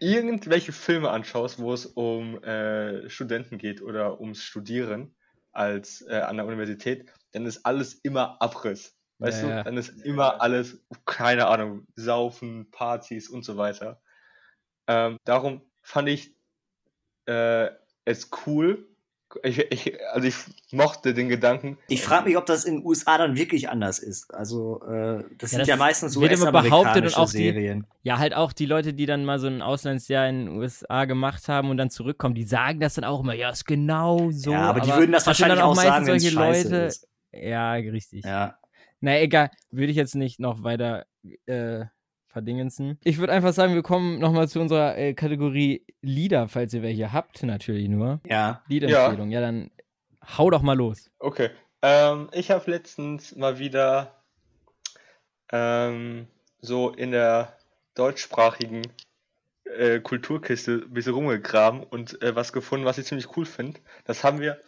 irgendwelche 0.00 0.72
Filme 0.72 1.10
anschaust, 1.10 1.58
wo 1.60 1.72
es 1.72 1.86
um 1.86 2.42
äh, 2.42 3.08
Studenten 3.10 3.58
geht 3.58 3.82
oder 3.82 4.20
ums 4.20 4.42
Studieren 4.42 5.16
als 5.52 6.02
äh, 6.08 6.16
an 6.16 6.36
der 6.36 6.46
Universität, 6.46 7.10
dann 7.32 7.46
ist 7.46 7.66
alles 7.66 7.94
immer 7.94 8.40
Abriss. 8.42 8.98
Weißt 9.20 9.42
Ja, 9.42 9.42
du, 9.42 9.64
dann 9.64 9.76
ist 9.76 10.04
immer 10.04 10.40
alles, 10.42 10.84
keine 11.06 11.46
Ahnung, 11.48 11.86
Saufen, 11.96 12.70
Partys 12.70 13.28
und 13.30 13.44
so 13.44 13.56
weiter. 13.56 14.02
Ähm, 14.88 15.18
darum 15.24 15.70
fand 15.82 16.08
ich 16.08 16.36
äh, 17.26 17.70
es 18.04 18.30
cool. 18.46 18.93
Ich, 19.42 19.58
ich, 19.58 19.94
also 20.12 20.26
ich 20.28 20.34
mochte 20.70 21.12
den 21.14 21.28
Gedanken. 21.28 21.76
Ich 21.88 22.02
frage 22.02 22.28
mich, 22.28 22.36
ob 22.36 22.46
das 22.46 22.64
in 22.64 22.76
den 22.78 22.86
USA 22.86 23.18
dann 23.18 23.36
wirklich 23.36 23.68
anders 23.68 23.98
ist. 23.98 24.32
Also, 24.32 24.80
äh, 24.84 25.24
das 25.38 25.50
sind 25.50 25.60
das 25.60 25.68
ja 25.68 25.76
meistens 25.76 26.12
so 26.12 26.20
wird 26.20 26.32
immer 26.32 26.52
behauptet 26.52 26.72
und 26.72 27.04
US-amerikanische 27.04 27.18
auch 27.18 27.30
die- 27.30 27.36
Serien. 27.38 27.86
Ja, 28.02 28.18
halt 28.18 28.34
auch 28.34 28.52
die 28.52 28.66
Leute, 28.66 28.92
die 28.94 29.06
dann 29.06 29.24
mal 29.24 29.38
so 29.38 29.46
ein 29.46 29.62
Auslandsjahr 29.62 30.28
in 30.28 30.46
den 30.46 30.56
USA 30.56 31.04
gemacht 31.06 31.48
haben 31.48 31.70
und 31.70 31.76
dann 31.78 31.90
zurückkommen, 31.90 32.34
die 32.34 32.44
sagen 32.44 32.80
das 32.80 32.94
dann 32.94 33.04
auch 33.04 33.20
immer, 33.20 33.34
ja, 33.34 33.50
ist 33.50 33.64
genau 33.66 34.30
so. 34.30 34.52
ja, 34.52 34.60
aber, 34.62 34.80
die 34.80 34.92
würden 34.92 35.12
das 35.12 35.26
wahrscheinlich 35.26 35.60
auch 35.60 35.74
sagen, 35.74 36.06
wenn 36.06 36.16
es 36.16 36.22
solche 36.22 36.36
Leute. 36.36 36.76
ist. 36.86 37.08
Ja, 37.32 37.72
richtig. 37.72 38.24
Ja. 38.24 38.58
Na 39.00 39.20
egal, 39.20 39.50
würde 39.70 39.90
ich 39.90 39.96
jetzt 39.96 40.14
nicht 40.14 40.38
noch 40.40 40.62
weiter 40.62 41.04
äh, 41.46 41.84
verdingensen. 42.34 42.98
Ich 43.04 43.18
würde 43.18 43.32
einfach 43.32 43.52
sagen, 43.52 43.74
wir 43.74 43.82
kommen 43.82 44.18
nochmal 44.18 44.48
zu 44.48 44.60
unserer 44.60 44.98
äh, 44.98 45.14
Kategorie 45.14 45.86
Lieder, 46.02 46.48
falls 46.48 46.74
ihr 46.74 46.82
welche 46.82 47.12
habt, 47.12 47.42
natürlich 47.44 47.88
nur. 47.88 48.20
Ja. 48.26 48.62
Liederempfehlung. 48.68 49.30
Ja. 49.30 49.40
dann 49.40 49.70
hau 50.36 50.50
doch 50.50 50.60
mal 50.60 50.76
los. 50.76 51.10
Okay. 51.20 51.50
Ähm, 51.80 52.28
ich 52.32 52.50
habe 52.50 52.70
letztens 52.70 53.36
mal 53.36 53.58
wieder 53.58 54.22
ähm, 55.52 56.26
so 56.60 56.90
in 56.90 57.12
der 57.12 57.56
deutschsprachigen 57.94 58.82
äh, 59.64 60.00
Kulturkiste 60.00 60.84
ein 60.86 60.92
bisschen 60.92 61.14
rumgegraben 61.14 61.84
und 61.84 62.20
äh, 62.20 62.34
was 62.34 62.52
gefunden, 62.52 62.84
was 62.84 62.98
ich 62.98 63.06
ziemlich 63.06 63.36
cool 63.36 63.46
finde. 63.46 63.80
Das 64.06 64.24
haben 64.24 64.40
wir 64.40 64.58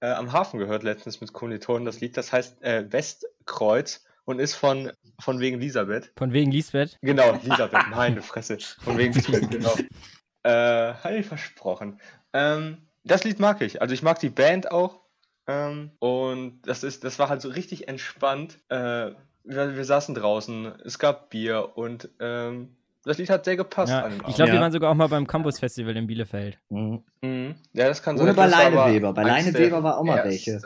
äh, 0.00 0.10
am 0.10 0.32
Hafen 0.32 0.60
gehört 0.60 0.84
letztens 0.84 1.20
mit 1.20 1.32
Kommilitonen, 1.32 1.84
das 1.84 2.00
Lied. 2.00 2.16
Das 2.16 2.32
heißt 2.32 2.62
äh, 2.62 2.84
Westkreuz 2.90 4.04
und 4.30 4.38
ist 4.38 4.54
von, 4.54 4.90
von 5.20 5.40
wegen 5.40 5.58
Elisabeth. 5.58 6.12
Von 6.16 6.32
wegen 6.32 6.50
Lisbeth. 6.50 6.98
Genau, 7.02 7.32
Elisabeth, 7.34 7.88
meine 7.90 8.22
Fresse. 8.22 8.58
Von 8.80 8.96
wegen 8.98 9.12
Lisbeth, 9.14 9.50
genau. 9.50 9.74
Äh, 10.42 10.94
hatte 10.94 11.16
ich 11.16 11.26
versprochen. 11.26 12.00
Ähm, 12.32 12.78
das 13.04 13.24
Lied 13.24 13.38
mag 13.40 13.60
ich. 13.60 13.80
Also 13.82 13.94
ich 13.94 14.02
mag 14.02 14.18
die 14.20 14.30
Band 14.30 14.70
auch. 14.70 15.00
Ähm, 15.46 15.90
und 15.98 16.62
das 16.62 16.82
ist, 16.84 17.04
das 17.04 17.18
war 17.18 17.28
halt 17.28 17.40
so 17.42 17.48
richtig 17.48 17.88
entspannt. 17.88 18.58
Äh, 18.68 19.12
wir, 19.44 19.76
wir 19.76 19.84
saßen 19.84 20.14
draußen, 20.14 20.72
es 20.84 20.98
gab 20.98 21.30
Bier 21.30 21.70
und 21.76 22.08
ähm, 22.20 22.76
das 23.04 23.16
Lied 23.16 23.30
hat 23.30 23.46
sehr 23.46 23.56
gepasst 23.56 23.90
Ja, 23.90 24.08
ich 24.28 24.34
glaube, 24.34 24.48
Ja. 24.50 24.52
wir 24.56 24.60
waren 24.60 24.72
sogar 24.72 24.90
auch 24.90 24.94
mal 24.94 25.08
beim 25.08 25.26
Campus 25.26 25.58
Festival 25.58 25.96
in 25.96 26.06
Bielefeld. 26.06 26.58
Mhm. 26.68 27.02
Mhm. 27.22 27.54
Ja, 27.72 27.88
das 27.88 28.02
kann 28.02 28.16
Ohne 28.16 28.34
sein. 28.34 28.36
bei 28.36 28.46
Leineweber. 28.46 29.12
Bei 29.14 29.22
Leineweber 29.22 29.82
war 29.82 29.98
auch 29.98 30.04
mal 30.04 30.22
welche. 30.24 30.60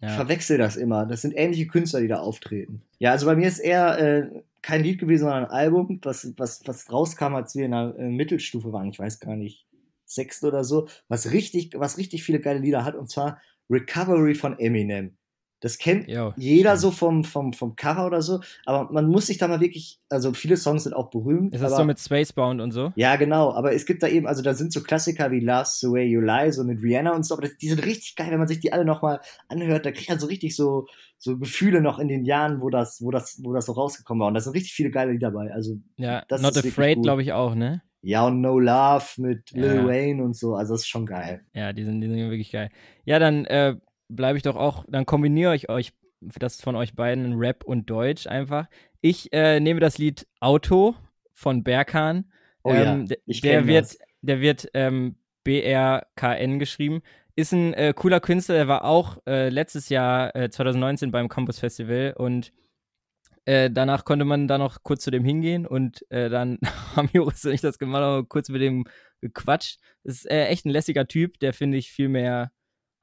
Ja. 0.00 0.08
verwechsel 0.10 0.58
das 0.58 0.76
immer. 0.76 1.06
Das 1.06 1.22
sind 1.22 1.34
ähnliche 1.36 1.66
Künstler, 1.66 2.00
die 2.00 2.08
da 2.08 2.20
auftreten. 2.20 2.82
Ja, 2.98 3.12
also 3.12 3.26
bei 3.26 3.36
mir 3.36 3.48
ist 3.48 3.58
eher 3.58 3.98
äh, 3.98 4.42
kein 4.62 4.82
Lied 4.82 4.98
gewesen, 4.98 5.24
sondern 5.24 5.44
ein 5.44 5.50
Album, 5.50 6.00
was, 6.02 6.32
was, 6.36 6.62
was 6.66 6.90
rauskam, 6.90 7.34
als 7.34 7.54
wir 7.54 7.66
in 7.66 7.72
der 7.72 7.94
äh, 7.98 8.08
Mittelstufe 8.08 8.72
waren. 8.72 8.88
Ich 8.88 8.98
weiß 8.98 9.20
gar 9.20 9.36
nicht, 9.36 9.66
sechste 10.04 10.48
oder 10.48 10.64
so, 10.64 10.88
was 11.08 11.32
richtig, 11.32 11.72
was 11.76 11.98
richtig 11.98 12.22
viele 12.22 12.40
geile 12.40 12.58
Lieder 12.58 12.84
hat, 12.84 12.94
und 12.94 13.10
zwar 13.10 13.40
Recovery 13.68 14.34
von 14.34 14.58
Eminem. 14.58 15.16
Das 15.60 15.76
kennt 15.78 16.08
Jo, 16.08 16.32
jeder 16.36 16.70
stimmt. 16.70 16.80
so 16.80 16.90
vom, 16.90 17.24
vom, 17.24 17.52
vom 17.52 17.76
Cover 17.76 18.06
oder 18.06 18.22
so, 18.22 18.40
aber 18.64 18.90
man 18.92 19.06
muss 19.08 19.26
sich 19.26 19.36
da 19.38 19.46
mal 19.46 19.60
wirklich, 19.60 20.00
also 20.08 20.32
viele 20.32 20.56
Songs 20.56 20.84
sind 20.84 20.94
auch 20.94 21.10
berühmt. 21.10 21.54
Ist 21.54 21.62
das 21.62 21.72
aber, 21.72 21.82
so 21.82 21.86
mit 21.86 22.00
Spacebound 22.00 22.60
und 22.62 22.72
so? 22.72 22.92
ja, 22.96 23.16
genau, 23.16 23.52
aber 23.52 23.74
es 23.74 23.84
gibt 23.84 24.02
da 24.02 24.08
eben, 24.08 24.26
also 24.26 24.42
da 24.42 24.54
sind 24.54 24.72
so 24.72 24.82
Klassiker 24.82 25.30
wie 25.30 25.40
Love's 25.40 25.78
the 25.80 25.88
Way 25.88 26.06
You 26.08 26.20
Lie, 26.20 26.50
so 26.52 26.64
mit 26.64 26.82
Rihanna 26.82 27.14
und 27.14 27.24
so, 27.26 27.34
aber 27.34 27.42
das, 27.42 27.56
die 27.58 27.68
sind 27.68 27.84
richtig 27.84 28.16
geil, 28.16 28.28
wenn 28.30 28.38
man 28.38 28.48
sich 28.48 28.60
die 28.60 28.72
alle 28.72 28.84
nochmal 28.86 29.20
anhört, 29.48 29.84
da 29.84 29.92
kriegt 29.92 30.08
man 30.08 30.18
so 30.18 30.26
richtig 30.28 30.56
so, 30.56 30.86
so 31.18 31.36
Gefühle 31.38 31.82
noch 31.82 31.98
in 31.98 32.08
den 32.08 32.24
Jahren, 32.24 32.62
wo 32.62 32.70
das, 32.70 33.02
wo 33.02 33.10
das, 33.10 33.38
wo 33.44 33.52
das 33.52 33.66
so 33.66 33.72
rausgekommen 33.72 34.20
war. 34.22 34.28
Und 34.28 34.34
da 34.34 34.40
sind 34.40 34.54
richtig 34.54 34.72
viele 34.72 34.90
geile 34.90 35.12
Lieder 35.12 35.30
dabei. 35.30 35.52
Also, 35.52 35.76
Ja, 35.96 36.24
Das 36.28 36.40
Not 36.40 36.56
Afraid, 36.56 37.02
glaube 37.02 37.20
ich 37.20 37.32
auch, 37.34 37.54
ne? 37.54 37.82
ja, 38.02 38.26
und 38.26 38.40
No 38.40 38.58
Love 38.58 39.04
mit 39.18 39.50
Lil 39.50 39.74
Ja. 39.76 39.86
Wayne 39.86 40.24
und 40.24 40.34
so, 40.34 40.54
also 40.54 40.72
das 40.72 40.80
ist 40.80 40.88
schon 40.88 41.04
geil. 41.04 41.42
Ja, 41.52 41.74
die 41.74 41.84
sind, 41.84 42.00
die 42.00 42.06
sind 42.08 42.16
wirklich 42.30 42.50
geil. 42.50 42.70
Ja, 43.04 43.18
dann 43.18 43.44
äh, 43.44 43.76
bleibe 44.10 44.36
ich 44.36 44.42
doch 44.42 44.56
auch, 44.56 44.84
dann 44.88 45.06
kombiniere 45.06 45.54
ich 45.54 45.68
euch 45.68 45.92
das 46.20 46.60
von 46.60 46.76
euch 46.76 46.94
beiden 46.94 47.34
Rap 47.34 47.64
und 47.64 47.88
Deutsch 47.88 48.26
einfach. 48.26 48.66
Ich 49.00 49.32
äh, 49.32 49.58
nehme 49.60 49.80
das 49.80 49.96
Lied 49.98 50.26
Auto 50.40 50.94
von 51.32 51.64
Berkan. 51.64 52.30
Oh 52.62 52.72
ja, 52.74 52.92
ähm, 52.92 53.06
d- 53.06 53.18
ich 53.24 53.40
der 53.40 53.66
wird, 53.66 53.84
das. 53.84 53.98
der 54.20 54.40
wird 54.40 54.68
ähm, 54.74 55.16
BRKN 55.44 56.58
geschrieben. 56.58 57.00
Ist 57.36 57.52
ein 57.52 57.72
äh, 57.72 57.94
cooler 57.96 58.20
Künstler, 58.20 58.56
der 58.56 58.68
war 58.68 58.84
auch 58.84 59.18
äh, 59.26 59.48
letztes 59.48 59.88
Jahr 59.88 60.34
äh, 60.36 60.50
2019 60.50 61.10
beim 61.10 61.28
Campus 61.28 61.58
Festival 61.58 62.12
und 62.18 62.52
äh, 63.46 63.70
danach 63.70 64.04
konnte 64.04 64.26
man 64.26 64.46
da 64.46 64.58
noch 64.58 64.82
kurz 64.82 65.02
zu 65.04 65.10
dem 65.10 65.24
hingehen 65.24 65.66
und 65.66 66.04
äh, 66.10 66.28
dann 66.28 66.58
haben 66.96 67.08
Joris 67.14 67.44
und 67.46 67.52
ich 67.52 67.62
das 67.62 67.78
gemacht, 67.78 68.02
aber 68.02 68.24
kurz 68.26 68.50
mit 68.50 68.60
dem 68.60 68.84
gequatscht. 69.22 69.78
Ist 70.04 70.30
äh, 70.30 70.46
echt 70.46 70.66
ein 70.66 70.70
lässiger 70.70 71.06
Typ, 71.06 71.38
der 71.40 71.54
finde 71.54 71.78
ich 71.78 71.90
viel 71.90 72.08
mehr 72.08 72.52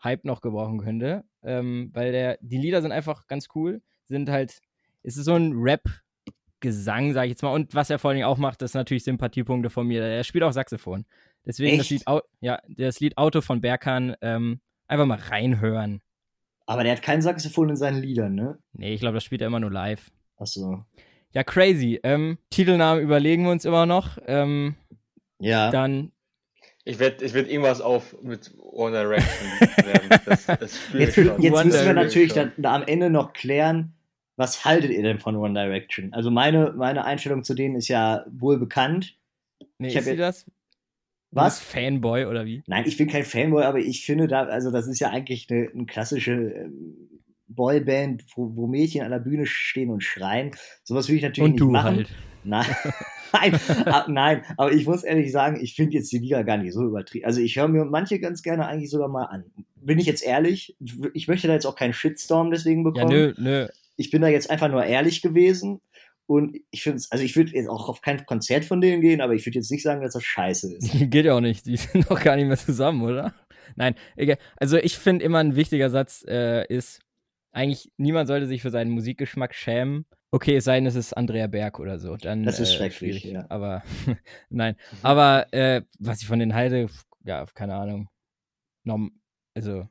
Hype 0.07 0.25
noch 0.25 0.41
gebrauchen 0.41 0.79
könnte, 0.79 1.23
ähm, 1.43 1.91
weil 1.93 2.11
der, 2.11 2.37
die 2.41 2.57
Lieder 2.57 2.81
sind 2.81 2.91
einfach 2.91 3.27
ganz 3.27 3.47
cool, 3.55 3.81
sind 4.05 4.29
halt, 4.29 4.59
es 5.03 5.17
ist 5.17 5.25
so 5.25 5.35
ein 5.35 5.53
Rap-Gesang, 5.53 7.13
sag 7.13 7.25
ich 7.25 7.31
jetzt 7.31 7.43
mal, 7.43 7.53
und 7.53 7.75
was 7.75 7.89
er 7.89 7.99
vor 7.99 8.09
allen 8.09 8.15
Dingen 8.17 8.27
auch 8.27 8.37
macht, 8.37 8.61
das 8.61 8.71
sind 8.71 8.79
natürlich 8.79 9.03
Sympathiepunkte 9.03 9.69
von 9.69 9.85
mir. 9.87 10.03
Er 10.03 10.23
spielt 10.23 10.43
auch 10.43 10.51
Saxophon. 10.53 11.05
Deswegen 11.45 11.77
das 11.77 11.85
Echt? 11.85 11.91
Lied, 11.91 12.07
Au- 12.07 12.21
ja, 12.41 12.59
das 12.67 12.99
Lied 12.99 13.17
Auto 13.17 13.41
von 13.41 13.61
Berkan, 13.61 14.15
ähm, 14.21 14.59
einfach 14.87 15.05
mal 15.05 15.19
reinhören. 15.19 16.01
Aber 16.65 16.83
der 16.83 16.93
hat 16.93 17.01
kein 17.01 17.21
Saxophon 17.21 17.69
in 17.69 17.75
seinen 17.77 18.01
Liedern, 18.01 18.35
ne? 18.35 18.57
Nee, 18.73 18.93
ich 18.93 18.99
glaube, 18.99 19.13
das 19.15 19.23
spielt 19.23 19.41
er 19.41 19.47
immer 19.47 19.59
nur 19.61 19.71
live. 19.71 20.11
Achso. 20.35 20.83
Ja, 21.33 21.43
crazy. 21.43 21.99
Ähm, 22.03 22.37
Titelnamen 22.49 23.01
überlegen 23.03 23.43
wir 23.43 23.51
uns 23.51 23.63
immer 23.65 23.85
noch. 23.85 24.17
Ähm, 24.25 24.75
Ja. 25.39 25.71
dann, 25.71 26.11
Ich 26.87 26.99
werde 26.99 27.25
ich 27.25 27.33
werd 27.33 27.49
irgendwas 27.49 27.81
auf 27.81 28.15
mit 28.21 28.51
One 28.59 28.91
Direction 28.97 29.47
werden. 29.85 30.09
Das, 30.25 30.45
das 30.45 30.79
Jetzt, 30.93 31.17
jetzt 31.17 31.17
müssen 31.17 31.37
wir 31.37 31.61
Direction. 31.61 31.95
natürlich 31.95 32.33
dann, 32.33 32.51
da 32.57 32.75
am 32.75 32.83
Ende 32.83 33.09
noch 33.09 33.33
klären, 33.33 33.93
was 34.35 34.63
haltet 34.65 34.91
ihr 34.91 35.01
denn 35.03 35.19
von 35.19 35.35
One 35.35 35.53
Direction? 35.53 36.13
Also 36.13 36.31
meine, 36.31 36.73
meine 36.77 37.03
Einstellung 37.05 37.43
zu 37.43 37.53
denen 37.55 37.75
ist 37.75 37.87
ja 37.87 38.25
wohl 38.31 38.57
bekannt. 38.59 39.17
nee, 39.79 39.87
Ich 39.87 39.93
ist 39.93 39.97
hab 39.97 40.03
sie 40.05 40.09
jetzt- 40.11 40.19
das? 40.19 40.45
Was? 41.31 41.59
Fanboy 41.59 42.25
oder 42.25 42.45
wie? 42.45 42.63
Nein, 42.67 42.85
ich 42.87 42.95
bin 42.95 43.09
kein 43.09 43.25
Fanboy, 43.25 43.63
aber 43.65 43.79
ich 43.79 44.05
finde 44.05 44.27
da, 44.27 44.43
also 44.45 44.71
das 44.71 44.87
ist 44.87 44.99
ja 44.99 45.09
eigentlich 45.09 45.47
eine, 45.51 45.69
eine 45.73 45.85
klassische 45.85 46.31
ähm, 46.31 46.95
Boyband, 47.49 48.23
wo, 48.35 48.55
wo 48.55 48.65
Mädchen 48.65 49.01
an 49.03 49.11
der 49.11 49.19
Bühne 49.19 49.45
stehen 49.45 49.89
und 49.89 50.03
schreien. 50.03 50.51
Sowas 50.83 51.09
will 51.09 51.17
ich 51.17 51.23
natürlich 51.23 51.43
Und 51.45 51.51
nicht 51.51 51.59
du 51.61 51.69
machen. 51.71 51.95
halt. 51.97 52.07
Nein, 52.47 52.65
nein, 53.33 53.59
ah, 53.85 54.05
nein, 54.07 54.41
aber 54.57 54.71
ich 54.71 54.85
muss 54.85 55.03
ehrlich 55.03 55.31
sagen, 55.31 55.59
ich 55.61 55.75
finde 55.75 55.97
jetzt 55.97 56.11
die 56.11 56.19
Liga 56.19 56.41
gar 56.43 56.57
nicht 56.57 56.73
so 56.73 56.83
übertrieben. 56.85 57.25
Also 57.25 57.41
ich 57.41 57.55
höre 57.57 57.67
mir 57.67 57.85
manche 57.85 58.19
ganz 58.19 58.41
gerne 58.41 58.67
eigentlich 58.67 58.89
sogar 58.89 59.09
mal 59.09 59.25
an. 59.25 59.45
Bin 59.75 59.99
ich 59.99 60.05
jetzt 60.05 60.23
ehrlich? 60.23 60.75
Ich 61.13 61.27
möchte 61.27 61.47
da 61.47 61.53
jetzt 61.53 61.65
auch 61.65 61.75
keinen 61.75 61.93
Shitstorm 61.93 62.51
deswegen 62.51 62.83
Ja, 62.85 62.91
bekommen. 62.91 63.11
nö, 63.11 63.33
nö. 63.37 63.67
Ich 63.97 64.11
bin 64.11 64.21
da 64.21 64.27
jetzt 64.27 64.49
einfach 64.49 64.69
nur 64.69 64.83
ehrlich 64.85 65.21
gewesen. 65.21 65.81
Und 66.25 66.57
ich 66.71 66.83
finde 66.83 66.97
es, 66.97 67.11
also 67.11 67.23
ich 67.23 67.35
würde 67.37 67.53
jetzt 67.53 67.69
auch 67.69 67.87
auf 67.87 68.01
kein 68.01 68.25
Konzert 68.25 68.65
von 68.65 68.81
denen 68.81 69.01
gehen, 69.01 69.21
aber 69.21 69.33
ich 69.33 69.45
würde 69.45 69.59
jetzt 69.59 69.71
nicht 69.71 69.83
sagen, 69.83 70.01
dass 70.01 70.13
das 70.13 70.23
scheiße 70.25 70.75
ist. 70.75 70.91
Geht 71.09 71.25
ja 71.25 71.33
auch 71.33 71.41
nicht. 71.41 71.65
Die 71.65 71.77
sind 71.77 72.09
doch 72.11 72.21
gar 72.21 72.35
nicht 72.35 72.47
mehr 72.47 72.57
zusammen, 72.57 73.01
oder? 73.01 73.33
Nein, 73.75 73.95
egal. 74.17 74.37
Also 74.57 74.77
ich 74.77 74.97
finde 74.97 75.23
immer 75.23 75.39
ein 75.39 75.55
wichtiger 75.55 75.89
Satz 75.89 76.25
äh, 76.27 76.65
ist, 76.67 76.99
eigentlich 77.53 77.91
niemand 77.97 78.27
sollte 78.27 78.45
sich 78.45 78.61
für 78.61 78.71
seinen 78.71 78.91
Musikgeschmack 78.91 79.55
schämen. 79.55 80.05
Okay, 80.31 80.57
es 80.57 80.65
sei 80.65 80.75
denn, 80.75 80.85
es 80.85 80.95
ist 80.95 81.13
Andrea 81.15 81.47
Berg 81.47 81.79
oder 81.79 81.99
so. 81.99 82.17
Dann, 82.17 82.43
Das 82.43 82.59
ist 82.59 82.71
äh, 82.71 82.77
schrecklich, 82.77 83.23
ja. 83.23 83.45
Aber 83.49 83.81
nein. 84.49 84.75
Aber 85.01 85.51
äh, 85.53 85.81
was 85.99 86.21
ich 86.21 86.27
von 86.27 86.39
denen 86.39 86.53
halte, 86.53 86.87
ja, 87.23 87.45
keine 87.53 87.75
Ahnung. 87.75 88.09
Norm 88.83 89.11
also, 89.55 89.87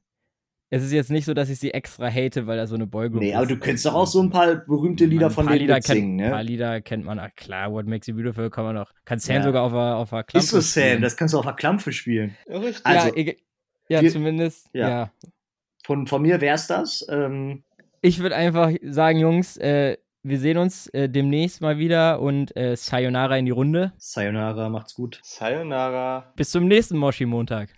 es 0.71 0.83
ist 0.83 0.93
jetzt 0.93 1.11
nicht 1.11 1.25
so, 1.25 1.35
dass 1.35 1.49
ich 1.49 1.59
sie 1.59 1.73
extra 1.73 2.11
hate, 2.11 2.47
weil 2.47 2.57
da 2.57 2.67
so 2.67 2.75
eine 2.75 2.87
Boygroup 2.87 3.21
Nee, 3.21 3.31
ist. 3.31 3.37
aber 3.37 3.47
du 3.47 3.59
kennst 3.59 3.85
doch 3.87 3.95
auch 3.95 4.07
so 4.07 4.23
ein 4.23 4.31
paar 4.31 4.55
berühmte 4.57 5.05
Lieder 5.07 5.27
Ein 5.27 5.33
von 5.33 5.47
paar 5.47 5.55
denen 5.55 5.63
Lieder 5.63 5.75
mitsingen, 5.77 6.19
kennt, 6.19 6.23
Ein 6.27 6.31
paar 6.31 6.43
ne? 6.43 6.49
Lieder 6.49 6.81
kennt 6.83 7.05
man, 7.05 7.19
ach 7.19 7.31
klar, 7.35 7.73
What 7.73 7.87
Makes 7.87 8.07
You 8.09 8.15
Beautiful 8.15 8.51
kann 8.51 8.65
man 8.65 8.75
noch. 8.75 8.93
Kann 9.05 9.19
Sam 9.19 9.37
Ja. 9.37 9.43
sogar 9.43 9.63
auf 9.65 9.73
der, 9.73 9.97
auf 9.97 10.11
der 10.11 10.25
Klappe 10.25 10.45
Ist 10.45 10.51
so, 10.51 10.61
Sam, 10.61 10.83
spielen. 10.85 11.03
das 11.03 11.17
kannst 11.17 11.35
du 11.35 11.39
auf 11.39 11.45
der 11.47 11.55
Klampfe 11.55 11.93
spielen. 11.93 12.37
Ja, 12.49 12.59
richtig. 12.59 12.85
Also, 12.87 13.17
ja, 13.17 13.33
ja 13.89 14.01
wir- 14.03 14.11
zumindest, 14.13 14.69
ja. 14.73 14.89
ja. 14.89 15.13
Von, 15.85 16.07
von 16.07 16.23
mir 16.23 16.41
wär's 16.41 16.67
das. 16.67 17.07
Ähm, 17.09 17.63
Ich 18.03 18.19
würde 18.21 18.37
einfach 18.37 18.71
sagen, 18.83 19.19
Jungs, 19.19 19.57
äh, 19.57 19.97
wir 20.29 20.41
sehen 20.41 20.59
uns 20.59 20.89
äh, 20.89 21.09
demnächst 21.09 21.61
mal 21.61 21.79
wieder 21.79 22.21
und 22.21 22.57
äh, 22.57 22.77
Sayonara 22.77 23.37
in 23.37 23.45
die 23.45 23.53
Runde. 23.53 23.93
Sayonara, 23.97 24.69
macht's 24.69 24.95
gut. 24.95 25.21
Sayonara. 25.23 26.33
Bis 26.35 26.51
zum 26.51 26.67
nächsten 26.67 26.97
Moshi-Montag. 26.97 27.69